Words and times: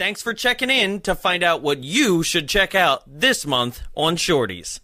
Thanks 0.00 0.22
for 0.22 0.32
checking 0.32 0.70
in 0.70 1.02
to 1.02 1.14
find 1.14 1.42
out 1.42 1.60
what 1.60 1.84
you 1.84 2.22
should 2.22 2.48
check 2.48 2.74
out 2.74 3.02
this 3.06 3.44
month 3.44 3.82
on 3.94 4.16
Shorties. 4.16 4.80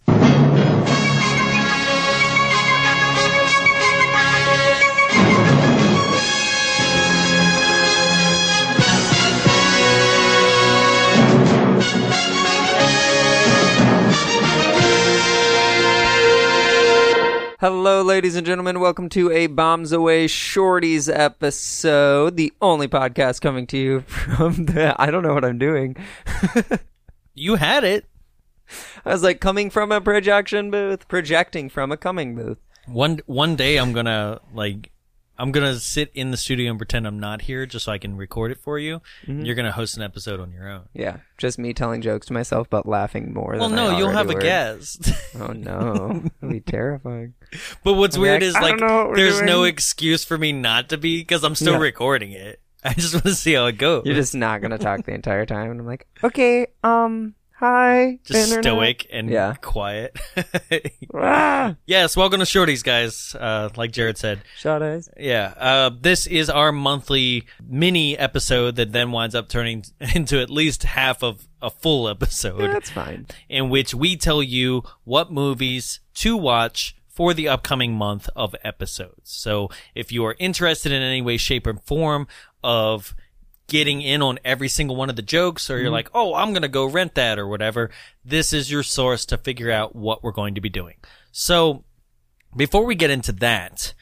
Hello, 17.59 18.03
ladies 18.03 18.35
and 18.35 18.45
gentlemen. 18.45 18.79
Welcome 18.79 19.09
to 19.09 19.31
a 19.31 19.47
Bombs 19.47 19.91
Away 19.91 20.27
Shorties 20.27 21.11
episode, 21.11 22.37
the 22.37 22.53
only 22.61 22.87
podcast 22.87 23.41
coming 23.41 23.65
to 23.67 23.77
you 23.77 24.01
from 24.01 24.65
the. 24.67 24.95
I 25.01 25.09
don't 25.09 25.23
know 25.23 25.33
what 25.33 25.45
I'm 25.45 25.57
doing. 25.57 25.95
You 27.39 27.53
had 27.53 27.83
it. 27.83 28.05
I 29.05 29.11
was 29.11 29.21
like 29.21 29.39
coming 29.39 29.69
from 29.69 29.91
a 29.91 30.01
projection 30.01 30.71
booth, 30.71 31.07
projecting 31.07 31.69
from 31.69 31.91
a 31.91 31.97
coming 31.97 32.33
booth. 32.33 32.57
One 32.87 33.19
one 33.27 33.55
day 33.55 33.77
I'm 33.77 33.93
gonna 33.93 34.41
like 34.55 34.89
I'm 35.39 35.51
gonna 35.51 35.75
sit 35.75 36.11
in 36.13 36.31
the 36.31 36.37
studio 36.37 36.69
and 36.71 36.79
pretend 36.79 37.05
I'm 37.05 37.19
not 37.19 37.41
here 37.43 37.65
just 37.65 37.85
so 37.85 37.91
I 37.91 37.97
can 37.97 38.17
record 38.17 38.51
it 38.51 38.59
for 38.59 38.79
you. 38.79 39.01
You're 39.27 39.55
gonna 39.55 39.71
host 39.71 39.95
an 39.97 40.03
episode 40.03 40.39
on 40.39 40.51
your 40.51 40.67
own. 40.69 40.83
Yeah, 40.93 41.17
just 41.37 41.59
me 41.59 41.73
telling 41.73 42.01
jokes 42.01 42.27
to 42.27 42.33
myself, 42.33 42.69
but 42.69 42.87
laughing 42.87 43.33
more. 43.33 43.55
Well, 43.57 43.69
no, 43.69 43.89
I 43.89 43.97
you'll 43.99 44.09
have 44.11 44.29
a 44.29 44.39
guest. 44.39 45.11
Oh 45.39 45.47
no, 45.53 46.23
that'd 46.41 46.49
be 46.51 46.59
terrifying. 46.61 47.35
but 47.83 47.93
what's 47.93 48.15
I'll 48.15 48.21
weird 48.23 48.41
like, 48.41 48.47
is 48.47 48.53
like 48.55 48.77
don't 48.77 48.87
know 48.87 48.97
what 48.97 49.09
we're 49.09 49.15
there's 49.17 49.41
no 49.43 49.63
excuse 49.65 50.23
for 50.25 50.37
me 50.37 50.51
not 50.51 50.89
to 50.89 50.97
be 50.97 51.19
because 51.19 51.43
I'm 51.43 51.53
still 51.55 51.73
Yeah. 51.73 51.79
recording 51.79 52.31
it. 52.31 52.59
I 52.83 52.93
just 52.93 53.13
want 53.13 53.25
to 53.25 53.35
see 53.35 53.53
how 53.53 53.65
it 53.67 53.77
goes. 53.77 54.05
You're 54.05 54.15
just 54.15 54.33
not 54.33 54.61
gonna 54.61 54.77
talk 54.77 55.05
the 55.05 55.13
entire 55.13 55.45
time, 55.45 55.69
and 55.71 55.79
I'm 55.79 55.85
like, 55.85 56.07
okay, 56.23 56.67
um, 56.83 57.35
hi, 57.57 58.19
Just 58.23 58.51
internet." 58.51 58.63
stoic 58.63 59.07
and 59.11 59.29
Yeah. 59.29 59.53
quiet. 59.61 60.17
Ah, 61.19 61.75
yes, 61.87 62.15
welcome 62.15 62.39
to 62.39 62.45
Shorties, 62.45 62.83
guys. 62.83 63.33
Uh, 63.33 63.69
like 63.75 63.91
Jared 63.91 64.17
said, 64.17 64.41
Shorties. 64.61 65.09
Yeah, 65.17 65.53
uh, 65.57 65.89
this 65.99 66.27
is 66.27 66.49
our 66.49 66.71
monthly 66.71 67.45
mini 67.67 68.15
episode 68.17 68.75
that 68.75 68.91
then 68.91 69.11
winds 69.11 69.33
up 69.33 69.49
turning 69.49 69.83
into 70.15 70.39
at 70.39 70.49
least 70.51 70.83
half 70.83 71.23
of 71.23 71.47
a 71.61 71.69
full 71.71 72.07
episode 72.07 72.59
That's 72.71 72.91
fine. 72.91 73.25
in 73.49 73.69
which 73.69 73.95
we 73.95 74.15
tell 74.15 74.43
you 74.43 74.83
what 75.05 75.31
movies 75.31 76.01
to 76.15 76.37
watch 76.37 76.95
for 77.09 77.33
the 77.33 77.47
upcoming 77.47 77.93
month 77.93 78.29
of 78.35 78.55
episodes. 78.63 79.31
So 79.31 79.69
if 79.95 80.11
you 80.11 80.23
are 80.25 80.35
interested 80.37 80.91
in 80.91 81.01
any 81.01 81.21
way, 81.23 81.37
shape, 81.37 81.65
or 81.65 81.73
form 81.77 82.27
of 82.63 83.15
getting 83.67 84.01
in 84.01 84.21
on 84.21 84.39
every 84.45 84.69
single 84.69 84.95
one 84.95 85.09
of 85.09 85.15
the 85.15 85.21
jokes, 85.21 85.69
or 85.69 85.79
you're 85.79 85.91
like, 85.91 86.09
oh, 86.13 86.33
I'm 86.33 86.51
going 86.51 86.61
to 86.61 86.67
go 86.67 86.85
rent 86.85 87.15
that 87.15 87.37
or 87.37 87.47
whatever, 87.47 87.89
this 88.23 88.53
is 88.53 88.71
your 88.71 88.83
source 88.83 89.25
to 89.25 89.37
figure 89.37 89.71
out 89.71 89.95
what 89.95 90.23
we're 90.23 90.31
going 90.31 90.55
to 90.55 90.61
be 90.61 90.69
doing. 90.69 90.95
So 91.31 91.83
before 92.55 92.85
we 92.85 92.95
get 92.95 93.09
into 93.09 93.31
that, 93.33 93.93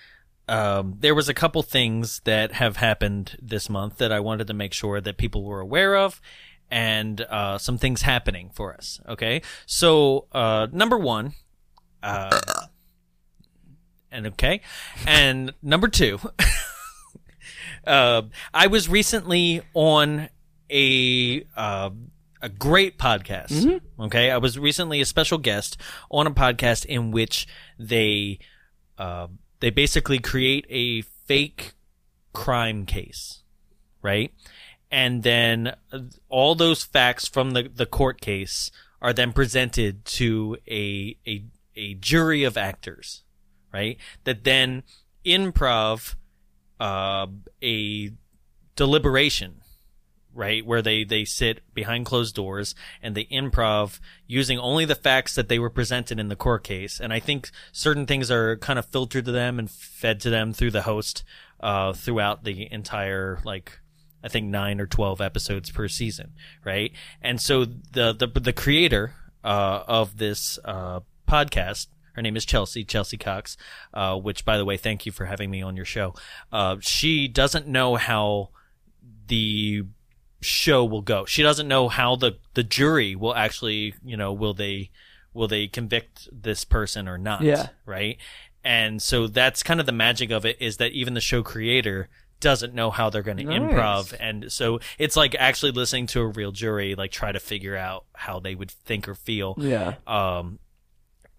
um, 0.47 0.95
there 0.99 1.15
was 1.15 1.27
a 1.27 1.33
couple 1.33 1.63
things 1.63 2.21
that 2.25 2.53
have 2.53 2.77
happened 2.77 3.37
this 3.41 3.69
month 3.69 3.97
that 3.97 4.11
I 4.11 4.19
wanted 4.19 4.47
to 4.47 4.53
make 4.53 4.73
sure 4.73 5.01
that 5.01 5.17
people 5.17 5.43
were 5.43 5.59
aware 5.59 5.95
of, 5.95 6.21
and 6.69 7.21
uh, 7.21 7.57
some 7.57 7.77
things 7.77 8.03
happening 8.03 8.51
for 8.53 8.73
us. 8.73 8.99
Okay, 9.07 9.41
so 9.65 10.27
uh, 10.31 10.67
number 10.71 10.97
one, 10.97 11.33
uh, 12.03 12.39
and 14.11 14.27
okay, 14.27 14.61
and 15.07 15.53
number 15.63 15.87
two, 15.87 16.19
uh, 17.85 18.23
I 18.53 18.67
was 18.67 18.89
recently 18.89 19.61
on 19.73 20.29
a 20.69 21.45
uh, 21.55 21.89
a 22.41 22.49
great 22.49 22.97
podcast. 22.97 23.81
Okay, 23.99 24.31
I 24.31 24.37
was 24.37 24.57
recently 24.59 25.01
a 25.01 25.05
special 25.05 25.37
guest 25.37 25.77
on 26.11 26.27
a 26.27 26.31
podcast 26.31 26.85
in 26.85 27.11
which 27.11 27.47
they 27.79 28.39
uh, 28.97 29.27
they 29.59 29.69
basically 29.69 30.19
create 30.19 30.65
a 30.69 31.01
fake 31.01 31.73
crime 32.33 32.85
case, 32.85 33.41
right? 34.01 34.33
And 34.91 35.23
then 35.23 35.73
uh, 35.91 35.99
all 36.29 36.55
those 36.55 36.83
facts 36.83 37.27
from 37.27 37.51
the, 37.51 37.63
the 37.73 37.85
court 37.85 38.21
case 38.21 38.71
are 39.01 39.13
then 39.13 39.33
presented 39.33 40.05
to 40.05 40.57
a, 40.67 41.17
a 41.27 41.45
a 41.75 41.93
jury 41.95 42.43
of 42.43 42.57
actors, 42.57 43.23
right? 43.73 43.97
That 44.23 44.43
then 44.43 44.83
improv 45.25 46.15
uh, 46.79 47.27
a 47.63 48.11
deliberation 48.75 49.61
right 50.35 50.65
where 50.65 50.81
they 50.81 51.05
they 51.05 51.23
sit 51.23 51.61
behind 51.73 52.05
closed 52.05 52.35
doors 52.35 52.75
and 53.01 53.15
they 53.15 53.23
improv 53.25 53.99
using 54.27 54.59
only 54.59 54.83
the 54.83 54.93
facts 54.93 55.33
that 55.33 55.47
they 55.47 55.57
were 55.57 55.69
presented 55.69 56.19
in 56.19 56.27
the 56.27 56.35
court 56.35 56.63
case. 56.63 56.99
And 56.99 57.13
i 57.13 57.19
think 57.19 57.49
certain 57.71 58.05
things 58.05 58.29
are 58.29 58.57
kind 58.57 58.77
of 58.77 58.85
filtered 58.85 59.25
to 59.25 59.31
them 59.31 59.57
and 59.57 59.71
fed 59.71 60.19
to 60.21 60.29
them 60.29 60.53
through 60.53 60.71
the 60.71 60.83
host 60.83 61.23
uh 61.61 61.93
throughout 61.93 62.43
the 62.43 62.71
entire 62.71 63.39
like 63.45 63.79
i 64.23 64.27
think 64.27 64.47
9 64.47 64.81
or 64.81 64.87
12 64.87 65.21
episodes 65.21 65.71
per 65.71 65.87
season 65.87 66.33
right? 66.65 66.91
And 67.21 67.39
so 67.39 67.63
the 67.63 68.13
the 68.13 68.27
the 68.27 68.53
creator 68.53 69.13
uh 69.43 69.83
of 69.87 70.17
this 70.17 70.59
uh 70.65 70.99
podcast 71.27 71.87
her 72.15 72.21
name 72.21 72.35
is 72.35 72.45
Chelsea, 72.45 72.83
Chelsea 72.83 73.17
Cox, 73.17 73.55
uh, 73.93 74.17
which, 74.17 74.43
by 74.45 74.57
the 74.57 74.65
way, 74.65 74.77
thank 74.77 75.05
you 75.05 75.11
for 75.11 75.25
having 75.25 75.51
me 75.51 75.61
on 75.61 75.75
your 75.75 75.85
show. 75.85 76.13
Uh, 76.51 76.77
she 76.81 77.27
doesn't 77.27 77.67
know 77.67 77.95
how 77.95 78.49
the 79.27 79.83
show 80.41 80.85
will 80.85 81.01
go. 81.01 81.25
She 81.25 81.41
doesn't 81.43 81.67
know 81.67 81.89
how 81.89 82.15
the 82.15 82.37
the 82.53 82.63
jury 82.63 83.15
will 83.15 83.35
actually, 83.35 83.95
you 84.03 84.17
know, 84.17 84.31
will 84.33 84.53
they 84.53 84.91
will 85.33 85.47
they 85.47 85.67
convict 85.67 86.29
this 86.31 86.63
person 86.63 87.07
or 87.07 87.17
not? 87.17 87.41
Yeah. 87.41 87.67
Right. 87.85 88.17
And 88.63 89.01
so 89.01 89.27
that's 89.27 89.61
kind 89.63 89.79
of 89.79 89.85
the 89.85 89.91
magic 89.91 90.31
of 90.31 90.45
it 90.45 90.57
is 90.61 90.77
that 90.77 90.91
even 90.91 91.13
the 91.13 91.21
show 91.21 91.43
creator 91.43 92.09
doesn't 92.39 92.73
know 92.73 92.91
how 92.91 93.09
they're 93.09 93.23
going 93.23 93.37
to 93.37 93.43
improv 93.45 94.13
and 94.19 94.51
so 94.51 94.79
it's 94.99 95.15
like 95.15 95.33
actually 95.39 95.71
listening 95.71 96.05
to 96.05 96.19
a 96.19 96.27
real 96.27 96.51
jury 96.51 96.93
like 96.93 97.09
try 97.09 97.31
to 97.31 97.39
figure 97.39 97.77
out 97.77 98.03
how 98.13 98.39
they 98.39 98.53
would 98.53 98.69
think 98.69 99.07
or 99.07 99.15
feel 99.15 99.55
Yeah. 99.57 99.95
um, 100.05 100.59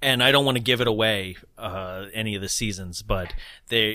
and 0.03 0.23
I 0.23 0.31
don't 0.31 0.45
want 0.45 0.57
to 0.57 0.63
give 0.63 0.81
it 0.81 0.87
away 0.87 1.37
uh, 1.59 2.07
any 2.13 2.35
of 2.35 2.43
the 2.43 2.49
seasons, 2.49 3.03
but 3.03 3.33
there 3.69 3.95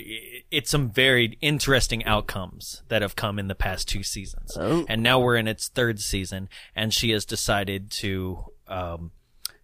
it's 0.50 0.70
some 0.70 0.90
very 0.90 1.38
interesting 1.40 2.04
outcomes 2.04 2.82
that 2.88 3.02
have 3.02 3.14
come 3.16 3.38
in 3.38 3.48
the 3.48 3.54
past 3.54 3.88
two 3.88 4.02
seasons, 4.02 4.56
Oh. 4.58 4.84
and 4.88 5.02
now 5.02 5.20
we're 5.20 5.36
in 5.36 5.46
its 5.48 5.68
third 5.68 6.00
season, 6.00 6.48
and 6.74 6.92
she 6.92 7.10
has 7.10 7.24
decided 7.24 7.90
to 7.92 8.44
um, 8.68 9.12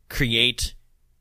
create 0.08 0.74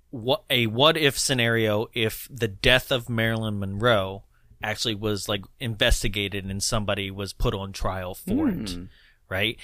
what 0.09 0.43
a 0.49 0.67
what 0.67 0.95
if 0.97 1.17
scenario 1.19 1.87
if 1.93 2.27
the 2.31 2.47
death 2.47 2.91
of 2.91 3.09
Marilyn 3.09 3.59
Monroe 3.59 4.23
actually 4.63 4.95
was 4.95 5.27
like 5.27 5.43
investigated 5.59 6.45
and 6.45 6.63
somebody 6.63 7.11
was 7.11 7.33
put 7.33 7.53
on 7.53 7.71
trial 7.73 8.15
for 8.15 8.47
it 8.49 8.69
Hmm. 8.71 8.83
right? 9.29 9.57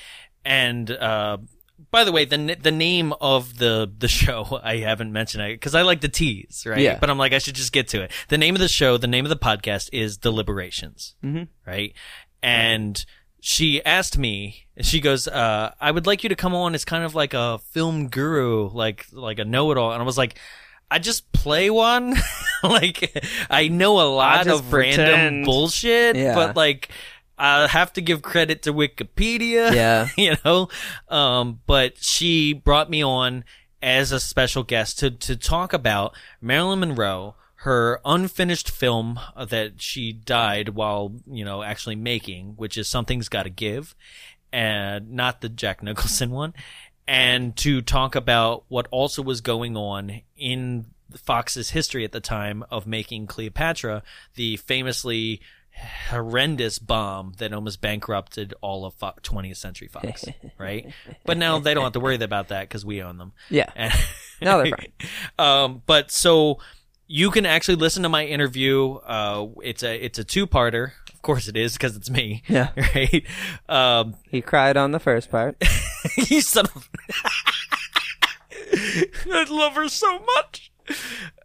And 0.46 0.92
uh, 0.92 1.38
by 1.92 2.04
the 2.04 2.12
way, 2.12 2.26
the 2.26 2.58
the 2.62 2.72
name 2.72 3.14
of 3.22 3.58
the 3.58 3.92
the 3.98 4.08
show 4.08 4.60
I 4.64 4.78
haven't 4.78 5.12
mentioned 5.12 5.44
it 5.44 5.56
because 5.56 5.76
I 5.76 5.82
like 5.84 6.02
to 6.02 6.10
tease, 6.10 6.64
right? 6.68 6.80
Yeah. 6.80 6.98
But 7.00 7.10
I'm 7.10 7.18
like 7.18 7.34
I 7.34 7.40
should 7.40 7.56
just 7.56 7.72
get 7.72 7.88
to 7.90 8.02
it. 8.02 8.12
The 8.30 8.38
name 8.38 8.56
of 8.56 8.62
the 8.62 8.68
show, 8.68 8.98
the 8.98 9.08
name 9.08 9.26
of 9.26 9.30
the 9.30 9.36
podcast 9.38 9.90
is 9.92 10.18
Deliberations, 10.18 11.16
Mhm. 11.24 11.48
right? 11.66 11.94
And 12.42 13.04
she 13.42 13.84
asked 13.84 14.18
me, 14.18 14.68
she 14.82 15.00
goes, 15.02 15.28
uh, 15.28 15.72
"I 15.80 15.92
would 15.92 16.08
like 16.08 16.24
you 16.24 16.30
to 16.30 16.36
come 16.36 16.56
on 16.56 16.76
as 16.76 16.86
kind 16.86 17.04
of 17.04 17.14
like 17.16 17.34
a 17.34 17.60
film 17.72 18.08
guru, 18.10 18.70
like 18.70 19.06
like 19.12 19.40
a 19.40 19.46
know 19.46 19.72
it 19.72 19.78
all." 19.78 19.92
And 19.92 20.02
I 20.02 20.06
was 20.06 20.18
like. 20.18 20.40
I 20.92 21.00
just 21.00 21.32
play 21.32 21.72
one. 21.72 22.14
like 22.64 23.26
I 23.50 23.68
know 23.68 24.00
a 24.00 24.06
lot 24.14 24.46
of 24.46 24.72
random 24.72 25.44
bullshit, 25.44 26.16
Yeah. 26.16 26.36
but 26.36 26.56
like 26.56 26.90
I 27.44 27.68
have 27.68 27.92
to 27.94 28.02
give 28.02 28.22
credit 28.22 28.62
to 28.64 28.74
Wikipedia. 28.74 29.74
Yeah. 29.74 30.08
you 30.18 30.38
know. 30.46 30.70
Um, 31.10 31.60
but 31.66 31.98
she 31.98 32.54
brought 32.54 32.90
me 32.90 33.04
on 33.04 33.44
as 33.82 34.14
a 34.14 34.20
special 34.20 34.64
guest 34.64 35.00
to 35.00 35.12
to 35.12 35.36
talk 35.36 35.74
about 35.74 36.16
Marilyn 36.42 36.80
Monroe, 36.80 37.36
her 37.56 38.00
unfinished 38.06 38.70
film 38.70 39.20
that 39.36 39.82
she 39.82 40.14
died 40.14 40.70
while 40.70 41.14
you 41.28 41.44
know 41.44 41.64
actually 41.64 41.96
making, 41.98 42.54
which 42.56 42.78
is 42.78 42.88
something's 42.88 43.28
got 43.28 43.44
to 43.44 43.50
give, 43.50 43.94
and 44.54 45.12
not 45.12 45.42
the 45.42 45.50
Jack 45.50 45.84
Nicholson 45.84 46.32
one, 46.44 46.54
and 47.08 47.58
to 47.58 47.82
talk 47.82 48.16
about 48.16 48.64
what 48.70 48.88
also 48.90 49.22
was 49.22 49.42
going 49.42 49.76
on 49.76 50.22
in 50.38 50.86
Fox's 51.18 51.72
history 51.72 52.06
at 52.06 52.14
the 52.14 52.22
time 52.22 52.64
of 52.72 52.88
making 52.88 53.28
Cleopatra, 53.28 54.02
the 54.36 54.56
famously 54.58 55.42
horrendous 56.10 56.80
bomb 56.80 57.34
that 57.38 57.54
almost 57.54 57.82
bankrupted 57.82 58.54
all 58.62 58.86
of 58.86 58.94
Fo- 58.94 59.14
20th 59.24 59.58
Century 59.58 59.88
Fox, 59.88 60.26
right? 60.58 60.92
But 61.26 61.38
now 61.38 61.60
they 61.60 61.74
don't 61.74 61.84
have 61.84 61.94
to 61.94 62.00
worry 62.00 62.16
about 62.16 62.50
that 62.50 62.62
because 62.70 62.86
we 62.86 63.02
own 63.02 63.18
them. 63.18 63.34
Yeah. 63.50 63.70
And 63.76 63.94
No, 64.42 64.62
they're 64.64 64.72
fine. 64.76 64.92
Um, 65.40 65.82
but 65.86 66.12
so 66.12 66.60
you 67.08 67.32
can 67.32 67.46
actually 67.46 67.76
listen 67.76 68.04
to 68.04 68.10
my 68.10 68.26
interview. 68.26 68.94
Uh, 68.96 69.48
it's 69.64 69.84
a 69.84 69.96
it's 70.04 70.20
a 70.20 70.24
two 70.24 70.48
parter. 70.48 70.92
Of 71.14 71.22
course 71.22 71.48
it 71.48 71.56
is 71.58 71.74
because 71.74 71.96
it's 71.96 72.10
me. 72.10 72.44
Yeah. 72.48 72.70
Right. 72.96 73.26
Um, 73.70 74.16
He 74.30 74.42
cried 74.42 74.78
on 74.78 74.92
the 74.92 75.00
first 75.00 75.30
part. 75.32 75.62
you 76.30 76.42
son 76.42 76.66
of. 76.76 76.90
I 78.76 79.46
love 79.50 79.76
her 79.76 79.88
so 79.90 80.20
much. 80.20 80.72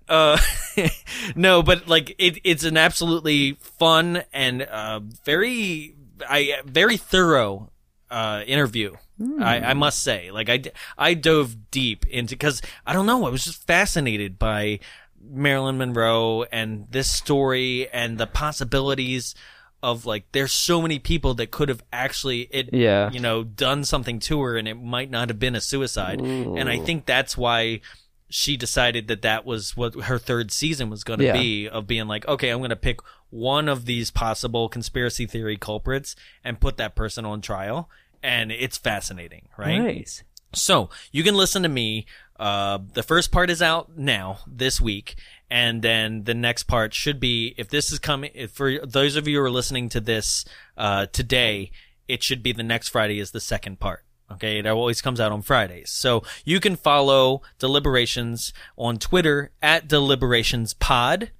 Uh, 0.08 0.38
no, 1.36 1.62
but 1.62 1.88
like 1.88 2.14
it, 2.18 2.38
it's 2.44 2.64
an 2.64 2.76
absolutely 2.76 3.52
fun 3.78 4.22
and 4.32 4.62
uh, 4.62 5.00
very, 5.24 5.94
I 6.28 6.60
very 6.64 6.96
thorough 6.96 7.70
uh, 8.10 8.42
interview. 8.46 8.94
I, 9.40 9.60
I 9.70 9.74
must 9.74 10.02
say, 10.04 10.30
like 10.30 10.48
I, 10.48 10.62
I 10.96 11.14
dove 11.14 11.70
deep 11.72 12.06
into 12.06 12.34
because 12.36 12.62
I 12.86 12.92
don't 12.92 13.06
know, 13.06 13.26
I 13.26 13.30
was 13.30 13.44
just 13.44 13.66
fascinated 13.66 14.38
by 14.38 14.78
Marilyn 15.20 15.76
Monroe 15.76 16.44
and 16.52 16.86
this 16.90 17.10
story 17.10 17.88
and 17.90 18.16
the 18.16 18.28
possibilities 18.28 19.34
of 19.82 20.06
like 20.06 20.24
there's 20.32 20.52
so 20.52 20.80
many 20.82 20.98
people 21.00 21.34
that 21.34 21.50
could 21.50 21.68
have 21.68 21.82
actually 21.92 22.42
it 22.50 22.72
Yeah. 22.72 23.10
you 23.10 23.20
know 23.20 23.42
done 23.44 23.84
something 23.84 24.18
to 24.20 24.40
her 24.42 24.56
and 24.56 24.66
it 24.68 24.74
might 24.74 25.08
not 25.10 25.28
have 25.28 25.38
been 25.38 25.54
a 25.54 25.60
suicide 25.60 26.20
and 26.20 26.68
i 26.68 26.78
think 26.78 27.06
that's 27.06 27.36
why 27.36 27.80
she 28.30 28.56
decided 28.56 29.08
that 29.08 29.22
that 29.22 29.44
was 29.46 29.76
what 29.76 29.94
her 30.02 30.18
third 30.18 30.50
season 30.52 30.90
was 30.90 31.02
going 31.04 31.18
to 31.18 31.24
Yeah. 31.26 31.32
be 31.32 31.68
of 31.68 31.86
being 31.86 32.06
like 32.08 32.26
okay 32.28 32.50
i'm 32.50 32.58
going 32.58 32.70
to 32.70 32.76
pick 32.76 33.00
one 33.30 33.68
of 33.68 33.84
these 33.86 34.10
possible 34.10 34.68
conspiracy 34.68 35.26
theory 35.26 35.56
culprits 35.56 36.14
and 36.44 36.60
put 36.60 36.76
that 36.76 36.94
person 36.94 37.24
on 37.24 37.40
trial 37.40 37.88
and 38.22 38.50
it's 38.52 38.76
fascinating 38.78 39.48
right 39.56 39.78
Nice. 39.78 40.22
so 40.54 40.90
you 41.12 41.22
can 41.22 41.34
listen 41.34 41.62
to 41.62 41.68
me. 41.68 42.06
Uh, 42.38 42.78
the 42.94 43.02
first 43.02 43.32
part 43.32 43.50
is 43.50 43.60
out 43.60 43.98
now 43.98 44.38
this 44.46 44.80
week, 44.80 45.16
and 45.50 45.82
then 45.82 46.22
the 46.22 46.34
next 46.34 46.64
part 46.64 46.94
should 46.94 47.18
be 47.18 47.52
if 47.58 47.68
this 47.68 47.90
is 47.90 47.98
coming. 47.98 48.30
If 48.32 48.52
for 48.52 48.78
those 48.86 49.16
of 49.16 49.26
you 49.26 49.38
who 49.38 49.42
are 49.44 49.50
listening 49.50 49.88
to 49.88 50.00
this 50.00 50.44
uh, 50.76 51.06
today, 51.06 51.72
it 52.06 52.22
should 52.22 52.40
be 52.44 52.52
the 52.52 52.62
next 52.62 52.90
Friday 52.90 53.18
is 53.18 53.32
the 53.32 53.40
second 53.40 53.80
part. 53.80 54.04
Okay, 54.30 54.58
it 54.58 54.66
always 54.66 55.00
comes 55.00 55.20
out 55.20 55.32
on 55.32 55.42
Fridays. 55.42 55.90
So 55.90 56.22
you 56.44 56.60
can 56.60 56.76
follow 56.76 57.42
Deliberations 57.58 58.52
on 58.76 58.98
Twitter 58.98 59.52
at 59.62 59.88
Deliberations 59.88 60.74
Pod 60.74 61.30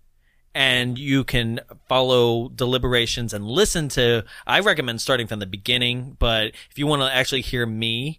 and 0.55 0.99
you 0.99 1.25
can 1.25 1.61
follow 1.89 2.49
deliberations 2.49 3.33
and 3.33 3.47
listen 3.47 3.89
to 3.89 4.25
i 4.47 4.59
recommend 4.59 5.01
starting 5.01 5.27
from 5.27 5.39
the 5.39 5.47
beginning 5.47 6.17
but 6.19 6.53
if 6.71 6.79
you 6.79 6.87
want 6.87 7.03
to 7.03 7.15
actually 7.15 7.43
hear 7.43 7.67
me 7.67 8.19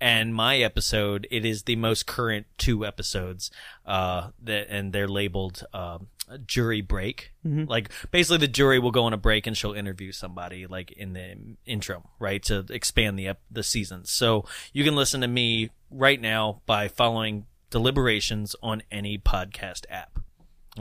and 0.00 0.34
my 0.34 0.58
episode 0.58 1.26
it 1.30 1.44
is 1.44 1.64
the 1.64 1.76
most 1.76 2.06
current 2.06 2.46
two 2.56 2.84
episodes 2.86 3.50
uh 3.86 4.28
that 4.42 4.66
and 4.70 4.92
they're 4.92 5.08
labeled 5.08 5.64
um 5.74 6.06
jury 6.46 6.80
break 6.82 7.32
like 7.68 7.90
basically 8.10 8.36
the 8.36 8.46
jury 8.48 8.78
will 8.78 8.90
go 8.90 9.04
on 9.04 9.12
a 9.14 9.16
break 9.16 9.46
and 9.46 9.56
she'll 9.56 9.72
interview 9.72 10.12
somebody 10.12 10.66
like 10.66 10.92
in 10.92 11.14
the 11.14 11.34
intro 11.64 12.08
right 12.18 12.42
to 12.42 12.66
expand 12.70 13.18
the 13.18 13.28
ep- 13.28 13.40
the 13.50 13.62
season 13.62 14.04
so 14.04 14.44
you 14.72 14.84
can 14.84 14.94
listen 14.94 15.22
to 15.22 15.28
me 15.28 15.70
right 15.90 16.20
now 16.20 16.60
by 16.66 16.86
following 16.86 17.46
deliberations 17.70 18.54
on 18.62 18.82
any 18.90 19.16
podcast 19.18 19.84
app 19.90 20.18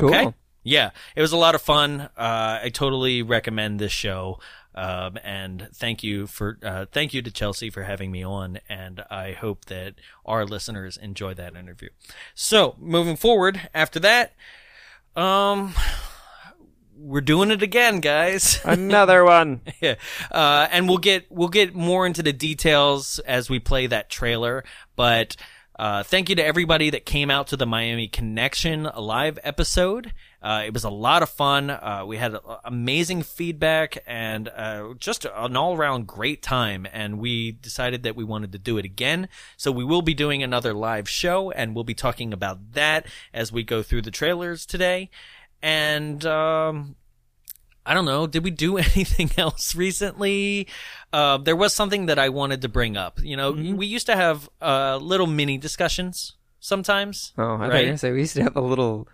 Okay. 0.02 0.24
Cool. 0.24 0.36
Yeah, 0.64 0.90
it 1.16 1.22
was 1.22 1.32
a 1.32 1.38
lot 1.38 1.56
of 1.56 1.62
fun. 1.62 2.02
Uh, 2.02 2.60
I 2.64 2.70
totally 2.74 3.24
recommend 3.24 3.80
this 3.80 3.94
show. 3.94 4.40
Um, 4.78 5.18
and 5.24 5.70
thank 5.74 6.04
you 6.04 6.28
for 6.28 6.60
uh, 6.62 6.86
thank 6.92 7.12
you 7.12 7.24
to 7.24 7.32
Chelsea 7.32 7.72
for 7.72 7.82
having 7.82 8.12
me 8.12 8.24
on, 8.24 8.60
and 8.70 9.04
I 9.10 9.32
hope 9.32 9.66
that 9.66 9.96
our 10.24 10.46
listeners 10.46 10.98
enjoy 10.98 11.34
that 11.34 11.56
interview. 11.56 11.90
So 12.36 12.76
moving 12.78 13.16
forward, 13.16 13.70
after 13.74 14.00
that, 14.02 14.34
um, 15.16 15.74
we're 16.96 17.22
doing 17.22 17.50
it 17.50 17.64
again, 17.64 18.02
guys. 18.02 18.60
Another 18.66 19.24
one. 19.24 19.62
Yeah. 19.82 19.96
Uh, 20.32 20.68
and 20.70 20.88
we'll 20.88 21.00
get 21.00 21.26
we'll 21.32 21.48
get 21.48 21.74
more 21.74 22.06
into 22.06 22.22
the 22.22 22.34
details 22.34 23.18
as 23.20 23.50
we 23.50 23.58
play 23.60 23.88
that 23.88 24.12
trailer. 24.12 24.64
But 24.96 25.36
uh, 25.78 26.02
thank 26.04 26.30
you 26.30 26.36
to 26.36 26.44
everybody 26.44 26.90
that 26.90 27.06
came 27.06 27.30
out 27.30 27.48
to 27.48 27.58
the 27.58 27.66
Miami 27.66 28.08
Connection 28.08 28.90
live 28.98 29.38
episode. 29.44 30.12
Uh, 30.42 30.64
it 30.66 30.74
was 30.74 30.84
a 30.84 30.90
lot 30.90 31.22
of 31.22 31.30
fun. 31.30 31.70
Uh, 31.70 32.04
we 32.06 32.18
had 32.18 32.34
uh, 32.34 32.58
amazing 32.64 33.22
feedback 33.22 34.00
and 34.08 34.48
uh, 34.50 34.94
just 34.98 35.26
an 35.26 35.56
all 35.56 35.76
around 35.76 36.08
great 36.08 36.42
time. 36.42 36.88
And 36.92 37.20
we 37.20 37.52
decided 37.52 38.04
that 38.04 38.16
we 38.16 38.24
wanted 38.24 38.52
to 38.54 38.58
do 38.58 38.78
it 38.78 38.86
again. 38.86 39.30
So 39.56 39.72
we 39.72 39.84
will 39.84 40.02
be 40.02 40.16
doing 40.16 40.42
another 40.42 40.74
live 40.74 41.08
show, 41.08 41.52
and 41.52 41.76
we'll 41.76 41.84
be 41.84 41.94
talking 41.94 42.34
about 42.34 42.74
that 42.74 43.06
as 43.34 43.52
we 43.52 43.64
go 43.64 43.84
through 43.84 44.02
the 44.02 44.12
trailers 44.12 44.66
today. 44.66 45.12
And 45.62 46.26
um, 46.26 46.96
I 47.88 47.94
don't 47.94 48.06
know. 48.06 48.28
Did 48.28 48.44
we 48.44 48.52
do 48.52 48.78
anything 48.92 49.32
else 49.38 49.74
recently? 49.76 50.68
Uh, 51.14 51.38
there 51.38 51.56
was 51.56 51.74
something 51.74 52.08
that 52.08 52.20
I 52.20 52.28
wanted 52.30 52.62
to 52.64 52.70
bring 52.70 52.98
up. 52.98 53.20
You 53.24 53.38
know, 53.38 53.54
Mm-hmm. 53.54 53.78
we 53.78 53.86
used 53.88 54.06
to 54.08 54.16
have 54.16 54.50
uh, 54.62 54.98
little 54.98 55.26
mini 55.28 55.58
discussions 55.58 56.36
sometimes. 56.60 57.34
Oh, 57.38 57.44
I 57.44 57.58
thought 57.58 57.64
you 57.64 57.70
were 57.70 57.84
gonna 57.86 57.98
say 57.98 58.12
we 58.12 58.20
used 58.20 58.36
to 58.36 58.44
have 58.44 58.58
a 58.58 58.62
little 58.62 59.08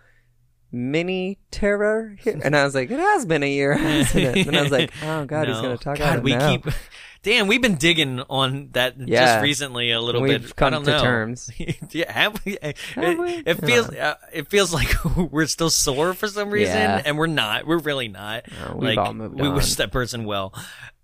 mini 0.74 1.38
terror 1.50 2.16
here, 2.20 2.40
and 2.44 2.54
I 2.56 2.64
was 2.64 2.74
like, 2.74 2.90
it 2.90 2.98
has 2.98 3.24
been 3.24 3.42
a 3.42 3.50
year, 3.50 3.74
hasn't 3.78 4.36
it? 4.36 4.46
And 4.46 4.56
I 4.56 4.62
was 4.62 4.72
like, 4.72 4.90
oh 5.02 5.24
god, 5.24 5.48
he's 5.48 5.56
gonna 5.56 5.78
talk 5.78 5.98
God, 5.98 6.04
about 6.04 6.18
it 6.18 6.24
we 6.24 6.34
now. 6.34 6.50
keep. 6.50 6.66
Damn, 7.22 7.46
we've 7.46 7.62
been 7.62 7.76
digging 7.76 8.20
on 8.28 8.68
that 8.72 8.96
Yeah. 8.98 9.24
just 9.24 9.42
recently 9.42 9.90
a 9.92 9.98
little 10.00 10.20
We've 10.20 10.42
bit. 10.42 10.56
come 10.56 10.66
I 10.66 10.70
don't 10.70 10.84
to 10.84 10.90
know. 10.90 11.02
terms. 11.02 11.50
yeah, 11.90 12.12
have 12.12 12.44
we? 12.44 12.58
It, 12.60 12.76
we? 12.96 13.32
it 13.46 13.54
feels 13.64 13.88
uh, 13.88 14.16
it 14.30 14.48
feels 14.50 14.74
like 14.74 14.92
we're 15.16 15.46
still 15.46 15.70
sore 15.70 16.12
for 16.12 16.28
some 16.28 16.50
reason, 16.50 16.76
Yeah. 16.76 17.00
and 17.02 17.16
we're 17.16 17.26
not. 17.28 17.66
We're 17.66 17.78
really 17.78 18.08
not. 18.08 18.44
No, 18.50 18.74
we've 18.76 18.96
like 18.96 18.98
all 18.98 19.14
moved 19.14 19.40
we 19.40 19.46
on. 19.48 19.54
wish 19.54 19.74
that 19.76 19.90
person 19.90 20.26
well. 20.26 20.52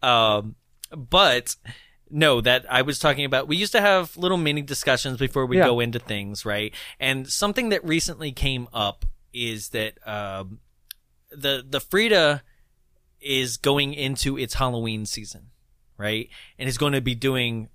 Um, 0.02 0.56
but 0.94 1.56
no, 2.10 2.42
that 2.42 2.66
I 2.68 2.82
was 2.82 2.98
talking 2.98 3.24
about. 3.24 3.48
We 3.48 3.56
used 3.56 3.72
to 3.72 3.80
have 3.80 4.14
little 4.18 4.36
mini 4.36 4.60
discussions 4.60 5.18
before 5.18 5.46
we 5.46 5.56
Yeah. 5.56 5.64
go 5.66 5.80
into 5.80 6.00
things, 6.00 6.44
right? 6.44 6.74
And 6.98 7.28
something 7.28 7.70
that 7.70 7.82
recently 7.82 8.30
came 8.32 8.68
up 8.74 9.06
is 9.32 9.70
that 9.70 9.94
um, 10.06 10.58
the 11.30 11.64
the 11.68 11.80
Frida 11.80 12.42
is 13.20 13.56
going 13.56 13.94
into 13.94 14.38
its 14.38 14.54
Halloween 14.54 15.06
season, 15.06 15.48
right? 15.96 16.28
And 16.58 16.68
is 16.68 16.78
going 16.78 16.94
to 16.94 17.00
be 17.00 17.14
doing 17.14 17.68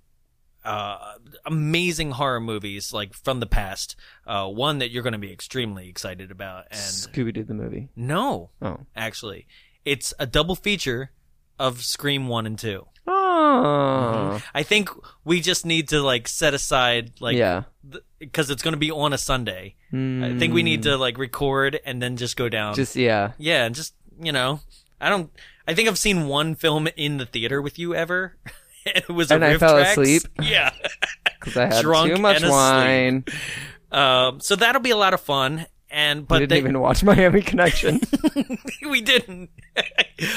uh, 0.64 1.14
amazing 1.44 2.10
horror 2.12 2.40
movies 2.40 2.92
like 2.92 3.14
from 3.14 3.38
the 3.40 3.46
past. 3.46 3.94
Uh, 4.26 4.48
one 4.48 4.78
that 4.78 4.90
you're 4.90 5.02
going 5.04 5.12
to 5.12 5.18
be 5.18 5.32
extremely 5.32 5.88
excited 5.88 6.30
about, 6.30 6.64
and 6.70 6.80
Scooby 6.80 7.32
Doo 7.32 7.44
the 7.44 7.54
movie. 7.54 7.88
no, 7.94 8.50
Oh. 8.60 8.80
actually, 8.96 9.46
it's 9.84 10.12
a 10.18 10.26
double 10.26 10.56
feature 10.56 11.12
of 11.58 11.82
Scream 11.82 12.26
one 12.28 12.46
and 12.46 12.58
two. 12.58 12.86
Oh. 13.06 14.42
I 14.52 14.62
think 14.64 14.90
we 15.24 15.40
just 15.40 15.64
need 15.64 15.88
to 15.90 16.02
like 16.02 16.26
set 16.26 16.52
aside 16.54 17.12
like 17.20 17.36
yeah. 17.36 17.62
Because 18.18 18.50
it's 18.50 18.62
going 18.62 18.72
to 18.72 18.78
be 18.78 18.90
on 18.90 19.12
a 19.12 19.18
Sunday. 19.18 19.74
I 19.92 20.36
think 20.38 20.52
we 20.54 20.62
need 20.62 20.82
to 20.84 20.96
like 20.96 21.18
record 21.18 21.78
and 21.84 22.00
then 22.02 22.16
just 22.16 22.36
go 22.36 22.48
down. 22.48 22.72
Mm. 22.72 22.76
Just 22.76 22.96
yeah. 22.96 23.32
yeah, 23.38 23.64
and 23.64 23.74
just 23.74 23.94
you 24.20 24.32
know, 24.32 24.60
I 25.00 25.08
don't. 25.08 25.30
I 25.68 25.74
think 25.74 25.88
I've 25.88 25.98
seen 25.98 26.28
one 26.28 26.54
film 26.54 26.88
in 26.96 27.16
the 27.18 27.26
theater 27.26 27.60
with 27.60 27.78
you 27.78 27.94
ever. 27.94 28.36
it 28.86 29.08
was 29.08 29.30
And 29.30 29.44
I 29.44 29.58
fell 29.58 29.74
Tracks. 29.74 29.92
asleep. 29.92 30.22
Yeah. 30.42 30.72
Because 31.40 31.56
I 31.58 31.66
had 31.74 31.82
Drunk 31.82 32.14
too 32.16 32.20
much 32.20 32.42
wine. 32.42 33.24
um. 33.92 34.40
So 34.40 34.56
that'll 34.56 34.80
be 34.82 34.90
a 34.90 34.96
lot 34.96 35.14
of 35.14 35.20
fun. 35.20 35.66
And 35.88 36.20
I 36.20 36.22
but 36.22 36.38
didn't 36.40 36.50
they, 36.50 36.58
even 36.58 36.80
watch 36.80 37.04
Miami 37.04 37.40
Connection. 37.42 38.00
we 38.90 39.00
didn't. 39.00 39.50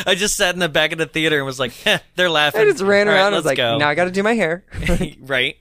I 0.06 0.14
just 0.14 0.36
sat 0.38 0.54
in 0.54 0.60
the 0.60 0.70
back 0.70 0.92
of 0.92 1.00
the 1.00 1.08
theater 1.08 1.38
and 1.38 1.46
was 1.48 1.60
like, 1.60 1.72
eh, 1.88 1.98
they're 2.16 2.30
laughing. 2.30 2.62
I 2.62 2.66
just 2.66 2.84
ran 2.84 3.08
All 3.08 3.14
right, 3.14 3.20
around. 3.22 3.28
and 3.34 3.38
was 3.38 3.46
like, 3.46 3.58
go. 3.58 3.78
now 3.80 3.90
I 3.90 3.96
got 3.96 4.04
to 4.06 4.12
do 4.12 4.22
my 4.22 4.34
hair. 4.34 4.64
right. 5.22 5.56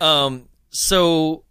Um. 0.00 0.48
So, 0.68 1.44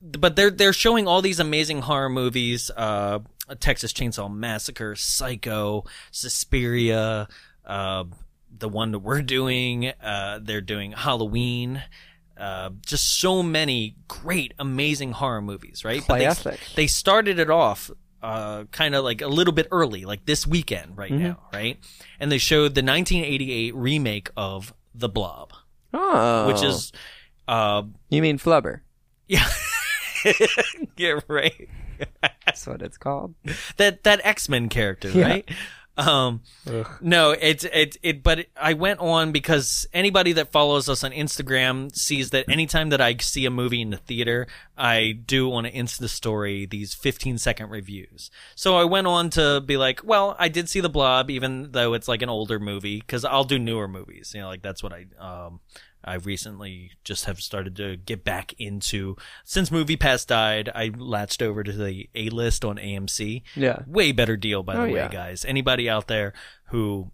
but 0.00 0.36
they're 0.36 0.50
they're 0.50 0.72
showing 0.72 1.06
all 1.06 1.22
these 1.22 1.40
amazing 1.40 1.82
horror 1.82 2.08
movies. 2.08 2.70
Uh, 2.76 3.20
Texas 3.60 3.92
Chainsaw 3.92 4.32
Massacre, 4.32 4.94
Psycho, 4.94 5.84
Suspiria. 6.10 7.28
Uh, 7.64 8.04
the 8.56 8.68
one 8.68 8.92
that 8.92 9.00
we're 9.00 9.22
doing. 9.22 9.88
Uh, 10.02 10.38
they're 10.42 10.60
doing 10.60 10.92
Halloween. 10.92 11.82
Uh, 12.36 12.70
just 12.86 13.18
so 13.20 13.42
many 13.42 13.96
great, 14.06 14.54
amazing 14.58 15.10
horror 15.12 15.42
movies, 15.42 15.84
right? 15.84 16.02
But 16.06 16.18
they, 16.44 16.56
they 16.76 16.86
started 16.86 17.40
it 17.40 17.50
off 17.50 17.90
uh, 18.22 18.64
kind 18.70 18.94
of 18.94 19.04
like 19.04 19.22
a 19.22 19.26
little 19.26 19.52
bit 19.52 19.66
early, 19.72 20.04
like 20.04 20.24
this 20.24 20.46
weekend 20.46 20.96
right 20.96 21.10
Mm-hmm. 21.10 21.22
now, 21.22 21.40
right? 21.52 21.78
And 22.20 22.30
they 22.30 22.38
showed 22.38 22.74
the 22.74 22.82
1988 22.82 23.74
remake 23.74 24.30
of 24.36 24.72
The 24.94 25.08
Blob, 25.08 25.52
oh. 25.92 26.46
which 26.46 26.62
is, 26.62 26.92
uh, 27.48 27.82
You 28.08 28.22
mean 28.22 28.38
Flubber? 28.38 28.80
yeah, 29.28 29.46
yeah, 30.96 31.20
right. 31.28 31.68
That's 32.44 32.66
what 32.66 32.82
it's 32.82 32.96
called. 32.98 33.34
that 33.76 34.04
that 34.04 34.20
X 34.24 34.48
Men 34.48 34.68
character, 34.68 35.10
Yeah. 35.10 35.26
right? 35.26 35.50
Um, 35.96 36.42
no, 37.00 37.32
it's 37.32 37.64
it 37.64 37.96
it. 38.04 38.22
But 38.22 38.46
I 38.56 38.74
went 38.74 39.00
on 39.00 39.32
because 39.32 39.84
anybody 39.92 40.32
that 40.34 40.52
follows 40.52 40.88
us 40.88 41.02
on 41.02 41.10
Instagram 41.10 41.92
sees 41.92 42.30
that 42.30 42.48
anytime 42.48 42.90
that 42.90 43.00
I 43.00 43.16
see 43.16 43.44
a 43.46 43.50
movie 43.50 43.82
in 43.82 43.90
the 43.90 43.96
theater, 43.96 44.46
I 44.76 45.10
do 45.26 45.52
on 45.52 45.66
an 45.66 45.72
Insta 45.72 46.08
story 46.08 46.66
these 46.66 46.94
15 46.94 47.38
second 47.38 47.70
reviews. 47.70 48.30
So 48.54 48.76
I 48.76 48.84
went 48.84 49.08
on 49.08 49.28
to 49.30 49.60
be 49.60 49.76
like, 49.76 50.00
well, 50.04 50.36
I 50.38 50.46
did 50.48 50.68
see 50.68 50.78
the 50.78 50.88
Blob, 50.88 51.30
even 51.32 51.72
though 51.72 51.94
it's 51.94 52.06
like 52.06 52.22
an 52.22 52.28
older 52.28 52.60
movie, 52.60 53.00
because 53.00 53.24
I'll 53.24 53.42
do 53.42 53.58
newer 53.58 53.88
movies. 53.88 54.30
You 54.36 54.42
know, 54.42 54.46
like 54.46 54.62
that's 54.62 54.84
what 54.84 54.92
I 54.92 55.06
um 55.18 55.58
I 56.04 56.14
recently 56.14 56.92
just 57.04 57.24
have 57.26 57.40
started 57.40 57.76
to 57.76 57.96
get 57.96 58.24
back 58.24 58.54
into. 58.58 59.16
Since 59.44 59.70
Movie 59.70 59.96
Pass 59.96 60.24
died, 60.24 60.68
I 60.74 60.90
latched 60.96 61.42
over 61.42 61.62
to 61.62 61.72
the 61.72 62.08
A 62.14 62.30
list 62.30 62.64
on 62.64 62.76
AMC. 62.76 63.42
Yeah. 63.56 63.80
Way 63.86 64.12
better 64.12 64.36
deal, 64.36 64.62
by 64.62 64.74
the 64.76 64.82
Oh, 64.82 64.86
way, 64.86 64.94
yeah. 64.94 65.08
guys. 65.08 65.44
Anybody 65.44 65.88
out 65.90 66.06
there 66.08 66.32
who 66.70 67.10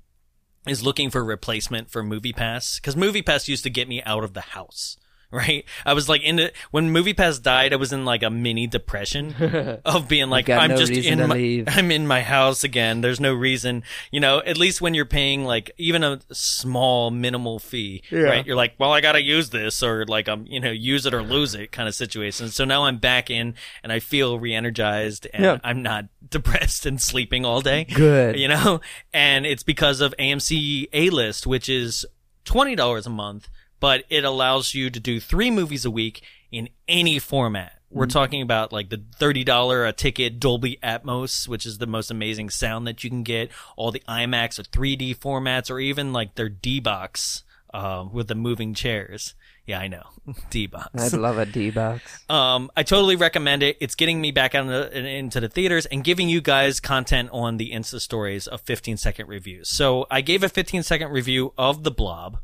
is 0.67 0.83
looking 0.83 1.11
for 1.11 1.21
a 1.21 1.25
replacement 1.25 1.91
for 1.91 2.03
Movie 2.03 2.33
Pass, 2.33 2.79
because 2.79 2.97
Movie 2.97 3.23
Pass 3.23 3.49
used 3.49 3.65
to 3.65 3.71
get 3.71 3.89
me 3.89 4.03
out 4.03 4.25
of 4.25 4.35
the 4.35 4.41
house. 4.41 4.97
Right, 5.45 5.65
I 5.85 5.95
was 5.95 6.09
like 6.09 6.23
in 6.23 6.37
the 6.37 6.53
when 6.71 6.91
Movie 6.91 7.13
Pass 7.13 7.39
died, 7.41 7.73
I 7.73 7.77
was 7.77 7.93
in 7.93 8.05
like 8.05 8.23
a 8.23 8.31
mini 8.31 8.67
depression 8.69 9.35
of 9.85 10.07
being 10.07 10.31
like, 10.31 10.49
I'm 10.49 10.71
no 10.71 10.77
just 10.77 10.93
in 10.93 11.19
my, 11.27 11.35
leave. 11.35 11.65
I'm 11.69 11.91
in 11.91 12.07
my 12.07 12.23
house 12.23 12.63
again. 12.63 13.01
There's 13.01 13.19
no 13.19 13.35
reason, 13.35 13.83
you 14.13 14.21
know. 14.21 14.39
At 14.39 14.57
least 14.59 14.81
when 14.81 14.95
you're 14.95 15.05
paying 15.05 15.45
like 15.45 15.73
even 15.77 16.05
a 16.05 16.21
small 16.31 17.11
minimal 17.11 17.59
fee, 17.59 18.03
right? 18.13 18.47
You're 18.47 18.55
like, 18.57 18.75
well, 18.79 18.93
I 18.93 19.01
gotta 19.01 19.23
use 19.23 19.51
this, 19.51 19.83
or 19.83 20.05
like 20.07 20.29
I'm, 20.29 20.47
you 20.47 20.61
know, 20.61 20.71
use 20.71 21.05
it 21.05 21.13
or 21.15 21.23
lose 21.23 21.55
it 21.57 21.73
kind 21.73 21.89
of 21.89 21.95
situation. 21.97 22.49
So 22.51 22.65
now 22.65 22.85
I'm 22.85 22.99
back 22.99 23.29
in, 23.29 23.55
and 23.83 23.91
I 23.93 23.99
feel 23.99 24.39
re-energized, 24.39 25.27
and 25.35 25.43
Yeah. 25.45 25.59
I'm 25.65 25.83
not 25.83 26.05
depressed 26.31 26.87
and 26.87 27.03
sleeping 27.03 27.45
all 27.45 27.61
day. 27.61 27.85
Good. 27.85 28.39
you 28.39 28.47
know. 28.49 28.81
And 29.13 29.47
it's 29.47 29.63
because 29.65 30.01
of 30.01 30.15
AMC 30.19 30.89
A 30.93 31.11
List, 31.11 31.45
which 31.47 31.69
is 31.69 32.07
twenty 32.45 32.75
dollars 32.77 33.07
a 33.07 33.11
month, 33.11 33.49
but 33.81 34.05
it 34.09 34.25
allows 34.25 34.75
you 34.75 34.91
to 34.91 35.01
do 35.01 35.21
three 35.21 35.51
movies 35.51 35.85
a 35.85 35.91
week 35.91 36.23
in 36.51 36.69
any 36.89 37.19
format. 37.19 37.81
We're 37.91 38.07
talking 38.07 38.43
about 38.43 38.73
like 38.73 38.91
the 38.91 39.05
thirty 39.17 39.45
dollar 39.45 39.85
a 39.87 39.93
ticket 39.93 40.41
Dolby 40.41 40.79
Atmos, 40.83 41.47
which 41.47 41.65
is 41.65 41.79
the 41.79 41.87
most 41.87 42.11
amazing 42.11 42.51
sound 42.51 42.89
that 42.89 43.05
you 43.05 43.11
can 43.11 43.23
get. 43.23 43.53
All 43.77 43.93
the 43.93 44.03
IMAX 44.09 44.59
or 44.59 44.65
3D 44.65 45.17
formats, 45.17 45.71
or 45.71 45.79
even 45.79 46.13
like 46.13 46.35
their 46.35 46.49
D 46.49 46.81
box 46.81 47.45
um, 47.73 48.13
with 48.13 48.27
the 48.27 48.35
moving 48.35 48.75
chairs. 48.75 49.35
Yeah, 49.67 49.79
I 49.79 49.89
know 49.89 50.03
D 50.51 50.67
box. 50.67 50.91
I'd 50.95 51.19
love 51.19 51.39
a 51.39 51.47
D 51.47 51.71
box. 51.71 52.03
Um, 52.31 52.71
I 52.77 52.83
totally 52.83 53.17
recommend 53.17 53.63
it. 53.63 53.77
It's 53.81 53.95
getting 53.95 54.21
me 54.21 54.33
back 54.33 54.55
out 54.55 54.93
into 54.93 55.41
the 55.41 55.49
theaters 55.49 55.87
and 55.87 56.03
giving 56.03 56.29
you 56.29 56.41
guys 56.41 56.81
content 56.81 57.29
on 57.33 57.59
the 57.59 57.71
Insta 57.71 58.01
stories 58.01 58.47
of 58.47 58.61
15 58.63 58.97
second 58.97 59.29
reviews. 59.29 59.69
So 59.69 60.07
I 60.11 60.21
gave 60.21 60.43
a 60.43 60.49
15 60.49 60.83
second 60.83 61.11
review 61.11 61.53
of 61.57 61.85
The 61.85 61.91
Blob, 61.91 62.39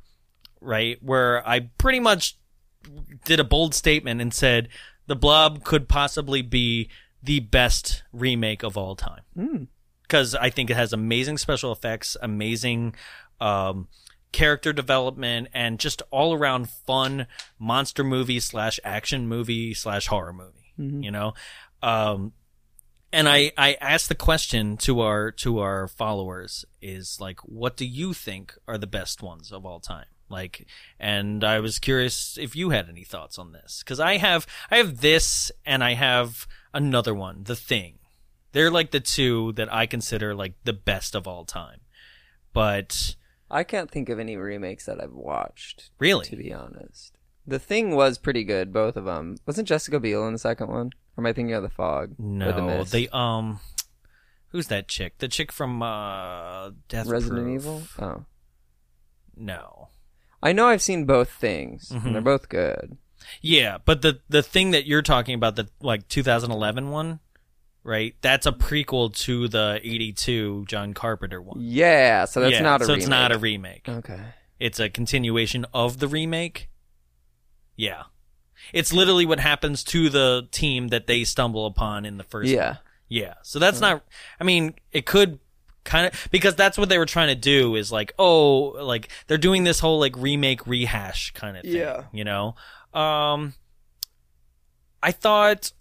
right? 0.61 0.99
Where 1.02 1.47
I 1.49 1.61
pretty 1.79 2.00
much 2.00 2.37
did 3.25 3.40
a 3.40 3.45
bold 3.45 3.75
statement 3.75 4.21
and 4.21 4.33
said 4.33 4.69
The 5.07 5.17
Blob 5.17 5.64
could 5.64 5.88
possibly 5.88 6.43
be 6.43 6.88
the 7.23 7.40
best 7.40 8.02
remake 8.12 8.62
of 8.62 8.76
all 8.76 8.97
time. 8.97 9.23
Because 10.02 10.35
I 10.35 10.50
think 10.50 10.71
it 10.71 10.76
has 10.76 10.93
amazing 10.93 11.38
special 11.38 11.71
effects, 11.73 12.17
amazing, 12.21 12.95
um, 13.40 13.88
character 14.33 14.73
development 14.73 15.49
and 15.52 15.81
just 15.81 16.02
all 16.11 16.33
around 16.33 16.71
fun 16.71 17.26
monster 17.59 18.05
movie 18.05 18.38
slash 18.40 18.79
action 18.85 19.26
movie 19.26 19.75
slash 19.75 20.07
horror 20.07 20.33
movie. 20.33 20.73
You 21.02 21.11
know, 21.11 21.35
um, 21.83 22.33
and 23.12 23.29
I 23.29 23.52
I 23.59 23.76
asked 23.81 24.09
the 24.09 24.14
question 24.14 24.76
to 24.79 25.00
our 25.00 25.31
to 25.33 25.59
our 25.59 25.88
followers 25.88 26.64
is 26.81 27.19
like, 27.21 27.40
what 27.40 27.76
do 27.76 27.85
you 27.85 28.12
think 28.14 28.55
are 28.67 28.79
the 28.79 28.87
best 28.87 29.21
ones 29.23 29.52
of 29.52 29.67
all 29.67 29.81
time? 29.81 30.07
Like, 30.31 30.67
and 30.99 31.43
I 31.45 31.61
was 31.61 31.79
curious 31.79 32.39
if 32.41 32.55
you 32.57 32.71
had 32.71 32.89
any 32.89 33.05
thoughts 33.05 33.39
on 33.39 33.53
this 33.53 33.83
because 33.85 34.01
I 34.01 34.17
have 34.19 34.47
I 34.71 34.77
have 34.77 35.01
this 35.01 35.51
and 35.67 35.83
I 35.85 35.95
have 35.95 36.47
another 36.73 37.13
one, 37.15 37.43
The 37.45 37.57
Thing. 37.57 37.99
They're 38.53 38.71
like 38.71 38.91
the 38.93 39.01
two 39.01 39.53
that 39.53 39.73
I 39.73 39.87
consider 39.87 40.35
like 40.35 40.55
the 40.65 40.73
best 40.73 41.15
of 41.15 41.27
all 41.27 41.45
time. 41.45 41.81
But 42.53 43.17
I 43.51 43.65
can't 43.65 43.91
think 43.91 44.09
of 44.09 44.19
any 44.19 44.37
remakes 44.37 44.87
that 44.87 45.01
I've 45.03 45.13
watched. 45.13 45.91
Really? 45.99 46.25
to 46.27 46.37
be 46.37 46.53
honest, 46.53 47.17
the 47.47 47.59
thing 47.59 47.95
was 47.95 48.19
pretty 48.19 48.45
good. 48.45 48.73
Both 48.73 48.97
of 48.97 49.05
them. 49.05 49.37
Wasn't 49.47 49.69
Jessica 49.69 49.99
Biel 50.01 50.27
in 50.27 50.33
the 50.33 50.39
second 50.39 50.69
one? 50.69 50.91
Or 51.17 51.23
am 51.23 51.27
I 51.27 51.33
thinking 51.33 51.55
of 51.55 51.63
the 51.63 51.69
Fog? 51.69 52.17
the 52.17 52.23
No, 52.23 52.67
Mist? 52.67 52.93
they 52.93 53.09
um, 53.09 53.61
who's 54.49 54.69
that 54.69 54.89
chick? 54.89 55.19
The 55.19 55.29
chick 55.29 55.51
from 55.53 55.83
uh, 55.83 56.71
Death 56.89 57.07
Resident 57.07 57.45
Proof. 57.45 57.55
Evil. 57.55 57.83
Oh, 58.01 58.25
No, 59.37 59.89
I 60.43 60.53
know 60.53 60.69
I've 60.69 60.83
seen 60.83 61.05
both 61.05 61.31
things, 61.31 61.89
Mm-hmm. 61.91 62.07
and 62.07 62.15
they're 62.15 62.23
both 62.23 62.49
good. 62.49 62.97
yeah, 63.43 63.79
but 63.85 64.03
the 64.03 64.21
the 64.29 64.43
thing 64.43 64.71
that 64.73 64.87
you're 64.87 65.03
talking 65.03 65.35
about, 65.35 65.57
the 65.57 65.69
like 65.81 66.09
2011 66.09 66.91
one, 66.91 67.21
right? 67.85 68.15
That's 68.23 68.47
a 68.47 68.53
prequel 68.53 69.15
to 69.25 69.49
the 69.49 69.81
82 69.83 70.65
John 70.67 70.95
Carpenter 70.95 71.41
one. 71.43 71.59
Yeah, 71.61 72.25
so 72.25 72.41
that's 72.41 72.55
yeah, 72.55 72.61
not 72.63 72.81
a 72.83 72.85
so 72.85 72.93
remake. 72.93 73.03
it's 73.03 73.09
not 73.11 73.33
a 73.33 73.39
remake. 73.39 73.89
Okay. 73.89 74.21
It's 74.59 74.79
a 74.81 74.89
continuation 74.91 75.65
of 75.73 75.99
the 75.99 76.09
remake. 76.09 76.69
Yeah, 77.77 78.05
it's 78.73 78.93
literally 78.93 79.25
what 79.27 79.41
happens 79.41 79.83
to 79.85 80.09
the 80.11 80.49
team 80.51 80.89
that 80.89 81.07
they 81.07 81.25
stumble 81.25 81.67
upon 81.67 82.05
in 82.05 82.19
the 82.19 82.25
first. 82.25 82.49
one. 82.49 82.55
Yeah. 82.57 82.77
Yeah. 83.09 83.35
So 83.43 83.59
that's 83.59 83.81
not, 83.81 84.05
I 84.39 84.45
mean, 84.45 84.75
it 84.93 85.05
could 85.05 85.41
kind 85.85 86.07
of, 86.07 86.29
because 86.31 86.55
that's 86.55 86.77
what 86.79 86.89
they 86.89 86.99
were 86.99 87.07
trying 87.07 87.29
to 87.29 87.35
do 87.35 87.75
is 87.77 87.91
like, 87.91 88.13
oh, 88.19 88.75
like 88.83 89.09
they're 89.27 89.39
doing 89.39 89.65
this 89.65 89.81
whole 89.81 89.99
like 89.99 90.15
remake 90.17 90.67
rehash 90.67 91.33
kind 91.33 91.57
of 91.57 91.63
thing. 91.63 91.73
Yeah. 91.77 92.05
You 92.13 92.25
know? 92.25 92.55
Um, 92.95 93.55
I 95.03 95.13
thought, 95.13 95.73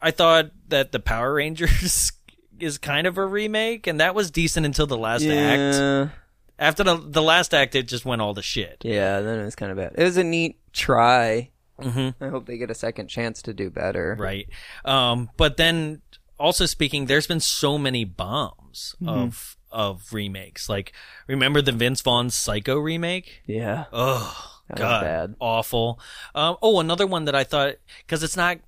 I 0.00 0.10
thought 0.10 0.50
that 0.68 0.92
the 0.92 1.00
Power 1.00 1.34
Rangers 1.34 2.12
is 2.60 2.78
kind 2.78 3.06
of 3.06 3.18
a 3.18 3.26
remake 3.26 3.86
and 3.86 4.00
that 4.00 4.14
was 4.14 4.30
decent 4.30 4.66
until 4.66 4.86
the 4.86 4.98
last 4.98 5.24
act. 5.24 6.10
After 6.58 6.84
the, 6.84 6.96
the 6.96 7.22
last 7.22 7.52
act, 7.52 7.74
it 7.74 7.82
just 7.86 8.04
went 8.06 8.22
all 8.22 8.34
to 8.34 8.42
shit. 8.42 8.78
Yeah, 8.82 9.20
then 9.20 9.38
it 9.40 9.44
was 9.44 9.54
kind 9.54 9.70
of 9.70 9.76
bad. 9.76 9.92
It 9.96 10.04
was 10.04 10.16
a 10.16 10.24
neat 10.24 10.58
try. 10.72 11.50
hmm 11.78 12.08
I 12.18 12.28
hope 12.28 12.46
they 12.46 12.56
get 12.56 12.70
a 12.70 12.74
second 12.74 13.08
chance 13.08 13.42
to 13.42 13.52
do 13.52 13.68
better. 13.68 14.16
right? 14.18 14.48
Um, 14.84 15.28
but 15.36 15.58
then 15.58 16.00
also 16.38 16.66
speaking, 16.66 17.06
there's 17.06 17.26
been 17.26 17.40
so 17.40 17.78
many 17.78 18.04
bombs 18.04 18.94
Mm-hmm. 19.00 19.08
of 19.08 19.56
of 19.72 20.12
remakes. 20.12 20.68
Like, 20.68 20.92
remember 21.26 21.60
the 21.60 21.72
Vince 21.72 22.00
Vaughn 22.00 22.30
Psycho 22.30 22.78
remake? 22.78 23.42
Yeah. 23.46 23.84
Oh 23.92 24.60
That 24.68 24.78
was 24.78 24.80
God, 24.80 25.02
bad. 25.02 25.34
awful. 25.40 26.00
Um, 26.34 26.56
oh, 26.62 26.80
another 26.80 27.06
one 27.06 27.24
that 27.26 27.34
I 27.34 27.44
thought 27.44 27.74
because 28.06 28.22
it's 28.22 28.36
not. 28.36 28.58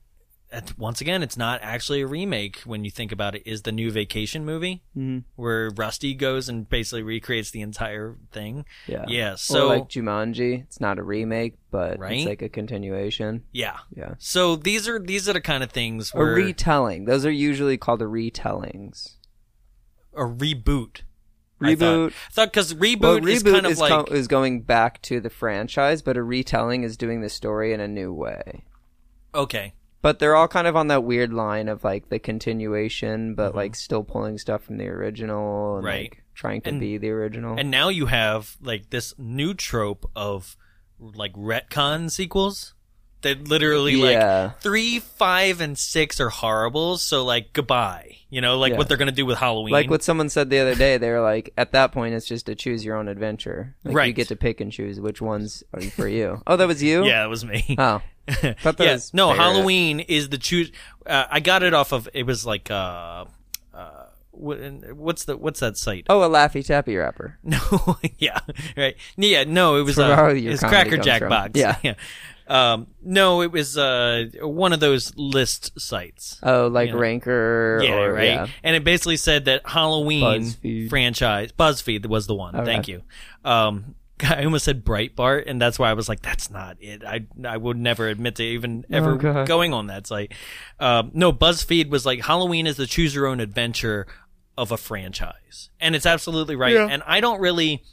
Once 0.79 1.01
again, 1.03 1.23
it's 1.23 1.37
not 1.37 1.61
actually 1.63 2.01
a 2.01 2.07
remake 2.07 2.61
when 2.65 2.83
you 2.85 2.91
think 2.91 3.13
about 3.13 3.35
it. 3.35 3.43
Is 3.45 3.63
the 3.63 3.73
new 3.73 3.91
Vacation 3.91 4.47
movie 4.47 4.83
Mhm. 4.97 5.25
where 5.37 5.69
Rusty 5.77 6.15
goes 6.15 6.49
and 6.49 6.67
basically 6.67 7.03
recreates 7.03 7.51
the 7.51 7.61
entire 7.61 8.17
thing? 8.33 8.65
Yeah. 8.87 9.05
Yeah. 9.09 9.33
or 9.35 9.37
So 9.37 9.67
like 9.69 9.89
Jumanji, 9.91 10.63
it's 10.63 10.81
not 10.81 10.99
a 10.99 11.03
remake, 11.03 11.57
but 11.71 11.99
Right? 11.99 12.13
it's 12.21 12.27
like 12.27 12.41
a 12.43 12.49
continuation. 12.49 13.43
yeah. 13.53 13.77
Yeah. 13.95 14.15
So 14.19 14.57
these 14.57 14.89
are 14.89 14.99
these 14.99 15.29
are 15.29 15.35
the 15.35 15.41
kind 15.43 15.63
of 15.63 15.71
things 15.71 16.15
where 16.15 16.33
A 16.33 16.35
retelling. 16.37 17.05
Those 17.05 17.27
are 17.27 17.31
usually 17.31 17.77
called 17.77 18.01
a 18.01 18.07
retellings. 18.07 19.17
a 20.15 20.23
reboot. 20.23 21.03
Reboot. 21.61 22.09
I 22.09 22.13
thought 22.33 22.49
because 22.53 22.73
reboot, 22.75 23.01
Well, 23.01 23.27
is 23.29 23.43
reboot 23.43 23.53
kind 23.53 23.67
of 23.67 23.73
is, 23.73 23.81
like 23.81 23.91
co- 24.09 24.15
is 24.15 24.27
going 24.29 24.63
back 24.63 25.03
to 25.03 25.21
the 25.21 25.31
franchise, 25.31 26.03
but 26.03 26.17
a 26.17 26.23
retelling 26.23 26.83
is 26.85 26.97
doing 26.97 27.21
the 27.21 27.29
story 27.29 27.73
in 27.73 27.81
a 27.81 27.87
new 27.89 28.13
way. 28.13 28.65
okay, 29.35 29.75
But 30.01 30.19
they're 30.21 30.37
all 30.37 30.49
kind 30.49 30.67
of 30.67 30.77
on 30.77 30.87
that 30.89 31.03
weird 31.05 31.33
line 31.33 31.69
of 31.69 31.83
like 31.83 32.09
the 32.09 32.19
continuation, 32.19 33.35
but 33.35 33.55
like 33.55 33.75
still 33.75 34.05
pulling 34.05 34.39
stuff 34.39 34.63
from 34.63 34.77
the 34.79 34.87
original 34.89 35.77
and 35.77 35.85
Mm-hmm. 35.85 35.87
Right. 35.87 36.03
like 36.13 36.23
trying 36.35 36.61
to 36.63 36.69
And- 36.71 36.81
be 36.81 36.99
the 36.99 37.11
original. 37.11 37.57
and 37.59 37.71
now 37.71 37.89
you 37.89 38.07
have 38.07 38.57
like 38.63 38.91
this 38.91 39.13
new 39.19 39.55
trope 39.55 40.09
of 40.15 40.57
like 41.01 41.33
retcon 41.35 42.11
sequels 42.11 42.75
that 43.23 43.49
literally 43.49 43.95
Yeah. 43.95 44.43
like 44.53 44.61
three, 44.61 45.01
five, 45.01 45.61
and 45.61 45.77
six 45.77 46.21
are 46.21 46.29
horrible. 46.29 46.97
So 46.99 47.25
like 47.25 47.53
goodbye, 47.53 48.19
you 48.31 48.41
know, 48.41 48.57
like 48.59 48.71
Yeah. 48.73 48.79
what 48.79 48.87
they're 48.89 48.97
gonna 48.97 49.11
do 49.11 49.27
with 49.27 49.39
Halloween. 49.39 49.73
like 49.73 49.91
what 49.91 50.05
someone 50.05 50.29
said 50.29 50.49
the 50.51 50.61
other 50.61 50.77
day, 50.77 50.97
they 50.99 51.11
were 51.11 51.21
like, 51.21 51.53
at 51.57 51.73
that 51.73 51.91
point, 51.91 52.15
it's 52.15 52.27
just 52.27 52.49
a 52.49 52.55
choose 52.55 52.85
your 52.85 52.97
own 52.97 53.09
adventure. 53.09 53.75
Like, 53.83 54.07
You 54.07 54.13
get 54.13 54.29
to 54.29 54.37
pick 54.37 54.61
and 54.61 54.71
choose 54.71 55.01
which 55.01 55.21
ones 55.21 55.65
are 55.75 55.81
for 55.83 56.07
you. 56.07 56.41
Oh, 56.47 56.57
that 56.57 56.69
was 56.69 56.81
you. 56.81 57.05
yeah, 57.07 57.25
it 57.25 57.29
was 57.29 57.45
me. 57.45 57.75
Oh, 57.77 58.01
yeah, 58.43 58.99
no, 59.13 59.31
favorite. 59.31 59.43
Halloween 59.43 60.01
is 60.01 60.29
the 60.29 60.39
choose. 60.39 60.71
Uh, 61.07 61.25
I 61.31 61.41
got 61.41 61.63
it 61.63 61.75
off 61.75 61.93
of. 61.93 62.09
It 62.13 62.25
was 62.25 62.45
like 62.45 62.71
uh, 62.71 63.25
uh, 63.75 64.05
what's 64.33 65.25
the 65.25 65.37
what's 65.37 65.61
that 65.61 65.77
site? 65.77 66.07
oh, 66.09 66.23
a 66.23 66.29
Laffy 66.29 66.65
Taffy 66.65 66.97
wrapper. 66.97 67.39
No, 67.45 67.99
yeah, 68.19 68.41
right. 68.77 68.97
Yeah, 69.17 69.45
no, 69.45 69.77
it 69.77 69.83
was 69.83 69.99
uh, 69.99 70.33
it's 70.35 70.63
Cracker 70.63 70.99
Jack 70.99 71.21
from. 71.21 71.31
Box. 71.31 71.53
Yeah. 71.55 71.77
yeah. 71.83 71.95
Um, 72.49 72.87
no, 73.03 73.43
it 73.43 73.53
was 73.53 73.77
uh, 73.77 74.25
one 74.41 74.73
of 74.73 74.81
those 74.81 75.15
list 75.17 75.79
sites. 75.79 76.39
Oh, 76.43 76.69
like 76.69 76.89
You 76.89 76.95
know. 76.95 77.01
Ranker. 77.01 77.81
Yeah, 77.83 77.95
or, 77.97 78.13
right. 78.13 78.25
Yeah. 78.25 78.47
And 78.63 78.75
it 78.75 78.85
basically 78.85 79.19
said 79.19 79.45
that 79.47 79.67
Halloween 79.67 80.23
BuzzFeed. 80.23 80.89
franchise 80.89 81.53
BuzzFeed 81.53 82.07
was 82.07 82.27
the 82.27 82.35
one. 82.35 82.57
Okay. 82.57 82.65
Thank 82.65 82.89
you. 82.89 83.03
Um, 83.45 83.95
I 84.25 84.45
almost 84.45 84.65
said 84.65 84.85
Breitbart, 84.85 85.45
and 85.47 85.61
that's 85.61 85.79
why 85.79 85.91
I 85.91 85.95
was 85.95 86.09
like, 86.09 86.23
"That's 86.23 86.51
not 86.51 86.77
it." 86.81 87.05
I 87.05 87.27
I 87.45 87.57
would 87.57 87.77
never 87.77 88.09
admit 88.09 88.37
to 88.37 88.43
even 88.43 88.85
ever 88.91 89.13
Oh, 89.13 89.45
going 89.45 89.73
on 89.73 89.89
that 89.89 90.07
site. 90.07 90.33
Um, 90.79 91.11
no, 91.15 91.33
BuzzFeed 91.33 91.89
was 91.89 92.05
like 92.07 92.23
Halloween 92.25 92.67
is 92.67 92.77
the 92.77 92.87
choose 92.87 93.15
your 93.15 93.27
own 93.27 93.41
adventure 93.41 94.07
of 94.57 94.73
a 94.73 94.77
franchise, 94.77 95.71
and 95.81 95.95
it's 95.95 96.07
absolutely 96.07 96.57
right. 96.57 96.75
Yeah. 96.75 96.89
And 96.91 97.03
I 97.07 97.21
don't 97.21 97.41
really 97.41 97.85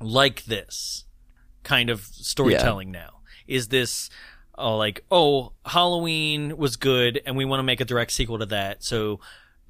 like 0.00 0.44
this 0.44 1.04
kind 1.62 1.90
of 1.90 2.00
storytelling 2.00 2.90
now. 2.90 3.20
Is 3.46 3.68
this 3.68 4.10
uh, 4.56 4.76
like, 4.76 5.04
oh, 5.10 5.52
Halloween 5.64 6.56
was 6.56 6.76
good 6.76 7.20
and 7.24 7.36
we 7.36 7.44
want 7.44 7.60
to 7.60 7.64
make 7.64 7.80
a 7.80 7.84
direct 7.84 8.12
sequel 8.12 8.38
to 8.38 8.46
that. 8.46 8.84
So, 8.84 9.20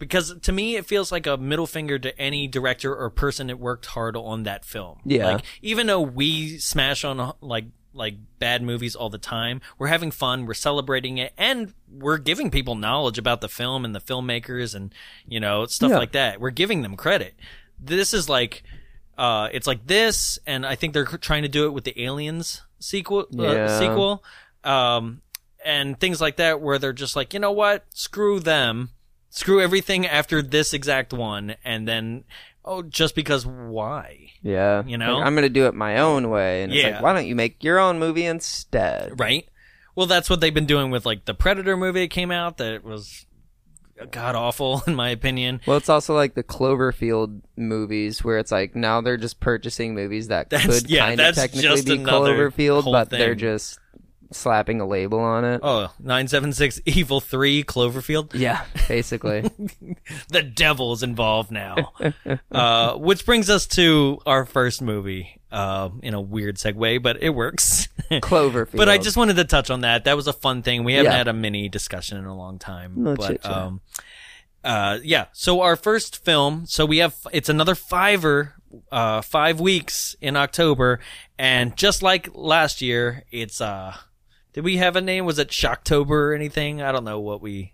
because 0.00 0.36
to 0.40 0.50
me, 0.52 0.74
it 0.74 0.86
feels 0.86 1.12
like 1.12 1.28
a 1.28 1.36
middle 1.36 1.68
finger 1.68 1.98
to 2.00 2.18
any 2.20 2.48
director 2.48 2.92
or 2.96 3.08
person 3.10 3.46
that 3.46 3.60
worked 3.60 3.86
hard 3.86 4.16
on 4.16 4.42
that 4.42 4.64
film. 4.64 4.98
Yeah. 5.04 5.34
Like, 5.34 5.44
even 5.62 5.86
though 5.86 6.00
we 6.00 6.58
smash 6.58 7.04
on 7.04 7.34
like, 7.40 7.66
like 7.92 8.14
bad 8.38 8.62
movies 8.62 8.94
all 8.96 9.10
the 9.10 9.18
time, 9.18 9.60
we're 9.78 9.88
having 9.88 10.10
fun, 10.10 10.46
we're 10.46 10.54
celebrating 10.54 11.18
it, 11.18 11.32
and 11.36 11.74
we're 11.90 12.18
giving 12.18 12.50
people 12.50 12.74
knowledge 12.74 13.18
about 13.18 13.40
the 13.40 13.48
film 13.48 13.84
and 13.84 13.94
the 13.94 14.00
filmmakers 14.00 14.74
and, 14.74 14.92
you 15.28 15.38
know, 15.40 15.66
stuff 15.66 15.90
Yeah. 15.90 15.98
like 15.98 16.12
that. 16.12 16.40
We're 16.40 16.50
giving 16.50 16.82
them 16.82 16.96
credit. 16.96 17.34
This 17.78 18.14
is 18.14 18.28
like, 18.28 18.62
uh, 19.18 19.48
it's 19.52 19.66
like 19.66 19.86
this, 19.86 20.38
and 20.46 20.64
I 20.64 20.76
think 20.76 20.94
they're 20.94 21.04
trying 21.04 21.42
to 21.42 21.48
do 21.48 21.66
it 21.66 21.72
with 21.72 21.84
the 21.84 22.00
Aliens 22.02 22.62
sequel. 22.78 23.26
Uh, 23.36 23.42
Yeah. 23.42 23.78
sequel, 23.78 24.24
um, 24.64 25.20
and 25.64 25.98
things 25.98 26.20
like 26.20 26.36
that, 26.36 26.60
where 26.60 26.78
they're 26.78 26.92
just 26.92 27.16
like, 27.16 27.34
you 27.34 27.40
know 27.40 27.50
what, 27.52 27.84
screw 27.92 28.38
them, 28.40 28.90
screw 29.30 29.60
everything 29.62 30.06
after 30.06 30.42
this 30.42 30.72
exact 30.74 31.12
one, 31.12 31.54
and 31.64 31.88
then, 31.88 32.24
oh, 32.64 32.82
just 32.82 33.14
because 33.14 33.46
why, 33.46 34.30
Yeah. 34.42 34.82
You 34.86 34.98
know? 34.98 35.16
Like, 35.16 35.26
I'm 35.26 35.34
going 35.34 35.42
to 35.42 35.48
do 35.48 35.66
it 35.66 35.74
my 35.74 35.98
own 35.98 36.28
way. 36.30 36.62
And 36.62 36.72
it's 36.72 36.82
Yeah. 36.82 36.90
like, 36.94 37.02
why 37.02 37.12
don't 37.14 37.26
you 37.26 37.34
make 37.34 37.62
your 37.64 37.78
own 37.78 37.98
movie 37.98 38.24
instead? 38.26 39.18
right? 39.18 39.46
Well, 39.96 40.06
that's 40.06 40.30
what 40.30 40.40
they've 40.40 40.54
been 40.54 40.66
doing 40.66 40.90
with 40.90 41.04
like 41.04 41.24
the 41.24 41.34
Predator 41.34 41.76
movie 41.76 42.00
that 42.02 42.10
came 42.10 42.30
out 42.30 42.56
that 42.58 42.84
was 42.84 43.26
god 44.12 44.34
awful 44.34 44.82
in 44.86 44.94
my 44.94 45.10
opinion. 45.10 45.60
Well, 45.66 45.76
it's 45.76 45.88
also 45.90 46.14
like 46.14 46.34
the 46.34 46.42
Cloverfield 46.44 47.40
movies 47.56 48.24
where 48.24 48.38
it's 48.38 48.50
like 48.52 48.74
now 48.74 49.00
they're 49.02 49.16
just 49.18 49.40
purchasing 49.40 49.94
movies 49.94 50.28
that 50.28 50.48
That's- 50.48 50.80
could 50.82 50.90
yeah, 50.90 51.06
kind 51.08 51.20
of 51.20 51.34
technically 51.34 51.82
be 51.82 51.96
another 52.02 52.50
Cloverfield, 52.50 52.90
but 52.90 53.10
they're 53.10 53.34
just 53.34 53.78
slapping 54.32 54.80
a 54.80 54.86
label 54.86 55.18
on 55.18 55.44
it. 55.44 55.60
Oh, 55.62 55.92
976 55.98 56.80
Evil 56.86 57.20
3 57.20 57.64
Cloverfield. 57.64 58.32
Yeah, 58.34 58.64
basically. 58.88 59.42
the 60.28 60.42
devil 60.42 60.92
is 60.92 61.02
involved 61.02 61.50
now. 61.50 61.92
uh, 62.52 62.94
which 62.94 63.26
brings 63.26 63.50
us 63.50 63.66
to 63.68 64.18
our 64.26 64.44
first 64.44 64.82
movie, 64.82 65.40
uh, 65.50 65.88
in 66.02 66.14
a 66.14 66.20
weird 66.20 66.56
segue, 66.56 67.02
but 67.02 67.22
it 67.22 67.30
works. 67.30 67.88
Cloverfield. 68.10 68.70
but 68.76 68.88
I 68.88 68.98
just 68.98 69.16
wanted 69.16 69.36
to 69.36 69.44
touch 69.44 69.70
on 69.70 69.80
that. 69.80 70.04
That 70.04 70.16
was 70.16 70.26
a 70.28 70.32
fun 70.32 70.62
thing. 70.62 70.84
We 70.84 70.94
haven't 70.94 71.10
Yeah. 71.12 71.18
had 71.18 71.28
a 71.28 71.32
mini 71.32 71.68
discussion 71.68 72.18
in 72.18 72.24
a 72.24 72.36
long 72.36 72.58
time. 72.58 72.94
No 72.96 73.16
but, 73.16 73.44
um, 73.44 73.80
uh, 74.62 74.98
yeah. 75.02 75.26
So 75.32 75.60
our 75.62 75.74
first 75.76 76.24
film, 76.24 76.66
so 76.66 76.86
we 76.86 76.98
have, 76.98 77.14
it's 77.32 77.48
another 77.48 77.74
fiver, 77.74 78.54
uh, 78.92 79.22
five 79.22 79.58
weeks 79.58 80.14
in 80.20 80.36
October. 80.36 81.00
And 81.38 81.76
just 81.76 82.02
like 82.02 82.28
last 82.34 82.80
year, 82.80 83.24
it's, 83.32 83.60
uh, 83.60 83.96
did 84.52 84.64
we 84.64 84.76
have 84.78 84.96
a 84.96 85.00
name? 85.00 85.24
Was 85.24 85.38
it 85.38 85.48
Shocktober 85.48 86.10
or 86.10 86.34
anything? 86.34 86.82
I 86.82 86.92
don't 86.92 87.04
know 87.04 87.20
what 87.20 87.40
we, 87.40 87.72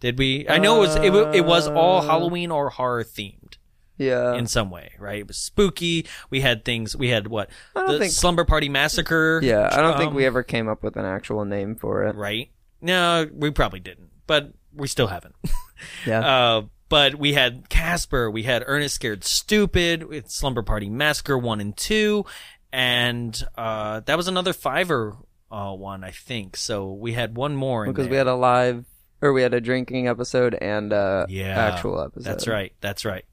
did 0.00 0.18
we? 0.18 0.48
I 0.48 0.58
know 0.58 0.76
it 0.76 0.86
was, 0.86 0.96
it, 0.96 1.36
it 1.36 1.44
was 1.44 1.68
all 1.68 1.98
Uh, 1.98 2.02
Halloween 2.06 2.50
or 2.50 2.70
horror 2.70 3.04
themed 3.04 3.56
yeah. 3.98 4.34
in 4.34 4.46
some 4.46 4.70
way, 4.70 4.92
right? 4.98 5.18
It 5.20 5.28
was 5.28 5.36
spooky. 5.38 6.06
We 6.30 6.40
had 6.40 6.64
things, 6.64 6.96
we 6.96 7.08
had 7.08 7.28
what? 7.28 7.50
I 7.76 7.80
don't 7.80 7.92
The 7.92 7.98
think- 7.98 8.12
Slumber 8.12 8.44
Party 8.44 8.68
Massacre. 8.68 9.40
yeah, 9.42 9.68
I 9.72 9.80
don't 9.80 9.96
think 9.96 10.10
um, 10.10 10.14
we 10.14 10.24
ever 10.26 10.42
came 10.42 10.68
up 10.68 10.82
with 10.82 10.96
an 10.96 11.04
actual 11.04 11.44
name 11.44 11.74
for 11.76 12.04
it. 12.04 12.14
right? 12.16 12.50
No, 12.80 13.28
we 13.32 13.50
probably 13.50 13.80
didn't, 13.80 14.10
but 14.26 14.52
we 14.74 14.88
still 14.88 15.08
haven't. 15.08 15.34
Yeah. 16.06 16.20
uh, 16.20 16.62
but 16.88 17.16
we 17.16 17.32
had 17.32 17.68
Casper, 17.68 18.30
we 18.30 18.44
had 18.44 18.62
Ernest 18.66 18.94
Scared 18.94 19.24
Stupid, 19.24 20.04
with 20.04 20.30
Slumber 20.30 20.62
Party 20.62 20.88
Massacre 20.88 21.36
one 21.36 21.60
and 21.60 21.76
two, 21.76 22.24
and 22.72 23.42
uh, 23.56 24.00
that 24.00 24.16
was 24.16 24.28
another 24.28 24.52
fiver 24.52 25.16
uh, 25.52 25.72
one, 25.74 26.02
I 26.02 26.10
think. 26.10 26.56
So 26.56 26.92
we 26.92 27.12
had 27.12 27.36
one 27.36 27.54
more 27.54 27.84
in 27.84 27.92
because 27.92 28.06
we 28.06 28.12
there. 28.16 28.20
had 28.20 28.26
a 28.26 28.34
live 28.34 28.86
or 29.20 29.32
we 29.32 29.42
had 29.42 29.54
a 29.54 29.60
drinking 29.60 30.08
episode 30.08 30.54
and 30.54 30.92
a 30.92 31.26
Yeah, 31.28 31.56
actual 31.56 32.00
episode. 32.00 32.24
That's 32.24 32.48
right. 32.48 32.72
That's 32.80 33.04
right. 33.04 33.24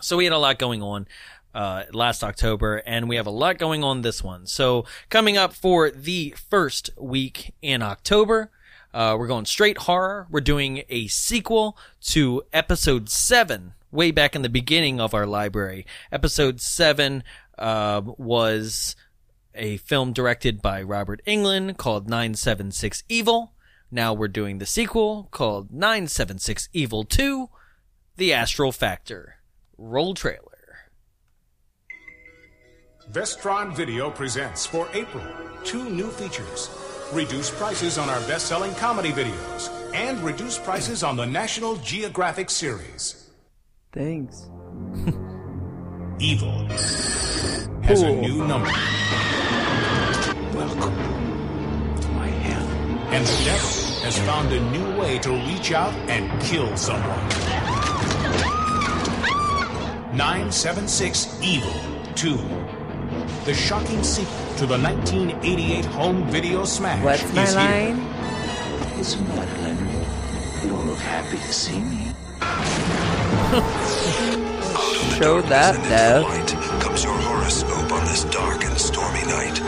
So 0.00 0.16
we 0.16 0.24
had 0.24 0.32
a 0.32 0.38
lot 0.38 0.58
going 0.58 0.82
on 0.82 1.06
uh, 1.54 1.84
last 1.92 2.24
October, 2.24 2.78
and 2.86 3.08
we 3.08 3.16
have 3.16 3.26
a 3.26 3.30
lot 3.30 3.58
going 3.58 3.84
on 3.84 4.02
this 4.02 4.24
one. 4.24 4.46
So 4.46 4.84
coming 5.10 5.36
up 5.36 5.52
for 5.52 5.90
the 5.90 6.34
first 6.50 6.90
week 6.98 7.54
in 7.62 7.82
October, 7.82 8.50
uh, 8.94 9.14
we're 9.18 9.28
going 9.28 9.44
straight 9.44 9.78
horror. 9.78 10.26
We're 10.30 10.40
doing 10.40 10.82
a 10.88 11.06
sequel 11.06 11.76
to 12.02 12.42
episode 12.52 13.08
seven, 13.10 13.74
way 13.92 14.10
back 14.10 14.34
in 14.34 14.42
the 14.42 14.48
beginning 14.48 15.00
of 15.00 15.14
our 15.14 15.26
library. 15.26 15.86
Episode 16.10 16.60
seven 16.60 17.22
uh, 17.58 18.00
was 18.04 18.96
a 19.54 19.76
film 19.78 20.12
directed 20.12 20.62
by 20.62 20.82
Robert 20.82 21.20
Englund 21.26 21.76
called 21.76 22.08
976 22.08 23.04
Evil. 23.08 23.52
Now 23.90 24.14
we're 24.14 24.28
doing 24.28 24.58
the 24.58 24.66
sequel 24.66 25.28
called 25.30 25.70
976 25.70 26.68
Evil 26.72 27.04
2, 27.04 27.48
The 28.16 28.32
Astral 28.32 28.72
Factor. 28.72 29.36
Roll 29.76 30.14
trailer. 30.14 30.48
Vestron 33.10 33.74
Video 33.74 34.10
presents 34.10 34.64
for 34.64 34.88
April 34.94 35.26
two 35.64 35.88
new 35.90 36.08
features. 36.08 36.70
Reduced 37.12 37.54
prices 37.54 37.98
on 37.98 38.08
our 38.08 38.20
best 38.20 38.46
selling 38.46 38.74
comedy 38.74 39.10
videos 39.10 39.70
and 39.94 40.18
reduced 40.20 40.62
prices 40.64 41.02
on 41.02 41.16
the 41.16 41.26
National 41.26 41.76
Geographic 41.76 42.50
series. 42.50 43.30
Thanks. 43.92 44.48
Evil 46.18 46.66
has 47.82 48.02
a 48.02 48.12
new 48.14 48.46
number, 48.46 48.70
Welcome 50.62 51.96
to 52.00 52.08
my 52.10 52.28
hell. 52.28 52.66
and 53.12 53.26
the 53.26 53.44
devil 53.44 53.68
has 54.04 54.16
found 54.20 54.52
a 54.52 54.60
new 54.70 54.96
way 55.00 55.18
to 55.18 55.30
reach 55.32 55.72
out 55.72 55.92
and 56.08 56.30
kill 56.40 56.76
someone. 56.76 57.18
976 60.16 61.40
Evil 61.42 61.74
2. 62.14 62.36
The 63.44 63.54
shocking 63.54 64.04
sequel 64.04 64.54
to 64.58 64.66
the 64.66 64.78
1988 64.78 65.84
home 65.86 66.24
video 66.30 66.64
smash 66.64 67.02
What's 67.02 67.34
my 67.34 67.42
is 67.42 67.54
here. 67.54 67.58
line? 67.60 67.96
What's 68.94 69.14
the 69.16 69.22
matter, 69.24 69.62
Leonard? 69.62 70.62
You 70.62 70.68
don't 70.70 70.86
look 70.86 70.98
happy 70.98 71.38
to 71.38 71.52
see 71.52 71.80
me. 71.80 72.12
Show 75.18 75.42
that, 75.42 75.74
Dev. 75.88 76.22
Light 76.22 76.48
comes 76.80 77.02
your 77.02 77.14
horoscope 77.14 77.90
on 77.90 78.04
this 78.04 78.22
dark 78.24 78.64
and 78.64 78.78
stormy 78.78 79.24
night. 79.26 79.58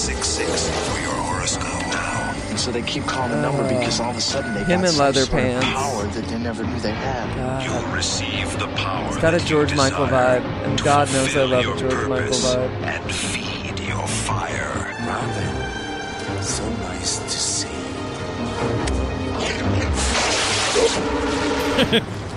Push 0.00 0.16
666 0.16 0.88
for 0.88 1.00
your 1.02 1.12
horoscope 1.12 1.86
now. 1.92 2.56
So 2.56 2.70
they 2.72 2.80
keep 2.80 3.04
calling 3.04 3.32
the 3.32 3.42
number 3.42 3.68
because 3.68 4.00
all 4.00 4.10
of 4.10 4.16
a 4.16 4.20
sudden 4.20 4.54
they 4.54 4.60
Him 4.60 4.80
got 4.80 4.84
in 4.84 4.86
some 4.92 4.98
leather 4.98 5.20
sort 5.26 5.42
pants. 5.42 5.66
of 5.66 5.72
power 5.74 6.06
that 6.06 6.24
they 6.24 6.38
never 6.38 6.64
knew 6.64 6.80
they 6.80 6.90
had. 6.90 7.64
You'll 7.64 7.94
receive 7.94 8.58
the 8.58 8.66
power. 8.68 9.08
It's 9.08 9.18
got 9.18 9.34
a 9.34 9.38
that 9.38 9.46
George 9.46 9.74
Michael 9.76 10.06
desire 10.06 10.40
vibe, 10.40 10.44
and 10.64 10.78
to 10.78 10.84
God 10.84 11.12
knows 11.12 11.28
I 11.36 11.46
fulfill 11.46 11.48
love 11.48 11.60
a 11.60 11.68
your 11.68 11.76
George 11.76 11.92
Michael 12.08 12.16
purpose 12.16 12.54
vibe. 12.54 12.70
And 12.82 13.12
feed 13.14 13.80
your 13.86 14.06
fire. 14.06 14.96
Robin, 15.06 16.42
so 16.42 16.66
nice 16.70 17.18
to 17.18 17.28
see. 17.28 17.68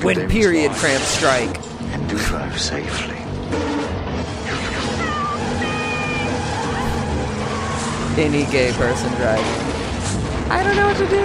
When 0.04 0.30
period 0.30 0.71
line. 0.71 0.80
cramps 0.80 1.08
strike. 1.08 1.60
And 1.93 2.10
do 2.10 2.17
drive 2.17 2.60
safely. 2.60 3.12
Any 8.15 8.45
gay 8.52 8.71
person 8.73 9.10
driving. 9.15 9.43
I 10.52 10.62
don't 10.63 10.76
know 10.76 10.86
what 10.86 10.97
to 10.97 11.08
do. 11.08 11.17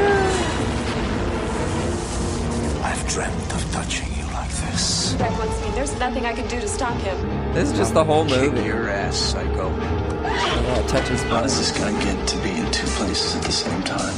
I've 2.82 3.06
dreamt 3.06 3.52
of 3.52 3.72
touching 3.72 4.08
you 4.16 4.24
like 4.32 4.48
this. 4.50 5.12
Jack 5.18 5.38
wants 5.38 5.60
me. 5.60 5.70
There's 5.74 5.98
nothing 5.98 6.24
I 6.24 6.32
can 6.32 6.48
do 6.48 6.58
to 6.58 6.66
stop 6.66 6.96
him. 7.02 7.52
This 7.52 7.70
is 7.70 7.76
just 7.76 7.92
the 7.92 8.02
whole 8.02 8.24
Kick 8.24 8.52
movie. 8.54 8.66
your 8.66 8.88
ass, 8.88 9.16
psycho. 9.18 9.68
Yeah, 9.76 10.86
touches 10.86 11.22
How 11.24 11.42
does 11.42 11.54
buttons. 11.54 11.58
this 11.58 11.70
guy 11.78 12.04
get 12.04 12.26
to 12.28 12.36
be 12.38 12.50
in 12.52 12.70
two 12.72 12.86
places 12.86 13.36
at 13.36 13.42
the 13.42 13.52
same 13.52 13.82
time? 13.82 14.14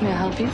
May 0.00 0.12
I 0.12 0.16
help 0.16 0.38
you? 0.38 0.48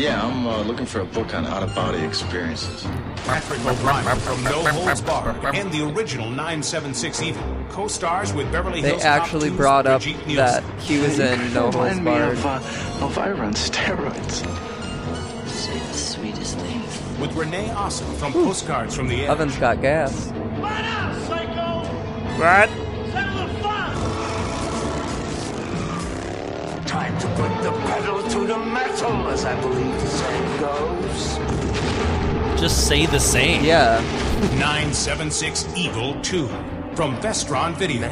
Yeah, 0.00 0.24
I'm 0.24 0.46
uh, 0.46 0.62
looking 0.62 0.86
for 0.86 1.00
a 1.00 1.04
book 1.04 1.34
on 1.34 1.44
out-of-body 1.44 1.98
experiences. 2.04 2.84
Patrick 3.26 3.58
O'Bryan 3.66 4.18
from 4.20 4.44
No 4.44 4.62
Holds 4.64 5.00
Barred 5.00 5.44
and 5.56 5.72
the 5.72 5.84
original 5.92 6.30
976 6.30 7.20
Evil 7.22 7.59
co-stars 7.70 8.32
with 8.32 8.50
Beverly 8.52 8.82
They 8.82 8.88
Hills 8.90 9.02
Cop 9.02 9.22
actually 9.22 9.50
brought 9.50 9.86
up 9.86 10.02
that 10.02 10.62
he 10.80 10.98
was 10.98 11.18
in 11.18 11.52
No 11.54 11.70
Holds 11.70 11.76
Remind 11.76 11.98
me 11.98 12.04
Barred. 12.04 12.38
of 12.38 12.46
uh, 12.46 13.04
Elvira 13.04 13.46
on 13.46 13.54
steroids. 13.54 14.46
Say 15.48 15.78
the 15.78 15.92
sweetest 15.94 16.58
thing. 16.58 16.80
with 17.20 17.32
Renee 17.34 17.68
Osser 17.68 18.04
from 18.16 18.32
Postcards 18.32 18.94
from 18.94 19.08
the 19.08 19.22
Edge. 19.24 19.30
Oven's 19.30 19.56
got 19.56 19.80
gas. 19.80 20.30
What? 22.38 22.68
Time 26.86 27.16
to 27.20 27.26
put 27.28 27.62
the 27.62 27.70
pedal 27.86 28.22
to 28.30 28.46
the 28.46 28.58
metal, 28.58 29.28
as 29.28 29.44
I 29.44 29.60
believe 29.60 29.94
the 30.00 30.06
saying 30.08 30.60
goes. 30.60 31.38
Just 32.60 32.88
say 32.88 33.06
the 33.06 33.20
same. 33.20 33.64
Yeah. 33.64 34.00
976 34.58 35.66
Evil 35.76 36.20
2 36.22 36.48
from 37.00 37.16
Vestron 37.22 37.74
Video. 37.76 38.10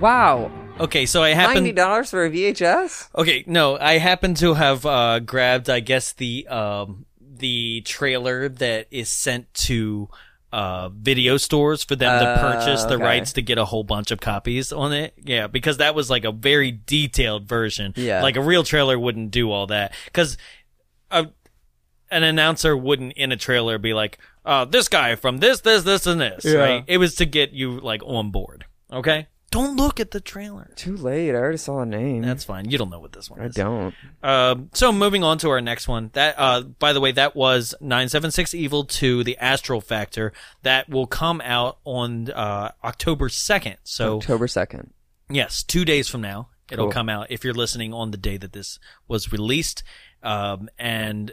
Wow. 0.00 0.48
Okay, 0.78 1.06
so 1.06 1.24
I 1.24 1.30
happen. 1.30 1.54
Ninety 1.54 1.72
dollars 1.72 2.10
for 2.10 2.24
a 2.24 2.30
VHS? 2.30 3.08
Okay, 3.16 3.42
no, 3.48 3.76
I 3.76 3.98
happen 3.98 4.34
to 4.34 4.54
have 4.54 4.86
uh, 4.86 5.18
grabbed, 5.18 5.68
I 5.68 5.80
guess 5.80 6.12
the 6.12 6.46
um, 6.46 7.04
the 7.20 7.80
trailer 7.80 8.48
that 8.48 8.86
is 8.92 9.08
sent 9.08 9.52
to 9.54 10.08
uh, 10.52 10.90
video 10.90 11.36
stores 11.36 11.82
for 11.82 11.96
them 11.96 12.22
to 12.22 12.28
Uh, 12.28 12.52
purchase 12.52 12.84
the 12.84 12.94
okay. 12.94 13.02
rights 13.02 13.32
to 13.32 13.42
get 13.42 13.58
a 13.58 13.64
whole 13.64 13.82
bunch 13.82 14.12
of 14.12 14.20
copies 14.20 14.72
on 14.72 14.92
it. 14.92 15.14
Yeah, 15.20 15.48
because 15.48 15.78
that 15.78 15.96
was 15.96 16.08
like 16.08 16.22
a 16.22 16.30
very 16.30 16.70
detailed 16.70 17.48
version. 17.48 17.92
Yeah. 17.96 18.22
like 18.22 18.36
a 18.36 18.40
real 18.40 18.62
trailer 18.62 18.96
wouldn't 18.96 19.32
do 19.32 19.50
all 19.50 19.66
that 19.66 19.94
because 20.04 20.38
an 21.10 22.22
announcer 22.22 22.76
wouldn't 22.76 23.14
in 23.14 23.32
a 23.32 23.36
trailer 23.36 23.78
be 23.78 23.94
like, 23.94 24.18
uh, 24.44 24.64
"This 24.64 24.88
guy 24.88 25.14
from 25.16 25.38
this, 25.38 25.60
this, 25.60 25.82
this, 25.84 26.06
and 26.06 26.20
this." 26.20 26.44
Yeah. 26.44 26.54
Right? 26.58 26.84
It 26.86 26.98
was 26.98 27.14
to 27.16 27.26
get 27.26 27.52
you 27.52 27.80
like 27.80 28.02
on 28.04 28.30
board. 28.30 28.64
Okay, 28.92 29.26
don't 29.50 29.76
look 29.76 30.00
at 30.00 30.10
the 30.12 30.20
trailer. 30.20 30.70
Too 30.76 30.96
late. 30.96 31.30
I 31.32 31.34
already 31.34 31.56
saw 31.58 31.80
a 31.80 31.86
name. 31.86 32.22
That's 32.22 32.44
fine. 32.44 32.70
You 32.70 32.78
don't 32.78 32.90
know 32.90 33.00
what 33.00 33.12
this 33.12 33.30
one 33.30 33.40
I 33.40 33.44
is. 33.46 33.54
don't. 33.54 33.94
Um, 34.22 34.70
so 34.72 34.92
moving 34.92 35.22
on 35.24 35.38
to 35.38 35.50
our 35.50 35.60
next 35.60 35.88
one. 35.88 36.10
That, 36.14 36.34
uh, 36.38 36.62
by 36.62 36.92
the 36.92 37.00
way, 37.00 37.12
that 37.12 37.36
was 37.36 37.74
976 37.80 38.54
Evil 38.54 38.84
2, 38.84 39.24
the 39.24 39.36
Astral 39.38 39.80
Factor. 39.82 40.32
That 40.62 40.88
will 40.88 41.06
come 41.06 41.40
out 41.42 41.78
on, 41.84 42.30
uh, 42.30 42.72
October 42.84 43.28
2nd. 43.28 43.76
So, 43.84 44.16
October 44.18 44.48
second. 44.48 44.92
yes, 45.30 45.62
two 45.62 45.84
days 45.84 46.08
from 46.08 46.20
now. 46.22 46.48
It'll 46.70 46.86
Cool. 46.86 46.92
come 46.92 47.08
out 47.08 47.26
if 47.30 47.44
you're 47.44 47.54
listening 47.54 47.94
on 47.94 48.10
the 48.10 48.18
day 48.18 48.36
that 48.36 48.52
this 48.52 48.78
was 49.06 49.32
released. 49.32 49.82
Um, 50.22 50.68
and 50.78 51.32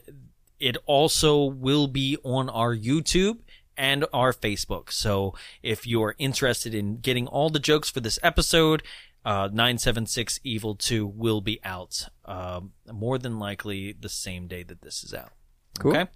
it 0.59 0.77
also 0.85 1.43
will 1.45 1.87
be 1.87 2.17
on 2.23 2.49
our 2.49 2.75
YouTube 2.75 3.39
and 3.77 4.05
our 4.13 4.31
Facebook. 4.33 4.91
So 4.91 5.33
if 5.61 5.85
you're 5.85 6.15
interested 6.17 6.73
in 6.73 6.97
getting 6.99 7.27
all 7.27 7.49
the 7.49 7.59
jokes 7.59 7.89
for 7.89 7.99
this 7.99 8.17
episode, 8.23 8.83
uh, 9.25 9.49
976 9.51 10.39
Evil 10.43 10.75
2 10.75 11.05
will 11.05 11.41
be 11.41 11.59
out, 11.63 12.07
um, 12.25 12.71
more 12.91 13.17
than 13.17 13.39
likely 13.39 13.91
the 13.91 14.07
same 14.09 14.47
day 14.47 14.63
that 14.63 14.81
this 14.81 15.03
is 15.03 15.13
out. 15.13 15.31
Cool. 15.79 15.91
Okay. 15.97 16.09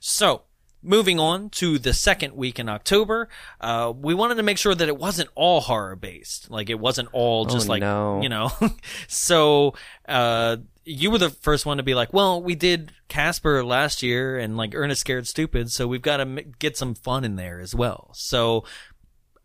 So, 0.00 0.42
moving 0.82 1.20
on 1.20 1.50
to 1.50 1.78
the 1.78 1.92
second 1.92 2.34
week 2.34 2.58
in 2.58 2.68
October, 2.68 3.28
uh, 3.60 3.92
we 3.94 4.12
wanted 4.14 4.34
to 4.36 4.42
make 4.42 4.58
sure 4.58 4.74
that 4.74 4.88
it 4.88 4.96
wasn't 4.96 5.28
all 5.34 5.60
horror 5.60 5.94
based. 5.94 6.50
Like, 6.50 6.68
it 6.70 6.80
wasn't 6.80 7.10
all 7.12 7.44
just 7.46 7.68
Oh, 7.68 7.70
like, 7.70 7.80
no. 7.80 8.22
you 8.22 8.28
know. 8.28 8.50
so, 9.08 9.74
uh, 10.08 10.56
you 10.84 11.10
were 11.10 11.18
the 11.18 11.30
first 11.30 11.66
one 11.66 11.76
to 11.78 11.82
be 11.82 11.94
like, 11.94 12.12
well, 12.12 12.42
we 12.42 12.54
did 12.54 12.92
Casper 13.08 13.64
last 13.64 14.02
year 14.02 14.38
and 14.38 14.56
like 14.56 14.74
Ernest 14.74 15.00
Scared 15.00 15.26
Stupid, 15.26 15.70
so 15.70 15.86
we've 15.86 16.02
got 16.02 16.18
to 16.18 16.22
m- 16.22 16.54
get 16.58 16.76
some 16.76 16.94
fun 16.94 17.24
in 17.24 17.36
there 17.36 17.60
as 17.60 17.74
well. 17.74 18.10
So, 18.14 18.64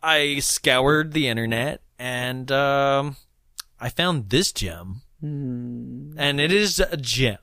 I 0.02 0.38
scoured 0.38 1.12
the 1.12 1.28
internet 1.28 1.82
and, 1.98 2.50
um, 2.50 3.16
I 3.78 3.88
found 3.90 4.30
this 4.30 4.52
gem. 4.52 5.02
And 5.22 6.40
it 6.40 6.52
is 6.52 6.78
a 6.80 6.96
gem. 6.96 7.38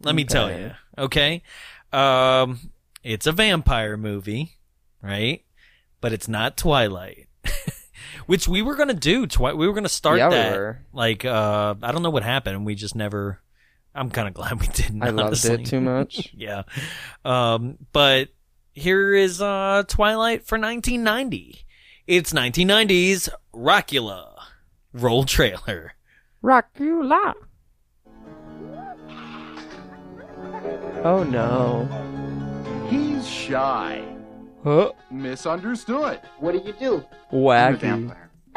Let 0.00 0.14
me 0.14 0.24
tell 0.24 0.50
you. 0.50 0.72
Okay. 0.96 1.42
Um, 1.92 2.70
it's 3.02 3.26
a 3.26 3.32
vampire 3.32 3.96
movie, 3.96 4.58
right? 5.02 5.44
But 6.00 6.12
it's 6.12 6.28
not 6.28 6.56
Twilight. 6.56 7.28
Which 8.26 8.46
we 8.48 8.60
were 8.62 8.74
gonna 8.76 8.94
do. 8.94 9.26
Twi- 9.26 9.52
we 9.54 9.66
were 9.68 9.72
gonna 9.74 9.88
start 9.88 10.18
Yeah, 10.18 10.28
we 10.28 10.34
that. 10.34 10.52
were. 10.56 10.78
Like, 10.92 11.24
uh, 11.24 11.74
I 11.82 11.92
don't 11.92 12.02
know 12.02 12.10
what 12.10 12.22
happened. 12.24 12.66
We 12.66 12.74
just 12.74 12.94
never. 12.96 13.40
I'm 13.94 14.10
kind 14.10 14.28
of 14.28 14.34
glad 14.40 14.60
we 14.60 14.66
didn't. 14.68 15.02
I 15.02 15.10
loved 15.10 15.44
it 15.44 15.64
too 15.66 15.80
much. 15.80 16.30
yeah. 16.36 16.62
Um, 17.24 17.78
but 17.92 18.28
here 18.72 19.14
is 19.14 19.40
uh 19.40 19.84
Twilight 19.88 20.44
for 20.46 20.58
1990. 20.58 21.60
It's 22.06 22.32
1990's 22.32 23.28
Rockula. 23.54 24.34
Roll 24.92 25.24
trailer. 25.24 25.92
Rockula. 26.42 27.34
Oh 31.04 31.22
no. 31.24 31.88
He's 32.88 33.26
shy, 33.28 34.02
Huh? 34.66 34.90
misunderstood. 35.12 36.20
What 36.40 36.50
do 36.50 36.58
you 36.58 36.72
do? 36.72 37.04
Wacky. 37.32 38.12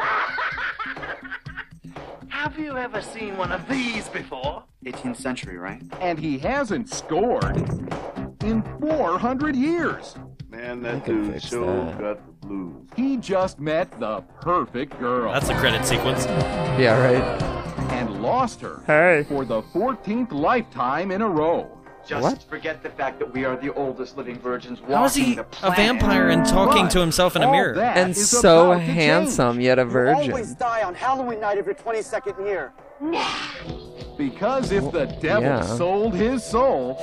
Have 2.28 2.58
you 2.58 2.76
ever 2.76 3.00
seen 3.00 3.36
one 3.36 3.52
of 3.52 3.68
these 3.68 4.08
before? 4.08 4.64
18th 4.84 5.18
century, 5.18 5.56
right? 5.56 5.80
And 6.00 6.18
he 6.18 6.36
hasn't 6.38 6.88
scored 6.88 7.58
in 8.42 8.64
400 8.80 9.54
years. 9.54 10.16
Man, 10.48 10.82
that 10.82 11.04
can 11.04 11.30
dude 11.30 11.42
so 11.42 11.64
that. 11.64 12.00
got 12.00 12.26
the 12.26 12.32
blues. 12.48 12.88
He 12.96 13.16
just 13.16 13.60
met 13.60 14.00
the 14.00 14.22
perfect 14.40 14.98
girl 14.98 15.32
That's 15.32 15.48
a 15.48 15.54
credit 15.54 15.86
sequence. 15.86 16.24
Yeah, 16.26 17.00
right. 17.00 17.42
and 17.92 18.20
lost 18.20 18.60
her 18.62 18.82
Hey. 18.84 19.24
for 19.28 19.44
the 19.44 19.62
14th 19.62 20.32
lifetime 20.32 21.12
in 21.12 21.22
a 21.22 21.28
row. 21.28 21.70
Just 22.10 22.22
What? 22.24 22.42
forget 22.42 22.82
the 22.82 22.88
fact 22.90 23.20
that 23.20 23.32
we 23.32 23.44
are 23.44 23.54
the 23.56 23.72
oldest 23.74 24.16
living 24.16 24.36
virgins 24.40 24.80
walking 24.80 24.96
How 24.96 25.04
is 25.04 25.14
he 25.14 25.34
the 25.36 25.42
a 25.42 25.44
planet. 25.44 25.76
vampire 25.78 26.28
and 26.30 26.44
talking 26.44 26.86
But 26.86 26.90
to 26.90 26.98
himself 26.98 27.36
in 27.36 27.42
a 27.42 27.46
all 27.46 27.52
mirror? 27.52 27.74
that 27.76 27.96
And 27.96 28.10
is 28.10 28.28
so 28.28 28.72
about 28.72 28.78
to 28.78 28.84
handsome, 28.84 29.54
change 29.58 29.64
yet 29.66 29.78
a 29.78 29.84
virgin. 29.84 30.32
Always 30.32 30.54
die 30.54 30.82
on 30.82 30.92
Halloween 30.96 31.38
night 31.38 31.58
of 31.58 31.66
your 31.66 31.76
22nd 31.76 32.44
year. 32.44 32.72
Because 34.18 34.72
if 34.72 34.90
the 34.90 35.06
devil 35.22 35.44
yeah. 35.44 35.62
sold 35.62 36.12
his 36.16 36.42
soul, 36.42 36.96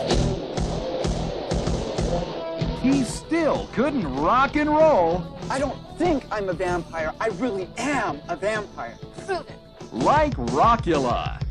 he 2.81 3.05
still 3.05 3.69
couldn't 3.71 4.13
rock 4.17 4.57
and 4.57 4.69
roll 4.69 5.23
I 5.49 5.57
don't 5.57 5.77
think 5.97 6.25
I'm 6.29 6.49
a 6.49 6.53
vampire. 6.53 7.13
I 7.21 7.27
really 7.39 7.69
am 7.77 8.19
a 8.27 8.35
vampire. 8.35 8.97
Prove 9.25 9.47
it. 9.47 9.55
like 9.93 10.35
Rockula. 10.35 11.41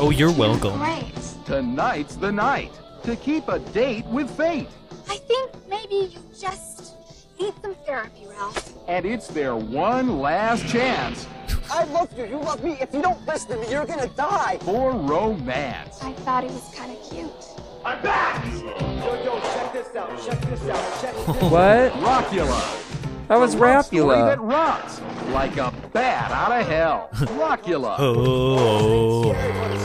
Oh, 0.00 0.10
you're 0.14 0.32
welcome. 0.32 0.78
Great. 0.78 1.12
Tonight's 1.44 2.16
the 2.16 2.32
night 2.32 2.72
to 3.02 3.14
keep 3.16 3.48
a 3.48 3.58
date 3.58 4.06
with 4.06 4.30
fate. 4.30 4.68
I 5.08 5.16
think 5.16 5.50
maybe 5.68 6.10
you 6.12 6.18
just 6.38 6.94
need 7.38 7.52
some 7.60 7.74
therapy, 7.86 8.26
Ralph. 8.26 8.72
And 8.88 9.04
it's 9.04 9.28
their 9.28 9.56
one 9.56 10.18
last 10.18 10.66
chance 10.66 11.26
I 11.70 11.84
love 11.84 12.16
you. 12.16 12.24
You 12.24 12.38
love 12.38 12.64
me. 12.64 12.78
If 12.80 12.94
you 12.94 13.02
don't 13.02 13.24
listen 13.26 13.50
to 13.50 13.56
me, 13.58 13.70
you're 13.70 13.84
gonna 13.84 14.08
die. 14.08 14.58
for 14.62 14.92
romance. 14.92 16.02
I 16.02 16.12
thought 16.12 16.44
he 16.44 16.50
was 16.50 16.74
kind 16.74 16.90
of 16.90 17.10
cute. 17.10 17.57
I'm 17.84 18.02
back. 18.02 18.44
Yo, 18.44 19.24
yo, 19.24 19.40
check 19.40 19.72
this 19.72 19.96
out. 19.96 20.22
Check 20.24 20.40
this 20.42 20.68
out. 20.68 21.00
Check 21.00 21.14
this 21.14 21.26
What? 21.50 21.92
Rockula. 21.92 22.84
That 23.28 23.38
was 23.38 23.54
The 23.54 23.60
love 23.60 24.26
that 24.26 24.40
rocks 24.40 25.00
like 25.32 25.56
a 25.58 25.72
bat 25.92 26.30
out 26.30 26.52
of 26.60 26.66
hell. 26.66 27.10
Rockula. 27.12 27.96
Oh, 27.98 29.32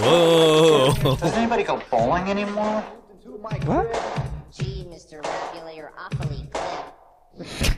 oh, 0.03 0.95
oh. 1.03 1.15
Does 1.17 1.33
anybody 1.33 1.63
go 1.63 1.81
bowling 1.91 2.29
anymore? 2.29 2.81
What? 3.65 3.93
Gee, 4.51 4.85
Mr. 4.89 5.21
Rapula, 5.21 5.75
you're 5.75 5.91
awfully 5.97 6.49
glib. 6.51 7.45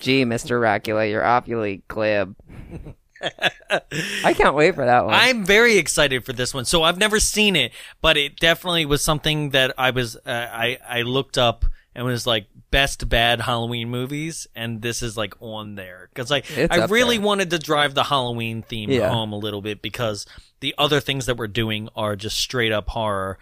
Gee, 0.00 0.24
Mr. 0.24 0.60
Rockula, 0.60 1.10
you're 1.10 1.24
awfully 1.24 1.82
glib. 1.88 2.36
I 4.24 4.34
can't 4.34 4.54
wait 4.54 4.74
for 4.74 4.84
that 4.84 5.04
one. 5.04 5.14
I'm 5.14 5.44
very 5.44 5.76
excited 5.78 6.24
for 6.24 6.32
this 6.32 6.54
one. 6.54 6.64
So 6.64 6.82
I've 6.82 6.98
never 6.98 7.18
seen 7.20 7.56
it, 7.56 7.72
but 8.00 8.16
it 8.16 8.36
definitely 8.36 8.86
was 8.86 9.02
something 9.02 9.50
that 9.50 9.74
I 9.78 9.90
was 9.90 10.16
uh, 10.16 10.20
I 10.26 10.78
I 10.88 11.02
looked 11.02 11.38
up 11.38 11.64
and 11.94 12.04
was 12.06 12.26
like 12.26 12.46
best 12.70 13.08
bad 13.08 13.40
Halloween 13.40 13.88
movies, 13.88 14.46
and 14.54 14.82
this 14.82 15.02
is 15.02 15.16
like 15.16 15.34
on 15.40 15.74
there 15.74 16.08
because 16.12 16.30
like 16.30 16.44
It's 16.56 16.72
I 16.72 16.84
really 16.86 17.16
there. 17.18 17.26
wanted 17.26 17.50
to 17.50 17.58
drive 17.58 17.94
the 17.94 18.04
Halloween 18.04 18.62
theme 18.62 18.90
Yeah. 18.90 19.08
home 19.10 19.32
a 19.32 19.38
little 19.38 19.62
bit 19.62 19.82
because 19.82 20.26
the 20.60 20.74
other 20.78 21.00
things 21.00 21.26
that 21.26 21.36
we're 21.36 21.46
doing 21.48 21.88
are 21.96 22.14
just 22.16 22.36
straight 22.38 22.72
up 22.72 22.88
horror, 22.90 23.38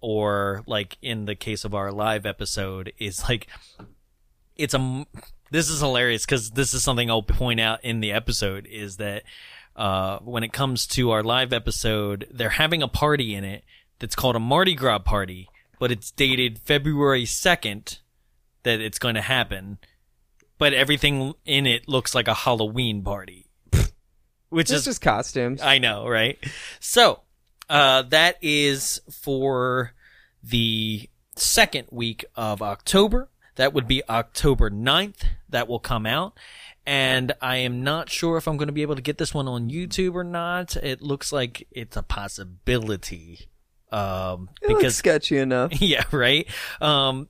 or 0.00 0.62
like 0.66 0.98
in 1.00 1.24
the 1.24 1.34
case 1.34 1.64
of 1.64 1.74
our 1.74 1.90
live 1.92 2.26
episode 2.26 2.92
is 2.98 3.22
like 3.28 3.46
it's 4.56 4.74
a 4.74 5.06
this 5.50 5.70
is 5.70 5.80
hilarious 5.80 6.24
because 6.24 6.50
this 6.50 6.74
is 6.74 6.82
something 6.82 7.10
I'll 7.10 7.22
point 7.22 7.60
out 7.60 7.84
in 7.84 8.00
the 8.00 8.12
episode 8.12 8.66
is 8.66 8.96
that 8.96 9.22
uh, 9.76 10.18
when 10.18 10.44
it 10.44 10.52
comes 10.52 10.86
to 10.88 11.10
our 11.10 11.22
live 11.22 11.52
episode, 11.52 12.26
they're 12.30 12.50
having 12.50 12.82
a 12.82 12.88
party 12.88 13.34
in 13.34 13.44
it 13.44 13.64
that's 13.98 14.14
called 14.14 14.36
a 14.36 14.40
Mardi 14.40 14.74
Gras 14.74 15.00
party, 15.00 15.48
but 15.78 15.90
it's 15.90 16.10
dated 16.10 16.58
February 16.58 17.24
2nd 17.24 17.98
that 18.62 18.80
it's 18.80 18.98
going 18.98 19.14
to 19.14 19.20
happen. 19.20 19.78
But 20.58 20.72
everything 20.72 21.34
in 21.44 21.66
it 21.66 21.88
looks 21.88 22.14
like 22.14 22.28
a 22.28 22.34
Halloween 22.34 23.02
party. 23.02 23.46
Which 24.48 24.70
It's 24.70 24.80
is 24.80 24.84
just 24.84 25.00
costumes. 25.00 25.60
I 25.60 25.78
know, 25.78 26.06
right? 26.06 26.38
So, 26.78 27.22
uh, 27.68 28.02
that 28.02 28.36
is 28.40 29.00
for 29.10 29.94
the 30.44 31.08
second 31.34 31.88
week 31.90 32.24
of 32.36 32.62
October. 32.62 33.30
That 33.56 33.72
would 33.72 33.86
be 33.86 34.02
October 34.08 34.70
9th. 34.70 35.24
That 35.48 35.68
will 35.68 35.78
come 35.78 36.06
out. 36.06 36.38
And 36.86 37.32
I 37.40 37.56
am 37.58 37.82
not 37.82 38.10
sure 38.10 38.36
if 38.36 38.46
I'm 38.46 38.56
going 38.56 38.66
to 38.68 38.72
be 38.72 38.82
able 38.82 38.96
to 38.96 39.02
get 39.02 39.16
this 39.18 39.32
one 39.32 39.48
on 39.48 39.70
YouTube 39.70 40.14
or 40.14 40.24
not. 40.24 40.76
It 40.76 41.00
looks 41.00 41.32
like 41.32 41.66
it's 41.70 41.96
a 41.96 42.02
possibility. 42.02 43.48
Um, 43.90 44.50
It 44.60 44.68
looks 44.68 44.78
because 44.80 44.96
sketchy 44.96 45.38
enough. 45.38 45.70
yeah, 45.80 46.04
right. 46.10 46.46
Um, 46.80 47.28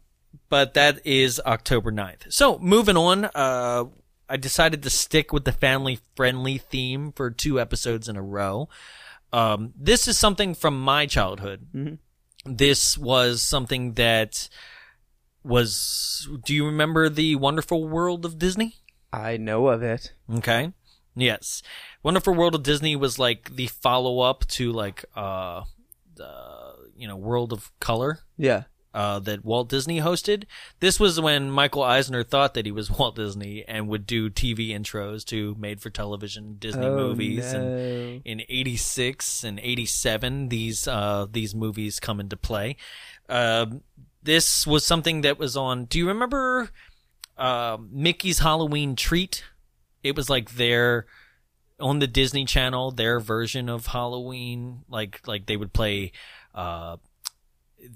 but 0.48 0.74
that 0.74 1.06
is 1.06 1.40
October 1.44 1.92
9th. 1.92 2.32
So 2.32 2.58
moving 2.58 2.96
on, 2.96 3.26
uh, 3.34 3.84
I 4.28 4.36
decided 4.36 4.82
to 4.82 4.90
stick 4.90 5.32
with 5.32 5.44
the 5.44 5.52
family 5.52 6.00
friendly 6.16 6.58
theme 6.58 7.12
for 7.12 7.30
two 7.30 7.60
episodes 7.60 8.08
in 8.08 8.16
a 8.16 8.22
row. 8.22 8.68
Um, 9.32 9.72
this 9.78 10.08
is 10.08 10.18
something 10.18 10.54
from 10.54 10.80
my 10.80 11.06
childhood. 11.06 11.98
This 12.46 12.96
was 12.98 13.42
something 13.42 13.94
that 13.94 14.48
was, 15.44 16.28
do 16.44 16.54
you 16.54 16.66
remember 16.66 17.08
the 17.08 17.36
wonderful 17.36 17.86
world 17.86 18.24
of 18.24 18.38
Disney? 18.38 18.76
I 19.12 19.36
know 19.36 19.68
of 19.68 19.82
it. 19.82 20.12
Okay. 20.36 20.72
Yes. 21.14 21.62
Wonderful 22.02 22.34
World 22.34 22.56
of 22.56 22.64
Disney 22.64 22.96
was 22.96 23.18
like 23.20 23.54
the 23.54 23.68
follow 23.68 24.18
up 24.20 24.44
to 24.48 24.72
like, 24.72 25.04
uh, 25.14 25.62
the, 26.16 26.72
you 26.96 27.06
know, 27.06 27.16
World 27.16 27.52
of 27.52 27.70
Color 27.78 28.18
Yeah. 28.36 28.64
uh, 28.92 29.20
that 29.20 29.44
Walt 29.44 29.68
Disney 29.68 30.00
hosted. 30.00 30.44
This 30.80 30.98
was 30.98 31.20
when 31.20 31.50
Michael 31.52 31.84
Eisner 31.84 32.24
thought 32.24 32.54
that 32.54 32.66
he 32.66 32.72
was 32.72 32.90
Walt 32.98 33.14
Disney 33.14 33.64
and 33.68 33.86
would 33.86 34.06
do 34.08 34.28
TV 34.28 34.70
intros 34.70 35.24
to 35.26 35.54
made 35.56 35.80
for 35.80 35.90
television 35.90 36.56
Disney 36.58 36.86
Oh, 36.86 36.96
movies. 36.96 37.52
no. 37.52 37.60
And 37.60 38.22
in 38.24 38.40
86 38.48 39.44
and 39.44 39.60
87, 39.60 40.48
these, 40.48 40.88
uh, 40.88 41.26
these 41.30 41.54
movies 41.54 42.00
come 42.00 42.18
into 42.18 42.36
play. 42.36 42.76
Um 43.28 43.82
this 44.24 44.66
was 44.66 44.84
something 44.84 45.20
that 45.20 45.38
was 45.38 45.56
on, 45.56 45.84
do 45.84 45.98
you 45.98 46.08
remember, 46.08 46.70
uh, 47.38 47.76
Mickey's 47.90 48.40
Halloween 48.40 48.96
Treat? 48.96 49.44
It 50.02 50.16
was 50.16 50.28
like 50.28 50.52
their, 50.52 51.06
on 51.78 51.98
the 51.98 52.06
Disney 52.06 52.44
Channel, 52.44 52.90
their 52.90 53.20
version 53.20 53.68
of 53.68 53.86
Halloween. 53.86 54.80
Like, 54.88 55.26
like 55.26 55.46
they 55.46 55.56
would 55.56 55.72
play, 55.72 56.12
uh, 56.54 56.96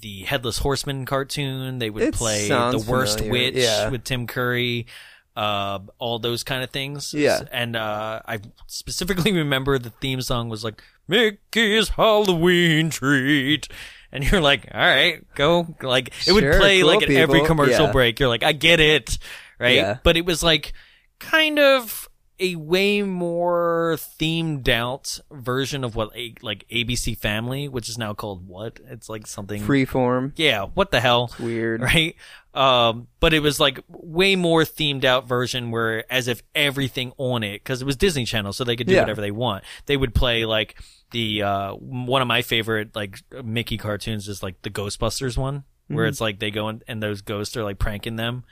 the 0.01 0.21
Headless 0.25 0.59
Horseman 0.59 1.07
cartoon. 1.07 1.79
They 1.79 1.91
would 1.91 2.03
It 2.03 2.15
play 2.15 2.49
The 2.49 2.85
Worst 2.87 3.19
familiar, 3.19 3.33
Witch 3.33 3.55
yeah. 3.57 3.89
with 3.89 4.05
Tim 4.05 4.27
Curry. 4.27 4.87
Uh, 5.35 5.79
all 5.99 6.19
those 6.19 6.43
kind 6.43 6.63
of 6.65 6.71
things. 6.71 7.15
Yeah. 7.15 7.41
And, 7.53 7.77
uh, 7.77 8.21
I 8.27 8.41
specifically 8.67 9.33
remember 9.37 9.79
the 9.79 9.91
theme 9.91 10.21
song 10.21 10.49
was 10.49 10.65
like, 10.65 10.83
Mickey's 11.07 11.91
Halloween 11.91 12.91
treat. 12.91 13.69
And 14.11 14.25
you're 14.25 14.41
like, 14.41 14.67
all 14.73 14.81
right, 14.81 15.23
go. 15.35 15.67
Like, 15.83 16.13
it 16.27 16.33
would 16.33 16.43
Sure, 16.43 16.59
play 16.59 16.81
cool, 16.81 16.89
like 16.89 17.03
at 17.03 17.11
every 17.11 17.41
people. 17.41 17.47
commercial 17.47 17.87
Yeah. 17.87 17.93
break. 17.93 18.19
You're 18.19 18.29
like, 18.31 18.43
I 18.43 18.53
get 18.53 18.81
it. 18.81 19.19
Right. 19.59 19.77
Yeah. 19.77 19.99
But 20.03 20.17
it 20.17 20.25
was 20.25 20.43
like 20.43 20.73
kind 21.19 21.59
of 21.59 22.08
a 22.41 22.55
way 22.57 23.03
more 23.03 23.97
themed 23.99 24.69
out 24.69 25.19
version 25.31 25.83
of 25.85 25.97
what 25.97 26.17
a, 26.17 26.35
like 26.43 26.65
ABC 26.71 27.17
Family, 27.17 27.69
which 27.69 27.89
is 27.89 27.99
now 27.99 28.15
called 28.15 28.47
what? 28.47 28.79
It's 28.89 29.09
like 29.09 29.27
something 29.27 29.63
Freeform. 29.63 30.33
yeah, 30.37 30.65
what 30.75 30.91
the 30.91 31.01
hell? 31.01 31.33
Weird. 31.41 31.83
Right? 31.83 32.15
Um, 32.55 33.09
but 33.21 33.35
it 33.35 33.41
was 33.41 33.61
like 33.61 33.81
way 33.89 34.35
more 34.37 34.63
themed 34.63 35.05
out 35.05 35.29
version 35.29 35.71
where 35.71 36.11
as 36.13 36.29
if 36.29 36.43
everything 36.55 37.13
on 37.19 37.43
it, 37.45 37.65
cause 37.65 37.83
it 37.83 37.85
was 37.85 37.97
Disney 37.97 38.25
Channel, 38.25 38.53
so 38.53 38.65
they 38.65 38.77
could 38.77 38.87
do 38.87 38.95
Yeah. 38.95 39.01
whatever 39.03 39.21
they 39.21 39.31
want. 39.31 39.65
They 39.87 39.97
would 39.97 40.15
play 40.15 40.45
like 40.45 40.81
the, 41.13 41.43
uh, 41.43 41.73
one 41.75 42.21
of 42.23 42.29
my 42.29 42.43
favorite 42.43 42.95
like 42.97 43.19
Mickey 43.45 43.79
cartoons 43.79 44.29
is 44.29 44.43
like 44.43 44.61
the 44.63 44.71
Ghostbusters 44.71 45.37
one, 45.37 45.65
where 45.89 46.05
Mhm. 46.07 46.09
it's 46.09 46.21
like 46.21 46.39
they 46.41 46.51
go 46.51 46.69
in, 46.69 46.83
and 46.89 47.03
those 47.03 47.21
ghosts 47.23 47.57
are 47.57 47.65
like 47.65 47.79
pranking 47.79 48.17
them. 48.17 48.45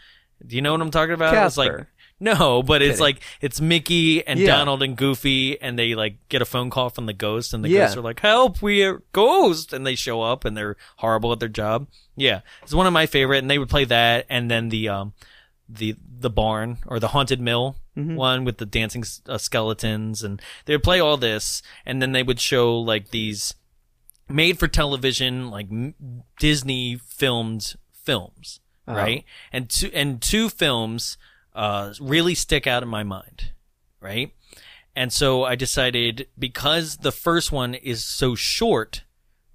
Do 0.46 0.54
you 0.54 0.62
know 0.62 0.72
what 0.72 0.82
I'm 0.82 0.90
talking 0.90 1.14
about? 1.14 1.34
It's 1.46 1.56
like, 1.56 1.70
Casper. 1.70 1.88
No, 2.18 2.62
but 2.62 2.80
it's 2.82 3.00
like, 3.00 3.20
it's 3.40 3.60
Mickey 3.60 4.26
and 4.26 4.40
Yeah. 4.40 4.46
Donald 4.56 4.82
and 4.82 4.96
Goofy 4.96 5.60
and 5.60 5.78
they 5.78 5.94
like 5.94 6.16
get 6.28 6.40
a 6.42 6.46
phone 6.46 6.70
call 6.70 6.88
from 6.90 7.06
the 7.06 7.12
ghost 7.12 7.52
and 7.52 7.64
the 7.64 7.68
Yeah. 7.68 7.80
ghosts 7.80 7.96
are 7.96 8.00
like, 8.02 8.20
help, 8.20 8.62
we 8.62 8.82
are 8.84 9.02
ghost. 9.12 9.72
And 9.72 9.86
they 9.86 9.94
show 9.94 10.22
up 10.22 10.44
and 10.44 10.56
they're 10.56 10.76
horrible 10.96 11.32
at 11.32 11.40
their 11.40 11.48
job. 11.48 11.88
Yeah. 12.16 12.40
It's 12.62 12.72
one 12.74 12.86
of 12.86 12.92
my 12.92 13.06
favorite 13.06 13.38
and 13.38 13.50
they 13.50 13.58
would 13.58 13.68
play 13.68 13.84
that 13.84 14.26
and 14.30 14.50
then 14.50 14.70
the, 14.70 14.88
um, 14.88 15.12
the, 15.68 15.96
the 16.18 16.30
barn 16.30 16.78
or 16.86 16.98
the 17.00 17.08
haunted 17.08 17.40
mill 17.40 17.76
Mhm. 17.96 18.14
one 18.14 18.44
with 18.44 18.58
the 18.58 18.66
dancing 18.66 19.02
s- 19.02 19.20
uh, 19.28 19.38
skeletons 19.38 20.22
and 20.22 20.40
they 20.66 20.74
would 20.74 20.82
play 20.82 21.00
all 21.00 21.16
this 21.16 21.60
and 21.84 22.00
then 22.00 22.12
they 22.12 22.22
would 22.22 22.38
show 22.40 22.78
like 22.78 23.10
these 23.10 23.54
made 24.28 24.58
for 24.58 24.68
television, 24.68 25.50
like 25.50 25.66
m- 25.70 25.94
Disney 26.38 26.96
filmed 27.06 27.74
films, 27.92 28.60
Oh. 28.88 28.94
right? 28.94 29.24
And 29.52 29.68
two, 29.70 29.90
and 29.94 30.20
two 30.20 30.48
films, 30.50 31.16
uh, 31.56 31.94
really 32.00 32.34
stick 32.34 32.66
out 32.66 32.82
in 32.82 32.88
my 32.88 33.02
mind, 33.02 33.50
right? 34.00 34.32
And 34.94 35.12
so 35.12 35.44
I 35.44 35.56
decided 35.56 36.28
because 36.38 36.98
the 36.98 37.12
first 37.12 37.50
one 37.50 37.74
is 37.74 38.04
so 38.04 38.34
short, 38.34 39.02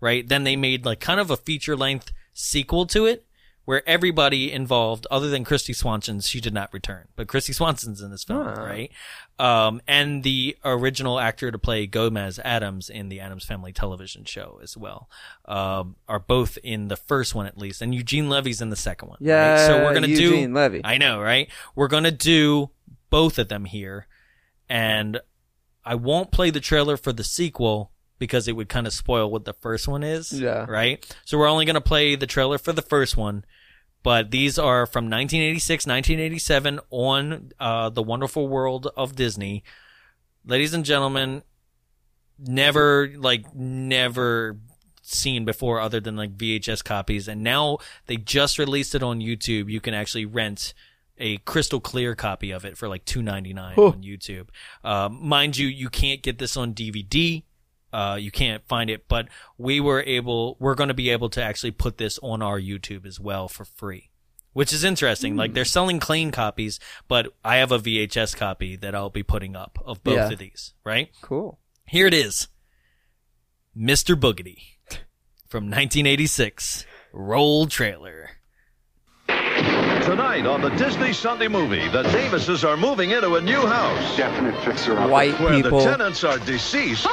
right? 0.01 0.27
Then 0.27 0.43
they 0.43 0.55
made 0.55 0.85
like 0.85 0.99
kind 0.99 1.19
of 1.19 1.31
a 1.31 1.37
feature 1.37 1.77
length 1.77 2.11
sequel 2.33 2.85
to 2.87 3.05
it 3.05 3.25
where 3.65 3.87
everybody 3.87 4.51
involved, 4.51 5.05
other 5.11 5.29
than 5.29 5.45
Kristy 5.45 5.75
Swanson, 5.75 6.19
she 6.19 6.41
did 6.41 6.53
not 6.53 6.73
return, 6.73 7.07
but 7.15 7.27
Kristy 7.27 7.53
Swanson's 7.53 8.01
in 8.01 8.09
this 8.11 8.23
film, 8.23 8.47
Ah. 8.47 8.53
right? 8.63 8.91
Um, 9.37 9.81
and 9.87 10.23
the 10.23 10.57
original 10.65 11.19
actor 11.19 11.51
to 11.51 11.59
play 11.59 11.85
Gomez 11.87 12.39
Addams 12.43 12.89
in 12.89 13.09
the 13.09 13.19
Addams 13.19 13.45
Family 13.45 13.71
television 13.71 14.25
show 14.25 14.59
as 14.63 14.75
well, 14.75 15.09
um, 15.45 15.95
are 16.07 16.19
both 16.19 16.57
in 16.63 16.87
the 16.87 16.95
first 16.97 17.35
one 17.35 17.45
at 17.45 17.57
least, 17.57 17.81
and 17.81 17.93
Eugene 17.93 18.29
Levy's 18.29 18.61
in 18.61 18.69
the 18.71 18.75
second 18.75 19.09
one. 19.09 19.17
right? 19.21 19.27
Yeah, 19.27 19.67
So 19.67 19.83
we're 19.83 19.93
gonna 19.93 20.07
Eugene 20.07 20.49
do, 20.49 20.55
Levy. 20.55 20.81
I 20.83 20.97
know, 20.97 21.19
right? 21.21 21.49
We're 21.75 21.87
gonna 21.87 22.11
do 22.11 22.71
both 23.09 23.37
of 23.37 23.47
them 23.49 23.65
here, 23.65 24.07
and 24.69 25.19
I 25.85 25.95
won't 25.95 26.31
play 26.31 26.49
the 26.49 26.59
trailer 26.59 26.97
for 26.97 27.13
the 27.13 27.23
sequel 27.23 27.91
because 28.21 28.47
it 28.47 28.55
would 28.55 28.69
kind 28.69 28.85
of 28.85 28.93
spoil 28.93 29.31
what 29.31 29.45
the 29.45 29.53
first 29.53 29.87
one 29.87 30.03
is. 30.03 30.31
Yeah. 30.31 30.67
Right? 30.69 31.03
So 31.25 31.39
we're 31.39 31.49
only 31.49 31.65
going 31.65 31.73
to 31.73 31.81
play 31.81 32.13
the 32.13 32.27
trailer 32.27 32.59
for 32.59 32.71
the 32.71 32.83
first 32.83 33.17
one. 33.17 33.43
But 34.03 34.29
these 34.29 34.59
are 34.59 34.85
from 34.85 35.05
1986, 35.05 35.87
1987 35.87 36.79
on 36.91 37.51
uh, 37.59 37.89
The 37.89 38.03
Wonderful 38.03 38.47
World 38.47 38.91
of 38.95 39.15
Disney. 39.15 39.63
Ladies 40.45 40.75
and 40.75 40.85
gentlemen, 40.85 41.41
never, 42.37 43.11
like, 43.17 43.55
never 43.55 44.59
seen 45.01 45.43
before 45.43 45.79
other 45.79 45.99
than 45.99 46.15
like 46.15 46.37
VHS 46.37 46.83
copies. 46.83 47.27
And 47.27 47.41
now 47.41 47.79
they 48.05 48.17
just 48.17 48.59
released 48.59 48.93
it 48.93 49.01
on 49.01 49.19
YouTube. 49.19 49.67
You 49.67 49.81
can 49.81 49.95
actually 49.95 50.25
rent 50.25 50.75
a 51.17 51.37
crystal 51.37 51.79
clear 51.79 52.13
copy 52.13 52.51
of 52.51 52.65
it 52.65 52.77
for 52.77 52.87
like 52.87 53.03
two 53.05 53.21
ninety 53.21 53.53
nine 53.53 53.75
on 53.77 54.01
YouTube. 54.01 54.47
Um, 54.83 55.19
mind 55.21 55.57
you, 55.57 55.67
you 55.67 55.89
can't 55.89 56.21
get 56.21 56.39
this 56.39 56.55
on 56.55 56.73
DVD. 56.73 57.43
Uh, 57.93 58.17
you 58.19 58.31
can't 58.31 58.65
find 58.67 58.89
it, 58.89 59.07
but 59.07 59.27
we 59.57 59.79
were 59.79 60.01
able, 60.07 60.55
we're 60.59 60.75
going 60.75 60.87
to 60.89 60.93
be 60.93 61.09
able 61.09 61.29
to 61.31 61.43
actually 61.43 61.71
put 61.71 61.97
this 61.97 62.17
on 62.23 62.41
our 62.41 62.59
YouTube 62.59 63.05
as 63.05 63.19
well 63.19 63.47
for 63.47 63.65
free, 63.65 64.09
which 64.53 64.71
is 64.73 64.83
interesting. 64.83 65.35
Like 65.35 65.53
they're 65.53 65.65
selling 65.65 65.99
clean 65.99 66.31
copies, 66.31 66.79
but 67.07 67.27
I 67.43 67.57
have 67.57 67.71
a 67.71 67.79
VHS 67.79 68.35
copy 68.37 68.75
that 68.77 68.95
I'll 68.95 69.09
be 69.09 69.23
putting 69.23 69.55
up 69.55 69.77
of 69.85 70.03
both 70.03 70.15
Yeah. 70.15 70.29
of 70.31 70.39
these, 70.39 70.73
right? 70.85 71.09
Cool. 71.21 71.59
Here 71.85 72.07
it 72.07 72.13
is. 72.13 72.47
Mr. 73.77 74.15
Boogedy 74.15 74.57
from 75.47 75.65
1986. 75.65 76.85
Roll 77.13 77.67
trailer. 77.67 78.29
Tonight 79.27 80.45
on 80.45 80.61
the 80.61 80.69
Disney 80.71 81.13
Sunday 81.13 81.47
movie, 81.47 81.87
the 81.89 82.03
Davises 82.03 82.63
are 82.65 82.75
moving 82.75 83.11
into 83.11 83.35
a 83.35 83.41
new 83.41 83.61
house. 83.65 84.17
Definite 84.17 84.59
fixer 84.65 84.95
White 85.07 85.39
where 85.39 85.53
people. 85.61 85.79
the 85.79 85.85
tenants 85.85 86.23
are 86.23 86.39
deceased, 86.39 87.05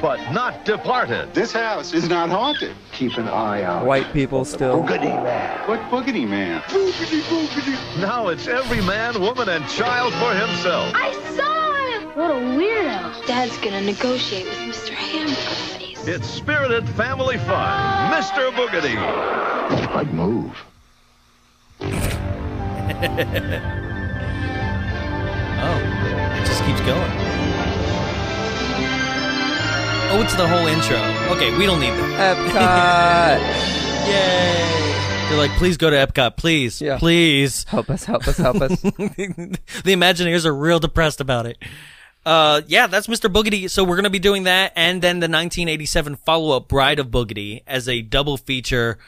but 0.00 0.18
not 0.32 0.64
departed. 0.64 1.32
This 1.34 1.52
house 1.52 1.92
is 1.92 2.08
not 2.08 2.30
haunted. 2.30 2.74
Keep 2.92 3.18
an 3.18 3.28
eye 3.28 3.62
out. 3.62 3.84
White 3.86 4.12
people 4.12 4.44
still. 4.44 4.82
Boogity 4.82 5.22
man. 5.22 5.68
What 5.68 5.80
boogity 5.90 6.28
man? 6.28 6.60
Boogity 6.62 7.20
boogity. 7.22 8.00
Now 8.00 8.28
it's 8.28 8.46
every 8.46 8.80
man, 8.82 9.20
woman, 9.20 9.48
and 9.48 9.66
child 9.68 10.12
for 10.14 10.32
himself. 10.34 10.92
I 10.94 11.12
saw 11.36 12.00
him! 12.00 12.08
What 12.16 12.30
a 12.30 12.34
weirdo. 12.34 13.26
Dad's 13.26 13.56
gonna 13.58 13.80
negotiate 13.82 14.46
with 14.46 14.58
Mr. 14.58 14.90
Hamburger 14.90 16.10
It's 16.10 16.28
spirited 16.28 16.88
family 16.90 17.38
fun. 17.38 18.12
Mr. 18.12 18.50
Boogedy. 18.52 18.96
I'd 19.94 20.12
move. 20.14 20.56
Oh, 25.58 26.36
it 26.38 26.46
just 26.46 26.62
keeps 26.64 26.80
going. 26.82 27.25
Oh, 30.08 30.22
it's 30.22 30.34
the 30.36 30.46
whole 30.48 30.66
intro. 30.66 30.96
Okay, 31.36 31.56
we 31.58 31.66
don't 31.66 31.80
need 31.80 31.90
that. 31.90 32.36
Epcot. 32.36 33.40
Yay! 34.08 35.28
They're 35.28 35.38
like, 35.38 35.50
please 35.58 35.76
go 35.76 35.90
to 35.90 35.96
Epcot, 35.96 36.36
please, 36.36 36.80
Yeah. 36.80 36.98
please. 36.98 37.64
help 37.64 37.90
us, 37.90 38.04
help 38.04 38.26
us, 38.28 38.36
help 38.38 38.56
us. 38.62 38.80
the 38.80 39.58
Imagineers 39.84 40.46
are 40.46 40.54
real 40.54 40.78
depressed 40.78 41.20
about 41.20 41.46
it. 41.46 41.58
Uh, 42.24 42.62
yeah, 42.68 42.86
that's 42.86 43.08
Mr. 43.08 43.30
Boogedy. 43.32 43.68
So 43.68 43.84
we're 43.84 43.96
gonna 43.96 44.10
be 44.10 44.18
doing 44.18 44.44
that, 44.44 44.72
and 44.76 45.02
then 45.02 45.16
the 45.20 45.24
1987 45.28 46.16
follow-up, 46.16 46.68
Bride 46.68 46.98
of 46.98 47.08
Boogedy, 47.08 47.62
as 47.66 47.88
a 47.88 48.00
double 48.02 48.36
feature. 48.36 48.98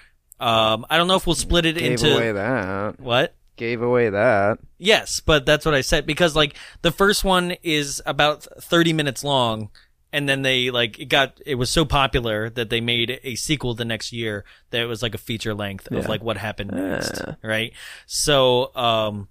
Um, 0.40 0.84
I 0.90 0.96
don't 0.98 1.08
know 1.08 1.16
if 1.16 1.26
we'll 1.26 1.34
split 1.37 1.64
it 1.66 1.76
Gave 1.76 1.92
into 1.92 2.14
away 2.14 2.32
that. 2.32 3.00
what. 3.00 3.34
Gave 3.56 3.82
away 3.82 4.11
that. 4.11 4.58
Yes, 4.78 5.18
but 5.20 5.44
that's 5.46 5.64
what 5.64 5.74
I 5.74 5.80
said 5.80 6.06
because 6.06 6.37
like 6.37 6.54
the 6.82 6.92
first 6.92 7.24
one 7.24 7.56
is 7.64 8.00
about 8.06 8.46
30 8.62 8.92
minutes 8.92 9.24
long 9.24 9.70
and 10.12 10.29
then 10.29 10.42
they 10.42 10.71
like 10.71 10.99
it 10.99 11.07
got 11.07 11.40
it 11.44 11.57
was 11.57 11.71
so 11.71 11.85
popular 11.85 12.49
that 12.51 12.71
they 12.71 12.81
made 12.81 13.21
a 13.23 13.35
sequel 13.35 13.75
the 13.75 13.85
next 13.85 14.12
year 14.12 14.44
that 14.71 14.81
it 14.81 14.87
was 14.87 15.03
like 15.03 15.14
a 15.14 15.18
feature 15.18 15.55
length 15.55 15.87
of 15.88 16.05
Yeah. 16.05 16.09
like 16.09 16.23
what 16.23 16.37
happened 16.38 16.73
next, 16.73 17.21
Ah. 17.27 17.37
right? 17.42 17.73
So 18.07 18.75
um 18.75 19.29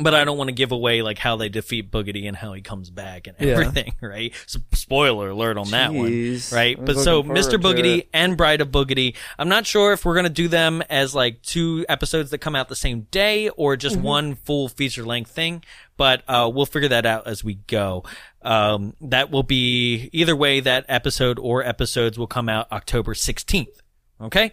but 0.00 0.14
I 0.14 0.24
don't 0.24 0.36
want 0.36 0.48
to 0.48 0.52
give 0.54 0.72
away 0.72 1.02
like 1.02 1.18
how 1.18 1.36
they 1.36 1.48
defeat 1.48 1.90
Boogedy 1.90 2.26
and 2.26 2.36
how 2.36 2.52
he 2.52 2.60
comes 2.62 2.90
back 2.90 3.26
and 3.26 3.36
Yeah. 3.38 3.52
everything, 3.54 3.94
right? 4.02 4.32
So, 4.46 4.58
spoiler 4.72 5.30
alert 5.30 5.56
on 5.56 5.70
that 5.70 5.92
one, 5.94 6.06
right? 6.52 6.76
I 6.76 6.80
was 6.80 6.96
But 6.96 6.98
so 6.98 7.22
Mr. 7.22 7.60
Boogedy 7.60 8.08
and 8.12 8.36
Bride 8.36 8.60
of 8.60 8.68
Boogedy. 8.68 9.14
I'm 9.38 9.48
not 9.48 9.66
sure 9.66 9.92
if 9.92 10.04
we're 10.04 10.16
gonna 10.16 10.28
do 10.30 10.48
them 10.48 10.82
as 10.90 11.14
like 11.14 11.42
two 11.42 11.86
episodes 11.88 12.30
that 12.30 12.38
come 12.38 12.56
out 12.56 12.68
the 12.68 12.76
same 12.76 13.06
day 13.10 13.48
or 13.50 13.76
just 13.76 13.94
Mm-hmm. 13.96 14.04
one 14.04 14.34
full 14.34 14.68
feature 14.68 15.04
length 15.04 15.30
thing, 15.30 15.62
but 15.96 16.22
uh, 16.26 16.50
we'll 16.52 16.66
figure 16.66 16.88
that 16.88 17.06
out 17.06 17.26
as 17.28 17.44
we 17.44 17.54
go. 17.54 18.02
Um, 18.42 18.94
that 19.00 19.30
will 19.30 19.42
be 19.44 20.10
either 20.12 20.34
way. 20.34 20.60
That 20.60 20.84
episode 20.88 21.38
or 21.38 21.62
episodes 21.64 22.18
will 22.18 22.26
come 22.26 22.48
out 22.48 22.70
October 22.72 23.14
16th. 23.14 23.68
Okay. 24.20 24.52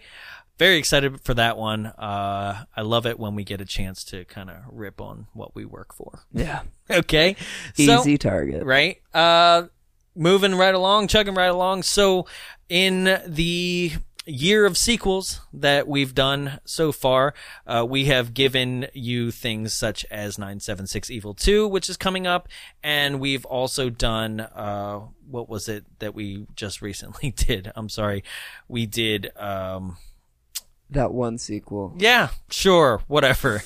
Very 0.62 0.76
excited 0.76 1.20
for 1.22 1.34
that 1.34 1.58
one. 1.58 1.86
Uh, 1.86 2.66
I 2.76 2.82
love 2.82 3.04
it 3.04 3.18
when 3.18 3.34
we 3.34 3.42
get 3.42 3.60
a 3.60 3.64
chance 3.64 4.04
to 4.04 4.24
kind 4.26 4.48
of 4.48 4.58
rip 4.70 5.00
on 5.00 5.26
what 5.32 5.56
we 5.56 5.64
work 5.64 5.92
for. 5.92 6.20
Yeah. 6.32 6.62
Okay. 6.88 7.34
So- 7.74 8.00
Easy 8.02 8.16
target. 8.16 8.64
right? 8.64 8.98
Uh, 9.12 9.64
moving 10.14 10.54
right 10.54 10.72
along, 10.74 11.08
chugging 11.08 11.34
right 11.34 11.50
along. 11.50 11.82
So, 11.82 12.26
in 12.68 13.18
the 13.26 13.92
year 14.24 14.64
of 14.64 14.76
sequels 14.78 15.40
that 15.52 15.88
we've 15.88 16.14
done 16.14 16.60
so 16.64 16.92
far, 16.92 17.34
uh, 17.66 17.84
we 17.88 18.04
have 18.04 18.32
given 18.32 18.86
you 18.94 19.32
things 19.32 19.72
such 19.72 20.04
as 20.12 20.38
976 20.38 21.10
Evil 21.10 21.34
2, 21.34 21.66
which 21.66 21.88
is 21.90 21.96
coming 21.96 22.24
up, 22.28 22.46
and 22.84 23.18
we've 23.18 23.44
also 23.46 23.90
done, 23.90 24.38
uh, 24.38 25.00
what 25.28 25.48
was 25.48 25.68
it 25.68 25.84
that 25.98 26.14
we 26.14 26.46
just 26.54 26.80
recently 26.82 27.30
did? 27.36 27.72
I'm 27.74 27.88
sorry. 27.88 28.22
We 28.68 28.86
did, 28.86 29.36
um, 29.36 29.96
That 30.92 31.12
one 31.12 31.38
sequel. 31.38 31.94
yeah, 31.98 32.28
sure, 32.50 33.02
whatever. 33.06 33.62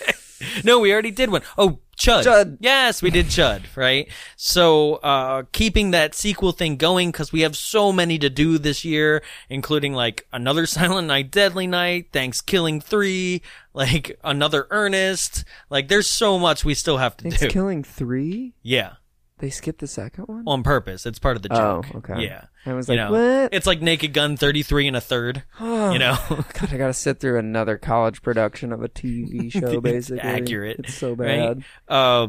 no, 0.64 0.80
we 0.80 0.92
already 0.92 1.10
did 1.10 1.30
one. 1.30 1.42
Oh, 1.56 1.80
Chud. 1.96 2.24
Chud. 2.24 2.58
Yes, 2.60 3.00
we 3.00 3.10
did 3.10 3.26
Chud, 3.26 3.62
right? 3.76 4.08
So, 4.36 4.96
uh, 4.96 5.44
keeping 5.52 5.92
that 5.92 6.14
sequel 6.14 6.52
thing 6.52 6.76
going 6.76 7.10
because 7.10 7.32
we 7.32 7.40
have 7.40 7.56
so 7.56 7.90
many 7.90 8.18
to 8.18 8.28
do 8.28 8.58
this 8.58 8.84
year, 8.84 9.22
including 9.48 9.94
like 9.94 10.26
another 10.32 10.66
Silent 10.76 11.08
Night, 11.08 11.30
Deadly 11.30 11.66
Night, 11.66 12.08
Thanksgiving 12.12 12.80
3, 12.82 13.40
like 13.72 14.18
another 14.22 14.66
Ernest. 14.70 15.44
Like, 15.70 15.88
there's 15.88 16.06
so 16.06 16.38
much 16.38 16.64
we 16.64 16.74
still 16.74 16.98
have 16.98 17.16
to 17.18 17.24
do. 17.24 17.30
Thanksgiving 17.30 17.82
three. 17.82 18.52
Yeah. 18.62 18.94
They 19.38 19.50
skipped 19.50 19.80
the 19.80 19.86
second 19.86 20.24
one. 20.28 20.44
On 20.46 20.62
purpose. 20.62 21.04
It's 21.04 21.18
part 21.18 21.36
of 21.36 21.42
the 21.42 21.50
joke. 21.50 21.84
Oh, 21.88 21.92
joke. 21.92 22.10
okay. 22.10 22.24
Yeah. 22.24 22.44
I 22.64 22.72
was 22.72 22.88
You 22.88 22.96
like, 22.96 23.10
know, 23.10 23.42
what? 23.42 23.54
It's 23.54 23.66
like 23.66 23.82
Naked 23.82 24.14
Gun 24.14 24.36
33 24.38 24.88
and 24.88 24.96
a 24.96 25.00
third. 25.00 25.42
you 25.60 25.66
know? 25.98 26.16
God, 26.28 26.72
I 26.72 26.76
gotta 26.78 26.94
sit 26.94 27.20
through 27.20 27.38
another 27.38 27.76
college 27.76 28.22
production 28.22 28.72
of 28.72 28.82
a 28.82 28.88
TV 28.88 29.52
show. 29.52 29.72
It's 29.72 29.80
Basically, 29.82 30.20
accurate. 30.20 30.78
It's 30.80 30.94
so 30.94 31.12
right? 31.12 31.58
bad. 31.58 31.64
Uh, 31.86 32.28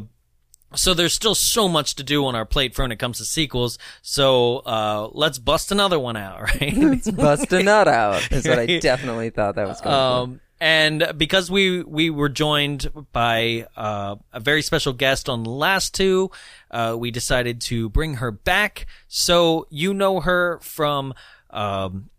so 0.74 0.92
there's 0.92 1.14
still 1.14 1.34
so 1.34 1.66
much 1.66 1.94
to 1.96 2.02
do 2.02 2.26
on 2.26 2.34
our 2.34 2.44
plate 2.44 2.74
for 2.74 2.82
when 2.82 2.92
it 2.92 2.98
comes 2.98 3.16
to 3.18 3.24
sequels. 3.24 3.78
So 4.02 4.58
uh, 4.58 5.08
let's 5.12 5.38
bust 5.38 5.72
another 5.72 5.98
one 5.98 6.16
out, 6.16 6.42
right? 6.60 6.76
Let's 6.76 7.10
bust 7.10 7.50
a 7.54 7.62
nut 7.62 7.88
out. 7.88 8.30
Is 8.30 8.46
what 8.46 8.58
I 8.58 8.78
definitely 8.78 9.30
thought 9.30 9.54
that 9.54 9.66
was 9.66 9.80
going. 9.80 9.94
To 9.94 9.98
um, 9.98 10.40
and 10.60 11.12
because 11.16 11.50
we 11.50 11.82
we 11.82 12.10
were 12.10 12.28
joined 12.28 12.90
by 13.12 13.66
uh, 13.76 14.16
a 14.32 14.40
very 14.40 14.62
special 14.62 14.92
guest 14.92 15.28
on 15.28 15.44
the 15.44 15.50
last 15.50 15.94
two, 15.94 16.30
uh, 16.70 16.96
we 16.98 17.10
decided 17.10 17.60
to 17.62 17.88
bring 17.88 18.14
her 18.14 18.30
back. 18.30 18.86
So 19.06 19.66
you 19.70 19.94
know 19.94 20.20
her 20.20 20.58
from 20.60 21.14
um, 21.50 22.10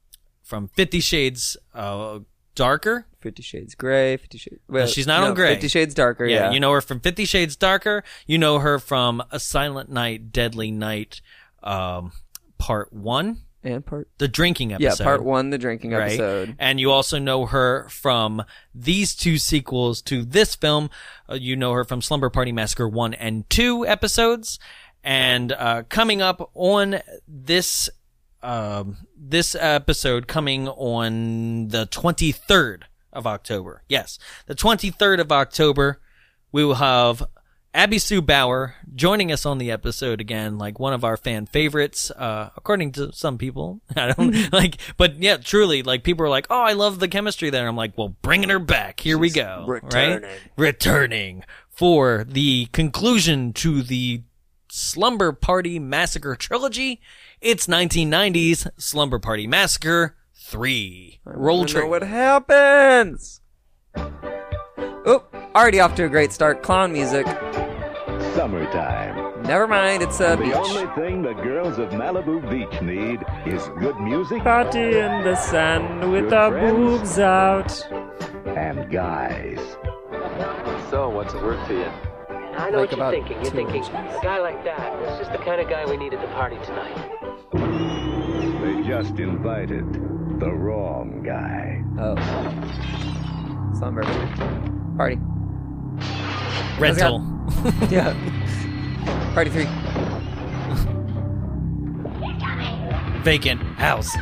from 0.41 0.69
Fifty 0.69 0.99
Shades 0.99 1.57
uh, 1.73 2.19
Darker. 2.55 3.05
Fifty 3.19 3.43
Shades 3.43 3.75
Grey. 3.75 4.15
Fifty 4.17 4.37
Shades. 4.37 4.61
Well, 4.67 4.87
she's 4.87 5.07
not 5.07 5.21
no, 5.21 5.27
on 5.27 5.33
Grey. 5.33 5.55
Fifty 5.55 5.67
Shades 5.67 5.93
Darker. 5.93 6.25
Yeah. 6.25 6.51
you 6.51 6.59
know 6.59 6.71
her 6.71 6.81
from 6.81 7.01
Fifty 7.01 7.25
Shades 7.25 7.55
Darker. 7.55 8.03
You 8.25 8.37
know 8.37 8.59
her 8.59 8.79
from 8.79 9.21
A 9.31 9.39
Silent 9.39 9.89
Night, 9.89 10.31
Deadly 10.31 10.71
Night, 10.71 11.21
um, 11.61 12.13
Part 12.57 12.93
One, 12.93 13.41
and 13.63 13.85
part. 13.85 14.07
the 14.17 14.27
drinking 14.27 14.73
episode. 14.73 15.03
Yeah, 15.03 15.05
part 15.05 15.23
one, 15.23 15.49
the 15.49 15.57
drinking 15.57 15.91
right? 15.91 16.11
episode. 16.11 16.55
And 16.59 16.79
you 16.79 16.91
also 16.91 17.19
know 17.19 17.45
her 17.45 17.87
from 17.89 18.43
these 18.73 19.15
two 19.15 19.37
sequels 19.37 20.01
to 20.03 20.23
this 20.23 20.55
film. 20.55 20.89
Uh, 21.29 21.35
you 21.35 21.55
know 21.55 21.73
her 21.73 21.83
from 21.83 22.01
Slumber 22.01 22.29
Party 22.29 22.51
Massacre 22.51 22.87
1 22.87 23.13
and 23.13 23.49
2 23.49 23.85
episodes. 23.85 24.59
And 25.03 25.51
uh, 25.51 25.83
coming 25.89 26.21
up 26.21 26.51
on 26.53 27.01
this 27.27 27.89
um, 28.41 28.97
this 29.17 29.55
episode, 29.55 30.27
coming 30.27 30.67
on 30.67 31.67
the 31.69 31.87
23rd 31.87 32.83
of 33.11 33.27
October. 33.27 33.83
Yes, 33.89 34.17
the 34.45 34.55
23rd 34.55 35.19
of 35.19 35.31
October, 35.31 35.99
we 36.51 36.63
will 36.63 36.75
have 36.75 37.23
Abby 37.73 37.99
Sue 37.99 38.21
Bauer 38.21 38.75
joining 38.95 39.31
us 39.31 39.45
on 39.45 39.59
the 39.59 39.69
episode 39.69 40.19
again, 40.19 40.57
like 40.57 40.79
one 40.79 40.93
of 40.93 41.03
our 41.03 41.15
fan 41.15 41.45
favorites, 41.45 42.09
uh, 42.11 42.49
according 42.57 42.91
to 42.93 43.13
some 43.13 43.37
people. 43.37 43.81
I 43.95 44.11
don't 44.11 44.51
like, 44.53 44.77
but 44.97 45.21
yeah, 45.21 45.37
truly, 45.37 45.83
like 45.83 46.03
people 46.03 46.25
are 46.25 46.29
like, 46.29 46.47
oh, 46.49 46.61
I 46.61 46.73
love 46.73 46.99
the 46.99 47.07
chemistry 47.07 47.49
there. 47.49 47.67
I'm 47.67 47.75
like, 47.75 47.97
well, 47.97 48.15
bringing 48.21 48.49
her 48.49 48.59
back. 48.59 48.99
Here 48.99 49.17
we 49.17 49.29
go. 49.29 49.65
Right? 49.67 49.83
returning. 49.83 50.29
Returning 50.57 51.43
for 51.69 52.25
the 52.27 52.65
conclusion 52.73 53.53
to 53.53 53.83
the 53.83 54.23
Slumber 54.71 55.31
Party 55.31 55.79
Massacre 55.79 56.35
trilogy. 56.35 57.01
It's 57.39 57.67
1990's 57.67 58.67
Slumber 58.77 59.19
Party 59.19 59.47
Massacre 59.47 60.15
3. 60.35 61.19
Roll 61.23 61.63
I 61.69 61.73
know 61.73 61.87
what 61.87 62.03
happens. 62.03 63.41
Oh, 63.95 65.23
already 65.55 65.79
off 65.79 65.95
to 65.95 66.05
a 66.05 66.09
great 66.09 66.31
start. 66.31 66.63
Clown 66.63 66.91
music. 66.91 67.25
Summertime. 68.35 69.43
Never 69.43 69.67
mind, 69.67 70.03
it's 70.03 70.19
a 70.19 70.35
The 70.35 70.43
beach. 70.43 70.53
only 70.55 70.85
thing 70.95 71.21
the 71.23 71.33
girls 71.33 71.77
of 71.79 71.89
Malibu 71.89 72.47
Beach 72.49 72.81
need 72.81 73.19
is 73.45 73.67
good 73.79 73.99
music 73.99 74.43
Party 74.43 74.99
in 74.99 75.23
the 75.23 75.35
sun 75.35 76.11
with 76.11 76.25
Good 76.25 76.33
our 76.33 76.51
friends. 76.51 76.77
boobs 76.77 77.19
out. 77.19 77.87
and 78.55 78.89
guys. 78.91 79.59
So, 80.89 81.09
what's 81.09 81.33
it 81.33 81.41
worth 81.41 81.65
to 81.67 81.73
you? 81.73 81.85
I 82.57 82.69
know 82.69 82.79
Like 82.81 82.91
what 82.91 82.97
you're 82.97 83.11
thinking. 83.11 83.37
You're 83.43 83.51
thinking, 83.51 83.75
inches. 83.77 83.89
a 83.93 84.19
guy 84.21 84.39
like 84.39 84.63
that, 84.65 85.01
is 85.03 85.19
just 85.19 85.31
the 85.31 85.37
kind 85.39 85.61
of 85.61 85.69
guy 85.69 85.85
we 85.85 85.97
need 85.97 86.13
at 86.13 86.21
the 86.21 86.27
party 86.33 86.57
tonight. 86.65 86.97
They 88.61 88.83
just 88.87 89.17
invited 89.19 89.85
the 90.39 90.51
wrong 90.51 91.23
guy. 91.23 91.81
Oh. 91.99 92.15
Slumber. 93.77 94.03
Party. 94.97 95.17
Rental. 96.79 97.21
yeah. 97.89 98.13
Party 99.33 99.49
three. 99.49 99.67
Vacant 103.23 103.61
house. 103.77 104.15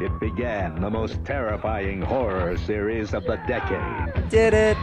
It 0.00 0.18
began 0.20 0.80
the 0.80 0.90
most 0.90 1.24
terrifying 1.24 2.02
horror 2.02 2.56
series 2.58 3.14
of 3.14 3.24
the 3.24 3.36
decade. 3.48 4.28
Did 4.28 4.52
it. 4.52 4.76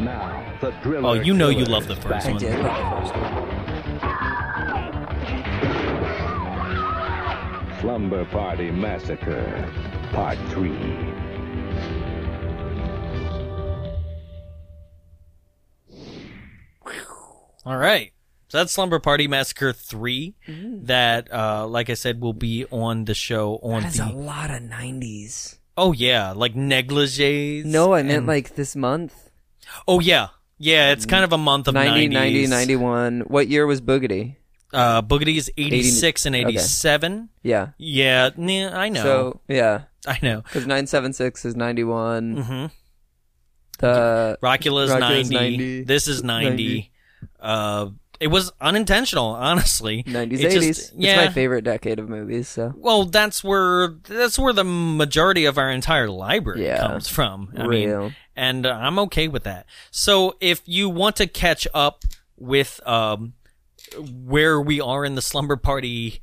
Now, 0.00 0.42
the 0.60 0.72
driller 0.82 1.08
Oh, 1.10 1.12
you 1.12 1.32
know 1.34 1.48
you 1.50 1.64
love 1.64 1.86
the 1.86 1.94
first 1.96 2.08
back. 2.08 2.24
one. 2.24 2.38
did 2.38 2.58
love 2.58 2.76
the 2.76 2.96
first 3.00 3.14
one. 3.14 3.56
Slumber 7.80 8.24
Party 8.26 8.70
Massacre, 8.72 9.70
Part 10.12 10.38
3. 10.48 10.70
All 17.66 17.76
right. 17.76 18.12
So 18.48 18.58
that's 18.58 18.72
Slumber 18.72 19.00
Party 19.00 19.26
Massacre 19.26 19.72
3 19.72 20.34
that, 20.84 21.32
uh, 21.34 21.66
like 21.66 21.90
I 21.90 21.94
said, 21.94 22.20
will 22.20 22.32
be 22.32 22.64
on 22.70 23.04
the 23.04 23.14
show 23.14 23.56
on 23.60 23.82
That's 23.82 23.98
the. 23.98 24.04
a 24.06 24.12
lot 24.14 24.50
of 24.52 24.62
90s. 24.62 25.58
Oh, 25.76 25.92
yeah. 25.92 26.30
Like 26.30 26.54
negligees. 26.54 27.64
No, 27.64 27.92
I 27.92 28.02
meant 28.04 28.18
and- 28.18 28.26
like 28.28 28.54
this 28.54 28.76
month. 28.76 29.30
Oh, 29.88 29.98
yeah. 29.98 30.28
Yeah, 30.58 30.92
it's 30.92 31.04
kind 31.06 31.24
of 31.24 31.32
a 31.32 31.38
month 31.38 31.66
of 31.68 31.74
90, 31.74 32.08
90s. 32.08 32.12
90, 32.12 32.46
91. 32.46 33.20
What 33.26 33.48
year 33.48 33.66
was 33.66 33.80
Boogedy? 33.80 34.36
Uh, 34.72 35.02
Boogedy 35.02 35.36
is 35.36 35.50
86 35.58 36.24
and 36.26 36.36
okay. 36.36 36.44
87. 36.48 37.28
Yeah. 37.42 37.68
Yeah, 37.78 38.30
nah, 38.36 38.70
I 38.78 38.88
know. 38.88 39.02
So 39.02 39.40
yeah, 39.48 39.82
I 40.06 40.18
know. 40.22 40.40
because 40.40 40.66
nine 40.66 40.86
seven 40.86 41.12
six 41.12 41.44
is 41.44 41.54
ninety 41.56 41.84
one. 41.84 42.36
Mm-hmm. 42.36 42.66
The 43.78 44.38
Rockula's 44.40 44.90
Rockula's 44.90 45.30
90. 45.30 45.56
90. 45.58 45.84
This 45.84 46.08
is 46.08 46.22
90. 46.22 46.48
90. 46.50 46.90
Uh, 47.40 47.90
it 48.18 48.28
was 48.28 48.50
unintentional, 48.60 49.26
honestly. 49.26 50.02
nineties 50.06 50.42
eighties. 50.42 50.92
yeah. 50.96 51.20
It's 51.20 51.26
my 51.28 51.32
favorite 51.34 51.64
decade 51.64 51.98
of 51.98 52.08
movies. 52.08 52.48
So 52.48 52.72
Well, 52.76 53.04
that's 53.04 53.44
where 53.44 53.88
that's 54.08 54.38
where 54.38 54.52
the 54.54 54.64
majority 54.64 55.44
of 55.44 55.58
our 55.58 55.70
entire 55.70 56.08
library 56.08 56.64
Yeah. 56.64 56.78
comes 56.78 57.08
from. 57.08 57.52
I 57.56 57.64
Real. 57.66 58.02
mean, 58.04 58.16
and 58.34 58.64
uh, 58.66 58.70
I'm 58.72 58.98
okay 59.00 59.28
with 59.28 59.44
that. 59.44 59.66
So 59.90 60.36
if 60.40 60.62
you 60.64 60.88
want 60.88 61.16
to 61.16 61.26
catch 61.26 61.66
up 61.74 62.04
with 62.38 62.80
um 62.86 63.34
where 64.24 64.60
we 64.60 64.80
are 64.80 65.04
in 65.04 65.14
the 65.14 65.22
Slumber 65.22 65.56
Party, 65.56 66.22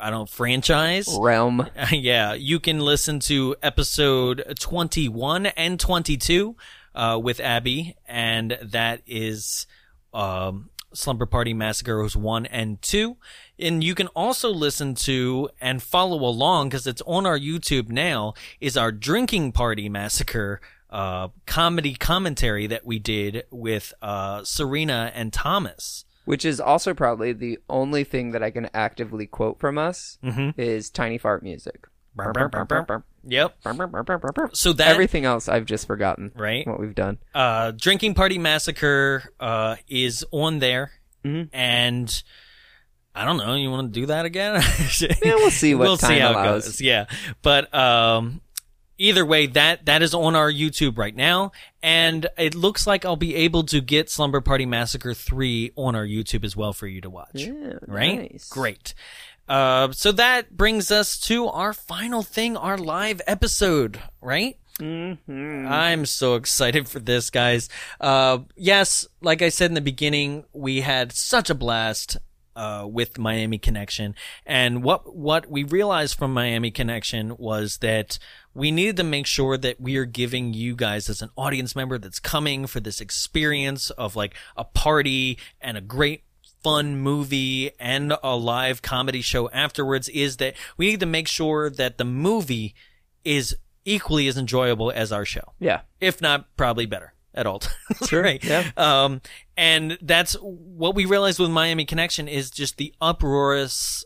I 0.00 0.10
don't 0.10 0.28
franchise. 0.30 1.08
realm. 1.18 1.68
yeah, 1.90 2.34
you 2.34 2.60
can 2.60 2.78
listen 2.80 3.18
to 3.20 3.56
episode 3.62 4.44
21 4.60 5.46
and 5.46 5.78
22 5.80 6.56
uh, 6.94 7.20
with 7.22 7.40
Abby, 7.40 7.96
and 8.06 8.56
that 8.62 9.02
is 9.06 9.66
um, 10.14 10.70
Slumber 10.94 11.26
Party 11.26 11.52
Massacres 11.52 12.16
1 12.16 12.46
and 12.46 12.80
2. 12.82 13.16
And 13.58 13.82
you 13.84 13.94
can 13.94 14.06
also 14.08 14.50
listen 14.50 14.94
to 14.96 15.50
and 15.60 15.82
follow 15.82 16.18
along, 16.24 16.68
because 16.68 16.86
it's 16.86 17.02
on 17.06 17.26
our 17.26 17.38
YouTube 17.38 17.88
now, 17.90 18.34
is 18.60 18.76
our 18.76 18.92
Drinking 18.92 19.52
Party 19.52 19.88
Massacre 19.88 20.60
uh, 20.88 21.28
comedy 21.46 21.94
commentary 21.94 22.66
that 22.68 22.86
we 22.86 22.98
did 22.98 23.44
with 23.50 23.92
uh, 24.00 24.42
Serena 24.44 25.10
and 25.14 25.32
Thomas. 25.32 26.04
Which 26.24 26.44
is 26.44 26.60
also 26.60 26.94
probably 26.94 27.32
the 27.32 27.58
only 27.68 28.02
thing 28.04 28.30
that 28.32 28.42
I 28.42 28.50
can 28.50 28.68
actively 28.72 29.26
quote 29.26 29.60
from 29.60 29.78
us 29.78 30.18
Mhm. 30.24 30.54
is 30.56 30.88
tiny 30.90 31.18
fart 31.18 31.42
music. 31.42 31.86
Yep. 33.28 33.56
So 34.54 34.72
that 34.74 34.88
Everything 34.88 35.24
else 35.24 35.48
I've 35.48 35.64
just 35.66 35.86
forgotten. 35.86 36.32
Right. 36.34 36.66
What 36.66 36.80
we've 36.80 36.94
done. 36.94 37.18
uh, 37.34 37.72
Drinking 37.72 38.14
Party 38.14 38.38
Massacre 38.38 39.32
uh, 39.40 39.76
is 39.88 40.24
on 40.30 40.58
there, 40.60 40.92
Mhm. 41.24 41.48
and 41.52 42.22
I 43.14 43.24
don't 43.24 43.36
know. 43.38 43.54
You 43.54 43.70
want 43.70 43.92
to 43.92 44.00
do 44.00 44.06
that 44.06 44.24
again? 44.26 44.62
Yeah, 45.00 45.34
we'll 45.36 45.50
see 45.50 45.74
what 45.74 45.84
we'll 45.84 45.96
see 45.96 46.18
how 46.18 46.32
allows. 46.32 46.64
it 46.66 46.68
goes. 46.68 46.80
Yeah, 46.80 47.06
but 47.42 47.74
um, 47.74 48.40
either 48.98 49.24
way, 49.26 49.46
that 49.48 49.86
that 49.86 50.02
is 50.02 50.14
on 50.14 50.36
our 50.36 50.50
YouTube 50.52 50.96
right 50.98 51.14
now, 51.16 51.52
and 51.82 52.26
it 52.38 52.54
looks 52.54 52.86
like 52.86 53.04
I'll 53.04 53.16
be 53.16 53.34
able 53.34 53.64
to 53.64 53.80
get 53.80 54.08
Slumber 54.10 54.40
Party 54.40 54.66
Massacre 54.66 55.14
three 55.14 55.72
on 55.76 55.96
our 55.96 56.06
YouTube 56.06 56.44
as 56.44 56.54
well 56.56 56.72
for 56.72 56.86
you 56.86 57.00
to 57.00 57.10
watch. 57.10 57.30
Yeah, 57.34 57.78
right? 57.86 58.32
nice. 58.32 58.48
Great. 58.48 58.94
Uh, 59.48 59.92
so 59.92 60.12
that 60.12 60.56
brings 60.56 60.90
us 60.90 61.18
to 61.20 61.46
our 61.46 61.72
final 61.72 62.22
thing, 62.22 62.56
our 62.56 62.76
live 62.76 63.20
episode, 63.26 64.00
right? 64.20 64.58
Mm-hmm. 64.80 65.66
I'm 65.68 66.04
so 66.04 66.34
excited 66.34 66.88
for 66.88 66.98
this, 66.98 67.30
guys. 67.30 67.68
Uh, 68.00 68.40
yes, 68.56 69.06
like 69.20 69.42
I 69.42 69.48
said 69.48 69.70
in 69.70 69.74
the 69.74 69.80
beginning, 69.80 70.44
we 70.52 70.80
had 70.82 71.12
such 71.12 71.50
a 71.50 71.54
blast. 71.54 72.18
Uh, 72.54 72.86
with 72.90 73.18
Miami 73.18 73.58
Connection, 73.58 74.14
and 74.46 74.82
what 74.82 75.14
what 75.14 75.50
we 75.50 75.62
realized 75.62 76.16
from 76.16 76.32
Miami 76.32 76.70
Connection 76.70 77.36
was 77.36 77.76
that 77.82 78.18
we 78.54 78.70
needed 78.70 78.96
to 78.96 79.04
make 79.04 79.26
sure 79.26 79.58
that 79.58 79.78
we 79.78 79.98
are 79.98 80.06
giving 80.06 80.54
you 80.54 80.74
guys 80.74 81.10
as 81.10 81.20
an 81.20 81.28
audience 81.36 81.76
member 81.76 81.98
that's 81.98 82.18
coming 82.18 82.66
for 82.66 82.80
this 82.80 82.98
experience 82.98 83.90
of 83.90 84.16
like 84.16 84.34
a 84.56 84.64
party 84.64 85.38
and 85.60 85.76
a 85.76 85.82
great 85.82 86.22
fun 86.66 86.96
movie 86.96 87.70
and 87.78 88.12
a 88.24 88.34
live 88.34 88.82
comedy 88.82 89.20
show 89.20 89.48
afterwards 89.50 90.08
is 90.08 90.38
that 90.38 90.54
we 90.76 90.88
need 90.88 90.98
to 90.98 91.06
make 91.06 91.28
sure 91.28 91.70
that 91.70 91.96
the 91.96 92.04
movie 92.04 92.74
is 93.24 93.56
equally 93.84 94.26
as 94.26 94.36
enjoyable 94.36 94.90
as 94.90 95.12
our 95.12 95.24
show. 95.24 95.52
Yeah. 95.60 95.82
If 96.00 96.20
not, 96.20 96.56
probably 96.56 96.86
better 96.86 97.14
at 97.32 97.46
all 97.46 97.60
times. 97.60 97.76
Sure, 98.08 98.20
right. 98.20 98.42
yeah. 98.42 98.68
Um, 98.76 99.20
and 99.56 99.96
that's 100.02 100.32
what 100.40 100.96
we 100.96 101.04
realized 101.04 101.38
with 101.38 101.50
Miami 101.50 101.84
Connection 101.84 102.26
is 102.26 102.50
just 102.50 102.78
the 102.78 102.92
uproarious 103.00 104.04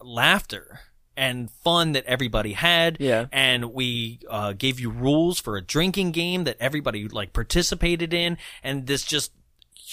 laughter 0.00 0.78
and 1.16 1.50
fun 1.50 1.90
that 1.94 2.04
everybody 2.04 2.52
had. 2.52 2.98
Yeah. 3.00 3.26
And 3.32 3.74
we 3.74 4.20
uh, 4.30 4.52
gave 4.52 4.78
you 4.78 4.90
rules 4.90 5.40
for 5.40 5.56
a 5.56 5.60
drinking 5.60 6.12
game 6.12 6.44
that 6.44 6.56
everybody 6.60 7.08
like 7.08 7.32
participated 7.32 8.14
in, 8.14 8.38
and 8.62 8.86
this 8.86 9.02
just 9.02 9.32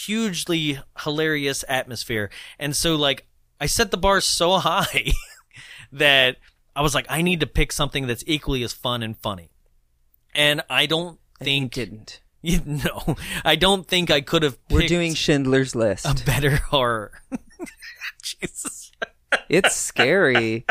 hugely 0.05 0.79
hilarious 0.99 1.63
atmosphere. 1.67 2.29
And 2.59 2.75
so 2.75 2.95
like 2.95 3.27
I 3.59 3.65
set 3.65 3.91
the 3.91 3.97
bar 3.97 4.21
so 4.21 4.57
high 4.59 5.11
that 5.91 6.37
I 6.75 6.81
was 6.81 6.95
like, 6.95 7.05
I 7.09 7.21
need 7.21 7.41
to 7.41 7.47
pick 7.47 7.71
something 7.71 8.07
that's 8.07 8.23
equally 8.27 8.63
as 8.63 8.73
fun 8.73 9.03
and 9.03 9.17
funny. 9.17 9.51
And 10.33 10.61
I 10.69 10.85
don't 10.85 11.19
think 11.39 11.73
didn't. 11.73 12.19
You, 12.43 12.59
no, 12.65 13.17
I 13.45 13.55
don't 13.55 13.87
think 13.87 14.09
I 14.09 14.21
could 14.21 14.41
have. 14.41 14.57
We're 14.67 14.87
doing 14.87 15.13
Schindler's 15.13 15.75
List. 15.75 16.07
a 16.07 16.25
better 16.25 16.55
horror. 16.71 17.11
Jesus. 18.23 18.91
it's 19.47 19.75
scary. 19.75 20.65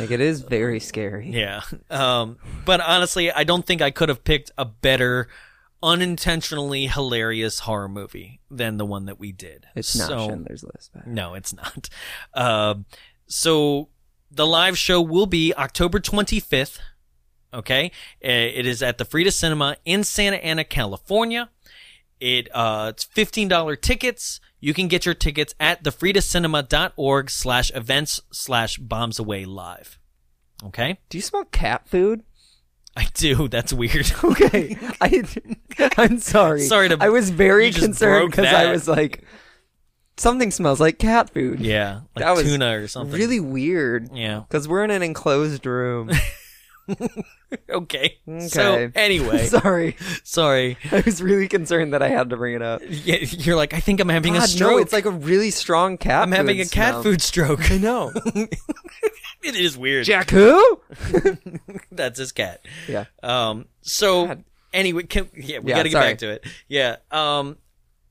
like 0.00 0.10
it 0.10 0.20
is 0.20 0.40
very 0.40 0.80
scary. 0.80 1.30
Yeah. 1.30 1.60
Um, 1.88 2.38
but 2.64 2.80
honestly, 2.80 3.30
I 3.30 3.44
don't 3.44 3.64
think 3.64 3.80
I 3.80 3.92
could 3.92 4.08
have 4.08 4.24
picked 4.24 4.50
a 4.58 4.64
better 4.64 5.28
unintentionally 5.82 6.86
hilarious 6.86 7.60
horror 7.60 7.88
movie 7.88 8.40
than 8.50 8.76
the 8.76 8.86
one 8.86 9.06
that 9.06 9.18
we 9.18 9.32
did. 9.32 9.66
It's 9.74 9.96
not 9.96 10.08
So- 10.08 10.28
Schindler's 10.28 10.62
List. 10.64 10.90
No, 11.06 11.34
it's 11.34 11.52
not. 11.54 11.88
Um, 12.34 12.86
so 13.26 13.88
the 14.30 14.46
live 14.46 14.78
show 14.78 15.00
will 15.00 15.26
be 15.26 15.52
October 15.54 16.00
25th. 16.00 16.78
Okay. 17.54 17.90
Uh, 18.24 18.28
It 18.28 18.66
is 18.66 18.82
at 18.82 18.98
the 18.98 19.04
Frida 19.04 19.30
Cinema 19.32 19.76
in 19.84 20.04
Santa 20.04 20.36
Ana, 20.36 20.64
California. 20.64 21.50
It, 22.20 22.48
uh, 22.54 22.92
it's 22.94 23.04
$15 23.04 23.76
tickets. 23.80 24.40
You 24.60 24.72
can 24.74 24.86
get 24.88 25.04
your 25.04 25.14
tickets 25.14 25.54
at 25.58 25.82
thefridacinema.org 25.82 27.30
slash 27.30 27.70
events 27.74 28.20
slash 28.32 28.78
bombs 28.78 29.18
away 29.18 29.44
live. 29.44 29.98
Okay. 30.64 30.98
Do 31.08 31.18
you 31.18 31.22
smell 31.22 31.44
cat 31.46 31.88
food? 31.88 32.22
I 32.96 33.06
do. 33.14 33.48
That's 33.50 33.72
weird. 33.72 34.12
Okay. 34.24 34.76
I, 35.00 35.24
I'm 35.98 36.18
sorry. 36.18 36.60
Sorry 36.62 36.88
to- 36.88 36.98
I 37.00 37.08
was 37.08 37.30
very 37.30 37.66
you 37.66 37.72
just 37.72 37.84
concerned 37.84 38.20
broke 38.22 38.30
because 38.32 38.46
I 38.46 38.64
that. 38.64 38.72
was 38.72 38.86
like, 38.88 39.24
something 40.16 40.50
smells 40.50 40.80
like 40.80 40.98
cat 40.98 41.30
food. 41.30 41.60
Yeah. 41.60 42.00
Like 42.14 42.24
that 42.24 42.32
was 42.36 42.44
tuna 42.44 42.78
or 42.78 42.88
something. 42.88 43.18
Really 43.18 43.40
weird. 43.40 44.10
Yeah. 44.12 44.40
Because 44.40 44.68
we're 44.68 44.84
in 44.84 44.90
an 44.90 45.02
enclosed 45.02 45.64
room. 45.66 46.10
Okay. 46.90 47.24
Okay. 47.70 48.18
So 48.48 48.90
anyway, 48.94 49.46
sorry. 49.46 49.96
sorry. 50.24 50.76
I 50.90 51.00
was 51.04 51.22
really 51.22 51.46
concerned 51.48 51.92
that 51.94 52.02
I 52.02 52.08
had 52.08 52.30
to 52.30 52.36
bring 52.36 52.54
it 52.54 52.62
up. 52.62 52.82
Yeah, 52.88 53.16
you're 53.20 53.56
like, 53.56 53.72
I 53.74 53.80
think 53.80 54.00
I'm 54.00 54.08
having 54.08 54.34
a 54.36 54.40
God, 54.40 54.48
stroke. 54.48 54.70
no, 54.72 54.78
it's 54.78 54.92
like 54.92 55.04
a 55.04 55.10
really 55.10 55.50
strong 55.50 55.96
cat. 55.96 56.22
I'm 56.22 56.32
having 56.32 56.60
a 56.60 56.64
food 56.64 56.72
cat 56.72 56.90
smell. 56.92 57.02
food 57.04 57.22
stroke. 57.22 57.70
I 57.70 57.78
know. 57.78 58.12
It 59.42 59.56
is 59.56 59.76
weird. 59.76 60.04
Jack 60.06 60.30
who? 60.30 60.80
That's 61.92 62.18
his 62.18 62.32
cat. 62.32 62.64
Yeah. 62.88 63.04
Um. 63.22 63.66
So 63.82 64.26
God. 64.26 64.44
anyway, 64.72 65.02
can, 65.04 65.28
yeah, 65.34 65.58
we 65.58 65.70
Yeah, 65.70 65.76
got 65.78 65.82
to 65.84 65.88
get 65.88 65.92
sorry. 65.92 66.10
back 66.10 66.18
to 66.18 66.30
it. 66.30 66.46
Yeah. 66.68 66.96
Um. 67.10 67.56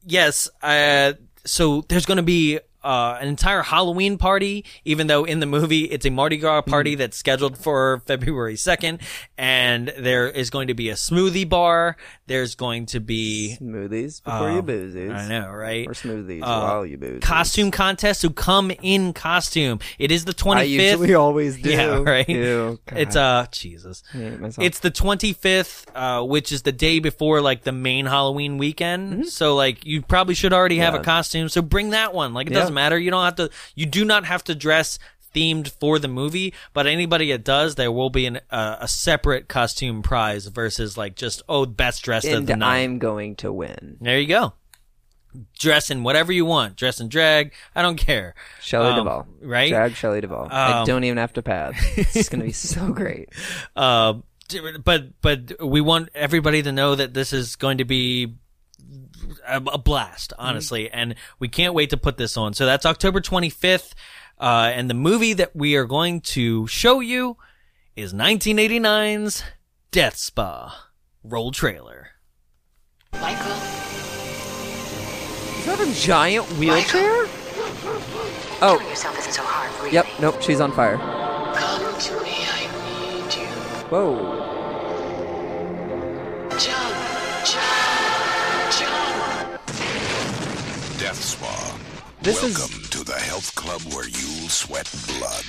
Yes. 0.05 0.49
Uh. 0.61 1.13
So 1.45 1.81
there's 1.87 2.05
going 2.05 2.17
to 2.17 2.23
be. 2.23 2.59
Uh, 2.83 3.17
an 3.21 3.27
entire 3.27 3.61
Halloween 3.61 4.17
party, 4.17 4.65
even 4.85 5.07
though 5.07 5.23
in 5.23 5.39
the 5.39 5.45
movie 5.45 5.83
it's 5.83 6.05
a 6.05 6.09
Mardi 6.09 6.37
Gras 6.37 6.61
Mm-hmm. 6.61 6.71
party 6.71 6.95
that's 6.95 7.15
scheduled 7.17 7.57
for 7.57 8.01
February 8.07 8.55
2nd. 8.55 9.01
And 9.37 9.93
there 9.97 10.27
is 10.29 10.49
going 10.49 10.67
to 10.67 10.73
be 10.73 10.89
a 10.89 10.93
smoothie 10.95 11.47
bar. 11.47 11.95
There's 12.27 12.55
going 12.55 12.85
to 12.87 12.99
be 12.99 13.57
Smoothies 13.61 14.23
before 14.23 14.49
you 14.51 14.59
Um, 14.59 14.65
boozies. 14.67 15.13
I 15.15 15.27
know, 15.27 15.49
right? 15.49 15.87
Or 15.87 15.91
smoothies 15.93 16.41
Uh, 16.41 16.61
while 16.61 16.85
you 16.85 16.97
booze. 16.97 17.19
costume 17.21 17.71
contest 17.71 18.21
who 18.21 18.29
come 18.29 18.71
in 18.81 19.13
costume. 19.13 19.79
It 19.99 20.11
is 20.11 20.25
the 20.25 20.33
25th. 20.33 20.57
I 20.57 20.63
usually 20.63 21.13
always 21.13 21.61
do. 21.61 21.69
Yeah, 21.69 21.99
right. 22.05 22.27
Ew, 22.29 22.79
It's 22.93 23.15
uh 23.15 23.45
Jesus. 23.51 24.03
I 24.13 24.17
hate 24.17 24.39
myself. 24.39 24.65
It's 24.65 24.79
the 24.79 24.91
25th, 24.91 25.85
uh, 25.95 26.23
which 26.25 26.51
is 26.51 26.61
the 26.63 26.71
day 26.71 26.99
before 26.99 27.41
like 27.41 27.63
the 27.63 27.71
main 27.71 28.05
Halloween 28.05 28.57
weekend. 28.57 29.27
So 29.29 29.55
like 29.55 29.85
you 29.85 30.01
probably 30.01 30.35
should 30.35 30.53
already 30.53 30.77
have 30.77 30.93
a 30.93 30.97
Mm-hmm. 30.97 31.05
Costume. 31.05 31.49
So 31.49 31.61
bring 31.61 31.91
that 31.91 32.13
one. 32.13 32.33
Like 32.33 32.47
it 32.47 32.53
Yeah. 32.53 32.59
doesn't 32.59 32.70
matter. 32.73 32.97
You 32.97 33.11
don't 33.11 33.23
have 33.25 33.35
to. 33.35 33.49
You 33.75 33.85
do 33.85 34.03
not 34.05 34.25
have 34.25 34.43
to 34.45 34.55
dress 34.55 34.97
themed 35.33 35.69
for 35.69 35.97
the 35.99 36.07
movie. 36.07 36.53
But 36.73 36.87
anybody 36.87 37.31
that 37.31 37.43
does, 37.43 37.75
there 37.75 37.91
will 37.91 38.09
be 38.09 38.25
an, 38.25 38.39
uh, 38.49 38.77
a 38.81 38.87
separate 38.87 39.47
costume 39.47 40.01
prize 40.01 40.47
versus 40.47 40.97
like 40.97 41.15
just 41.15 41.41
oh 41.47 41.65
best 41.65 42.03
dressed 42.03 42.27
of 42.27 42.33
and 42.33 42.47
the 42.47 42.55
night. 42.55 42.79
I'm 42.81 42.99
going 42.99 43.35
to 43.37 43.51
win. 43.53 43.97
There 44.01 44.19
you 44.19 44.27
go. 44.27 44.53
Dress 45.57 45.89
in 45.89 46.03
whatever 46.03 46.33
you 46.33 46.45
want. 46.45 46.75
Dress 46.75 46.99
in 46.99 47.07
drag. 47.07 47.53
I 47.73 47.81
don't 47.81 47.95
care. 47.95 48.35
Shelley 48.59 48.89
Um, 48.89 48.97
Duvall. 48.97 49.27
right? 49.41 49.69
Drag 49.69 49.93
Shelley 49.95 50.19
Duvall. 50.19 50.49
I 50.51 50.79
Um, 50.81 50.85
don't 50.85 51.05
even 51.05 51.17
have 51.17 51.31
to 51.33 51.41
pad. 51.41 51.73
It's 51.95 52.27
going 52.27 52.41
to 52.41 52.45
be 52.47 52.51
so 52.51 52.89
great. 52.91 53.29
Uh, 53.73 54.15
but 54.83 55.21
but 55.21 55.65
we 55.65 55.79
want 55.79 56.09
everybody 56.13 56.61
to 56.63 56.73
know 56.73 56.95
that 56.95 57.13
this 57.13 57.31
is 57.31 57.55
going 57.55 57.77
to 57.77 57.85
be 57.85 58.33
a, 59.47 59.57
a 59.57 59.77
blast, 59.77 60.33
honestly. 60.37 60.89
And 60.89 61.15
we 61.39 61.47
can't 61.47 61.73
wait 61.73 61.89
to 61.91 61.97
put 61.97 62.17
this 62.17 62.37
on. 62.37 62.53
So 62.53 62.65
that's 62.65 62.85
October 62.85 63.21
25th. 63.21 63.93
Uh, 64.39 64.71
and 64.73 64.89
the 64.89 64.95
movie 64.95 65.33
that 65.33 65.55
we 65.55 65.75
are 65.75 65.85
going 65.85 66.21
to 66.21 66.65
show 66.67 66.99
you 66.99 67.37
is 67.95 68.13
1989's 68.13 69.43
Death 69.91 70.17
Spa. 70.17 70.89
Roll 71.23 71.51
trailer. 71.51 72.09
Michael. 73.13 73.51
Is 75.59 75.65
that 75.67 75.79
a 75.79 75.93
giant 75.93 76.47
wheelchair? 76.53 77.27
Oh. 78.63 78.75
Killing 78.77 78.87
yourself 78.89 79.19
isn't 79.19 79.33
so 79.33 79.43
hard, 79.43 79.71
really. 79.79 79.93
Yep, 79.93 80.07
nope, 80.19 80.41
she's 80.41 80.59
on 80.59 80.71
fire. 80.71 80.97
Come 80.97 81.99
to 81.99 82.13
me, 82.23 82.45
I 82.47 83.25
need 83.25 83.35
you. 83.35 83.47
Whoa. 83.89 84.50
Death 91.01 91.23
Spa. 91.23 91.79
This 92.21 92.43
is- 92.43 92.55
Welcome 92.59 92.83
to 92.91 93.03
the 93.03 93.17
health 93.17 93.55
club 93.55 93.81
where 93.91 94.07
you'll 94.07 94.49
sweat 94.49 94.87
blood. 95.07 95.43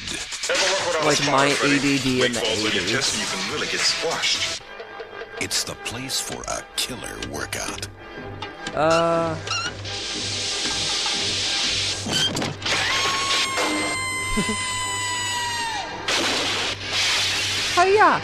Like 1.05 1.23
my 1.27 1.49
ADD 1.63 2.25
in 2.25 2.33
the 2.33 2.41
80s. 2.41 3.19
you 3.21 3.27
can 3.27 3.53
really 3.53 3.67
get 3.67 3.81
squashed. 3.81 4.63
It's 5.43 5.63
the 5.65 5.75
place 5.85 6.19
for 6.19 6.41
a 6.49 6.63
killer 6.77 7.19
workout. 7.31 7.87
Uh. 8.75 9.37
Hiya! 17.75 18.21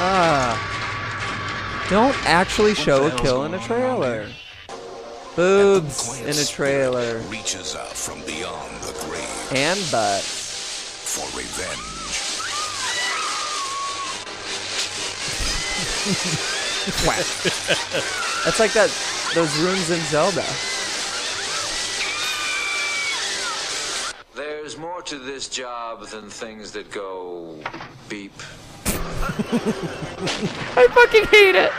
Ah. 0.00 1.86
Don't 1.90 2.14
actually 2.24 2.74
show 2.74 3.06
a 3.06 3.10
kill 3.18 3.44
in 3.44 3.54
a 3.54 3.58
trailer. 3.58 4.28
Boobs 5.34 6.20
in 6.20 6.36
a 6.36 6.44
trailer. 6.44 7.18
Reaches 7.28 7.74
out 7.74 7.88
from 7.88 8.20
beyond 8.24 8.80
the 8.82 8.92
grave 9.06 9.52
And 9.52 9.78
butts. 9.90 10.46
for 11.16 11.26
revenge. 11.36 11.78
That's 18.44 18.60
like 18.60 18.72
that 18.72 18.90
those 19.34 19.58
rooms 19.58 19.90
in 19.90 20.00
Zelda. 20.06 20.44
There's 24.34 24.78
more 24.78 25.02
to 25.02 25.18
this 25.18 25.48
job 25.48 26.06
than 26.06 26.30
things 26.30 26.72
that 26.72 26.90
go 26.90 27.60
beep. 28.08 28.32
I 30.76 30.86
fucking 30.90 31.24
hate 31.26 31.54
it. 31.54 31.72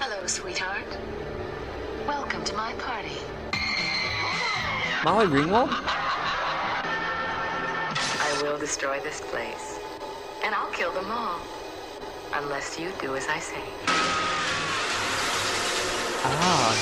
Hello, 0.00 0.26
sweetheart. 0.26 0.86
Welcome 2.06 2.44
to 2.44 2.54
my 2.54 2.72
party. 2.74 3.16
Molly 5.04 5.26
Ringwald? 5.26 5.68
I 8.18 8.40
will 8.42 8.58
destroy 8.58 9.00
this 9.00 9.20
place. 9.20 9.78
And 10.44 10.54
I'll 10.54 10.70
kill 10.72 10.92
them 10.92 11.10
all. 11.10 11.40
Unless 12.34 12.78
you 12.78 12.92
do 13.00 13.16
as 13.16 13.26
I 13.28 13.38
say. 13.38 13.62
Ah. 16.24 16.74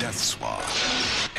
Death 0.00 0.16
Spa. 0.16 1.29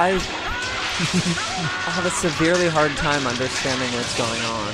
I 0.00 0.10
I 0.10 1.90
have 1.90 2.06
a 2.06 2.10
severely 2.10 2.68
hard 2.68 2.92
time 2.92 3.26
understanding 3.26 3.90
what's 3.94 4.16
going 4.16 4.40
on. 4.42 4.72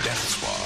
Death 0.00 0.24
Spa. 0.24 0.56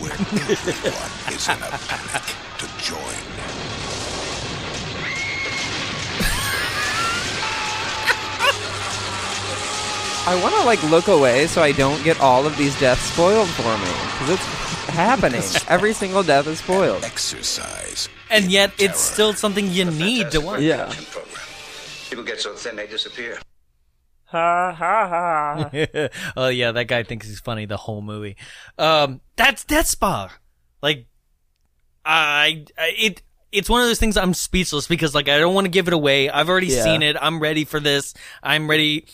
Where 0.00 0.12
everyone 0.12 1.12
is 1.28 1.44
in 1.44 1.60
a 1.60 1.76
panic 1.84 2.24
to 2.56 2.66
join. 2.80 3.20
I 10.26 10.40
want 10.42 10.54
to 10.54 10.64
like 10.64 10.82
look 10.84 11.08
away 11.08 11.46
so 11.48 11.60
I 11.60 11.72
don't 11.72 12.02
get 12.02 12.18
all 12.18 12.46
of 12.46 12.56
these 12.56 12.78
deaths 12.80 13.02
spoiled 13.12 13.48
for 13.48 13.76
me 13.76 13.92
because 14.12 14.30
it's 14.30 14.57
happening. 14.98 15.42
Every 15.68 15.92
single 15.92 16.22
death 16.22 16.46
is 16.46 16.58
spoiled. 16.58 17.04
Exercise. 17.04 18.08
And 18.30 18.50
yet 18.50 18.72
it's 18.78 19.00
still 19.00 19.32
something 19.32 19.70
you 19.70 19.84
need 19.84 20.30
to 20.32 20.40
watch. 20.40 20.60
Yeah. 20.60 20.92
People 22.10 22.24
get 22.24 22.40
so 22.40 22.54
thin 22.54 22.76
they 22.76 22.86
disappear. 22.86 23.38
Ha 24.26 24.72
ha 24.72 25.08
ha. 25.08 25.70
oh 26.36 26.48
yeah, 26.48 26.72
that 26.72 26.84
guy 26.88 27.02
thinks 27.04 27.26
he's 27.26 27.40
funny 27.40 27.64
the 27.66 27.76
whole 27.78 28.02
movie. 28.02 28.36
Um, 28.76 29.20
that's 29.36 29.64
Death 29.64 29.86
Spa. 29.86 30.30
Like, 30.82 31.06
I, 32.04 32.66
I 32.76 32.92
it. 32.98 33.22
It's 33.50 33.70
one 33.70 33.80
of 33.80 33.86
those 33.88 33.98
things 33.98 34.18
I'm 34.18 34.34
speechless 34.34 34.86
because 34.86 35.14
like 35.14 35.28
I 35.30 35.38
don't 35.38 35.54
want 35.54 35.64
to 35.64 35.70
give 35.70 35.88
it 35.88 35.94
away. 35.94 36.28
I've 36.28 36.50
already 36.50 36.66
Yeah. 36.66 36.82
seen 36.84 37.02
it. 37.02 37.16
I'm 37.18 37.40
ready 37.40 37.64
for 37.64 37.80
this. 37.80 38.12
I'm 38.42 38.68
ready, 38.68 39.06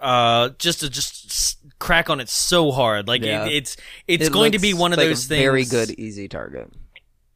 uh, 0.00 0.48
just 0.58 0.80
to 0.80 0.90
just 0.90 1.26
s- 1.26 1.56
crack 1.78 2.10
on 2.10 2.20
it 2.20 2.28
so 2.28 2.70
hard. 2.72 3.06
Like 3.08 3.22
Yeah. 3.22 3.46
it, 3.46 3.52
it's 3.52 3.76
it's 4.06 4.26
It 4.26 4.32
going 4.32 4.52
to 4.52 4.58
be 4.58 4.74
one 4.74 4.92
of 4.92 4.98
like 4.98 5.08
those 5.08 5.26
things. 5.26 5.40
Very 5.42 5.64
good, 5.64 5.90
easy 5.98 6.28
target. 6.28 6.70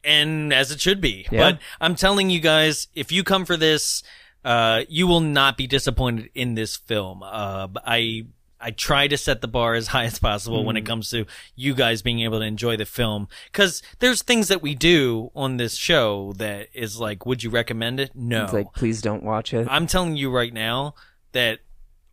and 0.03 0.53
as 0.53 0.71
it 0.71 0.81
should 0.81 0.99
be. 1.01 1.25
Yeah. 1.31 1.51
But 1.51 1.59
I'm 1.79 1.95
telling 1.95 2.29
you 2.29 2.39
guys, 2.39 2.87
if 2.93 3.11
you 3.11 3.23
come 3.23 3.45
for 3.45 3.55
this, 3.57 4.03
uh, 4.43 4.81
you 4.89 5.07
will 5.07 5.21
not 5.21 5.55
be 5.57 5.67
disappointed 5.67 6.29
in 6.35 6.55
this 6.55 6.75
film. 6.75 7.23
Uh, 7.23 7.69
I, 7.85 8.25
I 8.59 8.71
try 8.71 9.07
to 9.07 9.15
set 9.17 9.39
the 9.39 9.47
bar 9.47 9.73
as 9.75 9.87
high 9.95 10.03
as 10.05 10.19
possible 10.19 10.65
when 10.65 10.75
it 10.75 10.83
Mhm. 10.83 10.87
comes 10.87 11.09
to 11.11 11.25
you 11.55 11.73
guys 11.73 12.01
being 12.01 12.19
able 12.19 12.39
to 12.39 12.45
enjoy 12.45 12.75
the 12.75 12.85
film. 12.85 13.29
Cause 13.53 13.81
there's 13.99 14.21
things 14.21 14.49
that 14.49 14.61
we 14.61 14.75
do 14.75 15.31
on 15.35 15.55
this 15.57 15.75
show 15.77 16.33
that 16.37 16.67
is 16.73 16.99
like, 16.99 17.25
would 17.25 17.41
you 17.43 17.49
recommend 17.49 18.01
it? 18.01 18.11
No. 18.13 18.43
It's 18.43 18.51
like, 18.53 18.73
please 18.73 19.01
don't 19.01 19.23
watch 19.23 19.53
it. 19.53 19.67
I'm 19.71 19.87
telling 19.87 20.17
you 20.17 20.29
right 20.29 20.53
now 20.53 20.95
that 21.31 21.59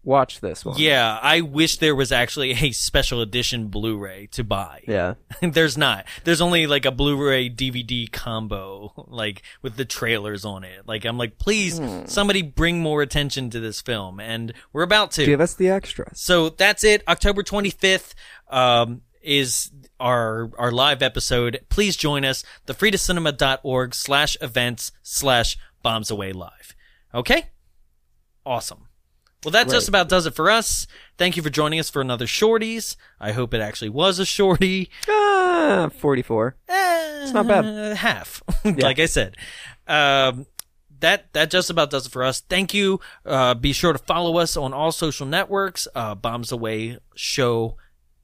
Watch 0.03 0.41
this 0.41 0.65
one. 0.65 0.79
yeah, 0.79 1.19
I 1.21 1.43
wish 1.43 1.77
there 1.77 1.95
was 1.95 2.11
actually 2.11 2.53
a 2.53 2.71
special 2.73 3.21
edition 3.21 3.69
Blu-ray 3.69 4.29
to 4.33 4.43
buy. 4.43 4.83
Yeah. 4.89 5.15
There's 5.43 5.77
not. 5.77 6.07
There's 6.25 6.41
only 6.41 6.67
like 6.67 6.87
a 6.87 6.91
Blu-ray 6.91 7.51
DVD 7.51 8.11
combo, 8.11 8.93
like 9.09 9.43
with 9.61 9.77
the 9.77 9.85
trailers 9.85 10.45
on 10.47 10.65
it. 10.65 10.89
Like 10.89 11.05
I'm 11.05 11.19
like, 11.19 11.39
please, 11.39 11.79
Hmm. 11.79 12.07
somebody 12.07 12.41
bring 12.41 12.81
more 12.81 13.03
attention 13.03 13.51
to 13.51 13.61
this 13.61 13.83
film, 13.83 14.21
and 14.21 14.55
we're 14.73 14.83
about 14.83 15.11
to. 15.13 15.27
Give 15.27 15.41
us 15.41 15.53
the 15.55 15.69
extras. 15.69 16.19
So 16.19 16.49
that's 16.49 16.83
it. 16.83 17.03
October 17.07 17.43
25th 17.43 18.15
um, 18.49 19.03
is 19.23 19.71
our 20.01 20.51
our 20.59 20.73
live 20.73 21.03
episode. 21.03 21.61
Please 21.69 21.95
join 21.97 22.25
us. 22.25 22.43
thefridacinema.org 22.67 23.95
slash 23.95 24.37
events 24.41 24.93
slash 25.03 25.59
bombs 25.83 26.11
away 26.11 26.33
live. 26.33 26.75
Okay? 27.15 27.49
Awesome. 28.47 28.87
Well, 29.45 29.53
that 29.53 29.69
just 29.71 29.89
about 29.89 30.09
does 30.09 30.27
it 30.27 30.35
for 30.35 30.51
us. 30.51 30.87
Thank 31.17 31.37
you 31.37 31.43
for 31.43 31.49
joining 31.51 31.81
us 31.81 31.89
for 31.89 32.03
another 32.03 32.27
Shorties. 32.27 32.97
I 33.19 33.33
hope 33.33 33.55
it 33.55 33.61
actually 33.61 33.89
was 33.89 34.19
a 34.19 34.27
Shorty. 34.27 34.91
Ah, 35.09 35.89
44. 35.99 36.57
it's 36.69 37.33
not 37.33 37.49
bad. 37.49 37.65
Uh, 37.65 37.95
half, 37.95 38.43
like 38.65 38.99
I 38.99 39.07
said. 39.07 39.37
Um, 39.87 40.47
that 41.01 41.33
that 41.33 41.51
just 41.51 41.71
about 41.71 41.91
does 41.91 42.07
it 42.07 42.13
for 42.13 42.23
us. 42.23 42.41
Thank 42.41 42.75
you. 42.75 43.01
Uh, 43.25 43.55
be 43.55 43.73
sure 43.73 43.93
to 43.93 43.99
follow 43.99 44.37
us 44.39 44.57
on 44.57 44.73
all 44.75 44.93
social 44.93 45.27
networks. 45.27 45.89
Uh, 45.95 46.15
Bombs 46.15 46.53
Away 46.53 46.99
Show. 47.15 47.77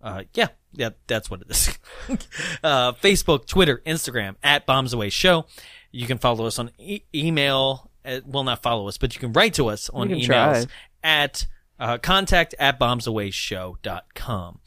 Uh, 0.02 0.24
yeah, 0.34 0.48
yeah, 0.72 0.90
that's 1.06 1.30
what 1.30 1.40
it 1.40 1.50
is. 1.50 1.78
uh, 2.62 2.92
Facebook, 2.92 3.46
Twitter, 3.46 3.82
Instagram 3.86 4.36
at 4.42 4.66
Bombs 4.66 4.92
Away 4.92 5.08
Show. 5.08 5.46
You 5.90 6.06
can 6.06 6.18
follow 6.18 6.46
us 6.46 6.58
on 6.58 6.70
e- 6.78 7.02
email. 7.14 7.90
Uh, 8.06 8.20
well, 8.24 8.44
not 8.44 8.62
follow 8.62 8.88
us, 8.88 8.98
but 8.98 9.14
you 9.14 9.20
can 9.20 9.32
write 9.32 9.54
to 9.54 9.66
us 9.68 9.90
on 9.90 10.08
emails 10.08 10.26
try. 10.26 10.64
at 11.02 11.46
uh, 11.78 11.98
contact 11.98 12.54
at 12.58 12.78
bombsawayshow.com. 12.78 14.60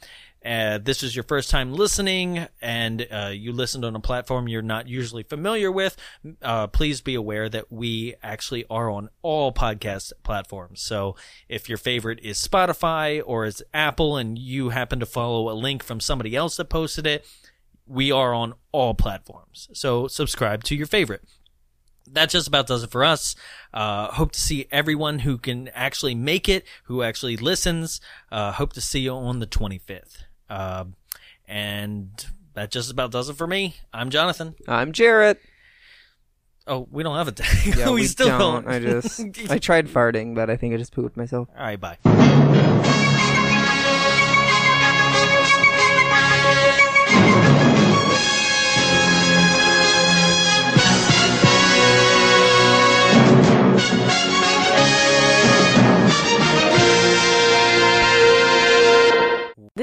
Uh, 0.44 0.78
this 0.78 1.02
is 1.02 1.14
your 1.14 1.22
first 1.22 1.50
time 1.50 1.74
listening 1.74 2.46
and 2.62 3.06
uh, 3.10 3.30
you 3.30 3.52
listened 3.52 3.84
on 3.84 3.94
a 3.94 4.00
platform 4.00 4.48
you're 4.48 4.62
not 4.62 4.88
usually 4.88 5.22
familiar 5.22 5.70
with, 5.70 5.98
uh, 6.40 6.66
please 6.66 7.02
be 7.02 7.14
aware 7.14 7.46
that 7.48 7.70
we 7.70 8.14
actually 8.22 8.64
are 8.70 8.88
on 8.88 9.10
all 9.20 9.52
podcast 9.52 10.12
platforms. 10.22 10.80
So 10.80 11.14
if 11.46 11.68
your 11.68 11.76
favorite 11.76 12.20
is 12.22 12.38
Spotify 12.38 13.22
or 13.24 13.44
is 13.44 13.62
Apple 13.74 14.16
and 14.16 14.38
you 14.38 14.70
happen 14.70 14.98
to 15.00 15.06
follow 15.06 15.50
a 15.50 15.52
link 15.52 15.82
from 15.82 16.00
somebody 16.00 16.34
else 16.34 16.56
that 16.56 16.70
posted 16.70 17.06
it, 17.06 17.26
we 17.86 18.10
are 18.10 18.32
on 18.32 18.54
all 18.72 18.94
platforms. 18.94 19.68
So 19.74 20.08
subscribe 20.08 20.64
to 20.64 20.74
your 20.74 20.86
favorite 20.86 21.22
that 22.12 22.30
just 22.30 22.48
about 22.48 22.66
does 22.66 22.82
it 22.82 22.90
for 22.90 23.04
us. 23.04 23.34
Uh, 23.72 24.08
hope 24.12 24.32
to 24.32 24.40
see 24.40 24.66
everyone 24.70 25.20
who 25.20 25.38
can 25.38 25.68
actually 25.68 26.14
make 26.14 26.48
it, 26.48 26.64
who 26.84 27.02
actually 27.02 27.36
listens. 27.36 28.00
Uh, 28.30 28.52
hope 28.52 28.72
to 28.74 28.80
see 28.80 29.00
you 29.00 29.12
on 29.12 29.38
the 29.38 29.46
25th. 29.46 30.24
Uh, 30.48 30.84
and 31.46 32.26
that 32.54 32.70
just 32.70 32.90
about 32.90 33.10
does 33.10 33.28
it 33.28 33.36
for 33.36 33.46
me. 33.46 33.76
I'm 33.92 34.10
Jonathan. 34.10 34.54
I'm 34.66 34.92
Jarrett. 34.92 35.40
Oh, 36.66 36.86
we 36.90 37.02
don't 37.02 37.16
have 37.16 37.28
a 37.28 37.32
tag. 37.32 37.74
Yeah, 37.78 37.86
we, 37.88 38.02
we 38.02 38.06
still 38.06 38.28
don't. 38.38 38.64
don't. 38.64 38.74
I 38.74 38.78
just 38.78 39.20
I 39.50 39.58
tried 39.58 39.88
farting, 39.88 40.34
but 40.34 40.50
I 40.50 40.56
think 40.56 40.74
I 40.74 40.76
just 40.76 40.92
pooped 40.92 41.16
myself. 41.16 41.48
All 41.56 41.62
right, 41.64 41.80
bye. 41.80 41.98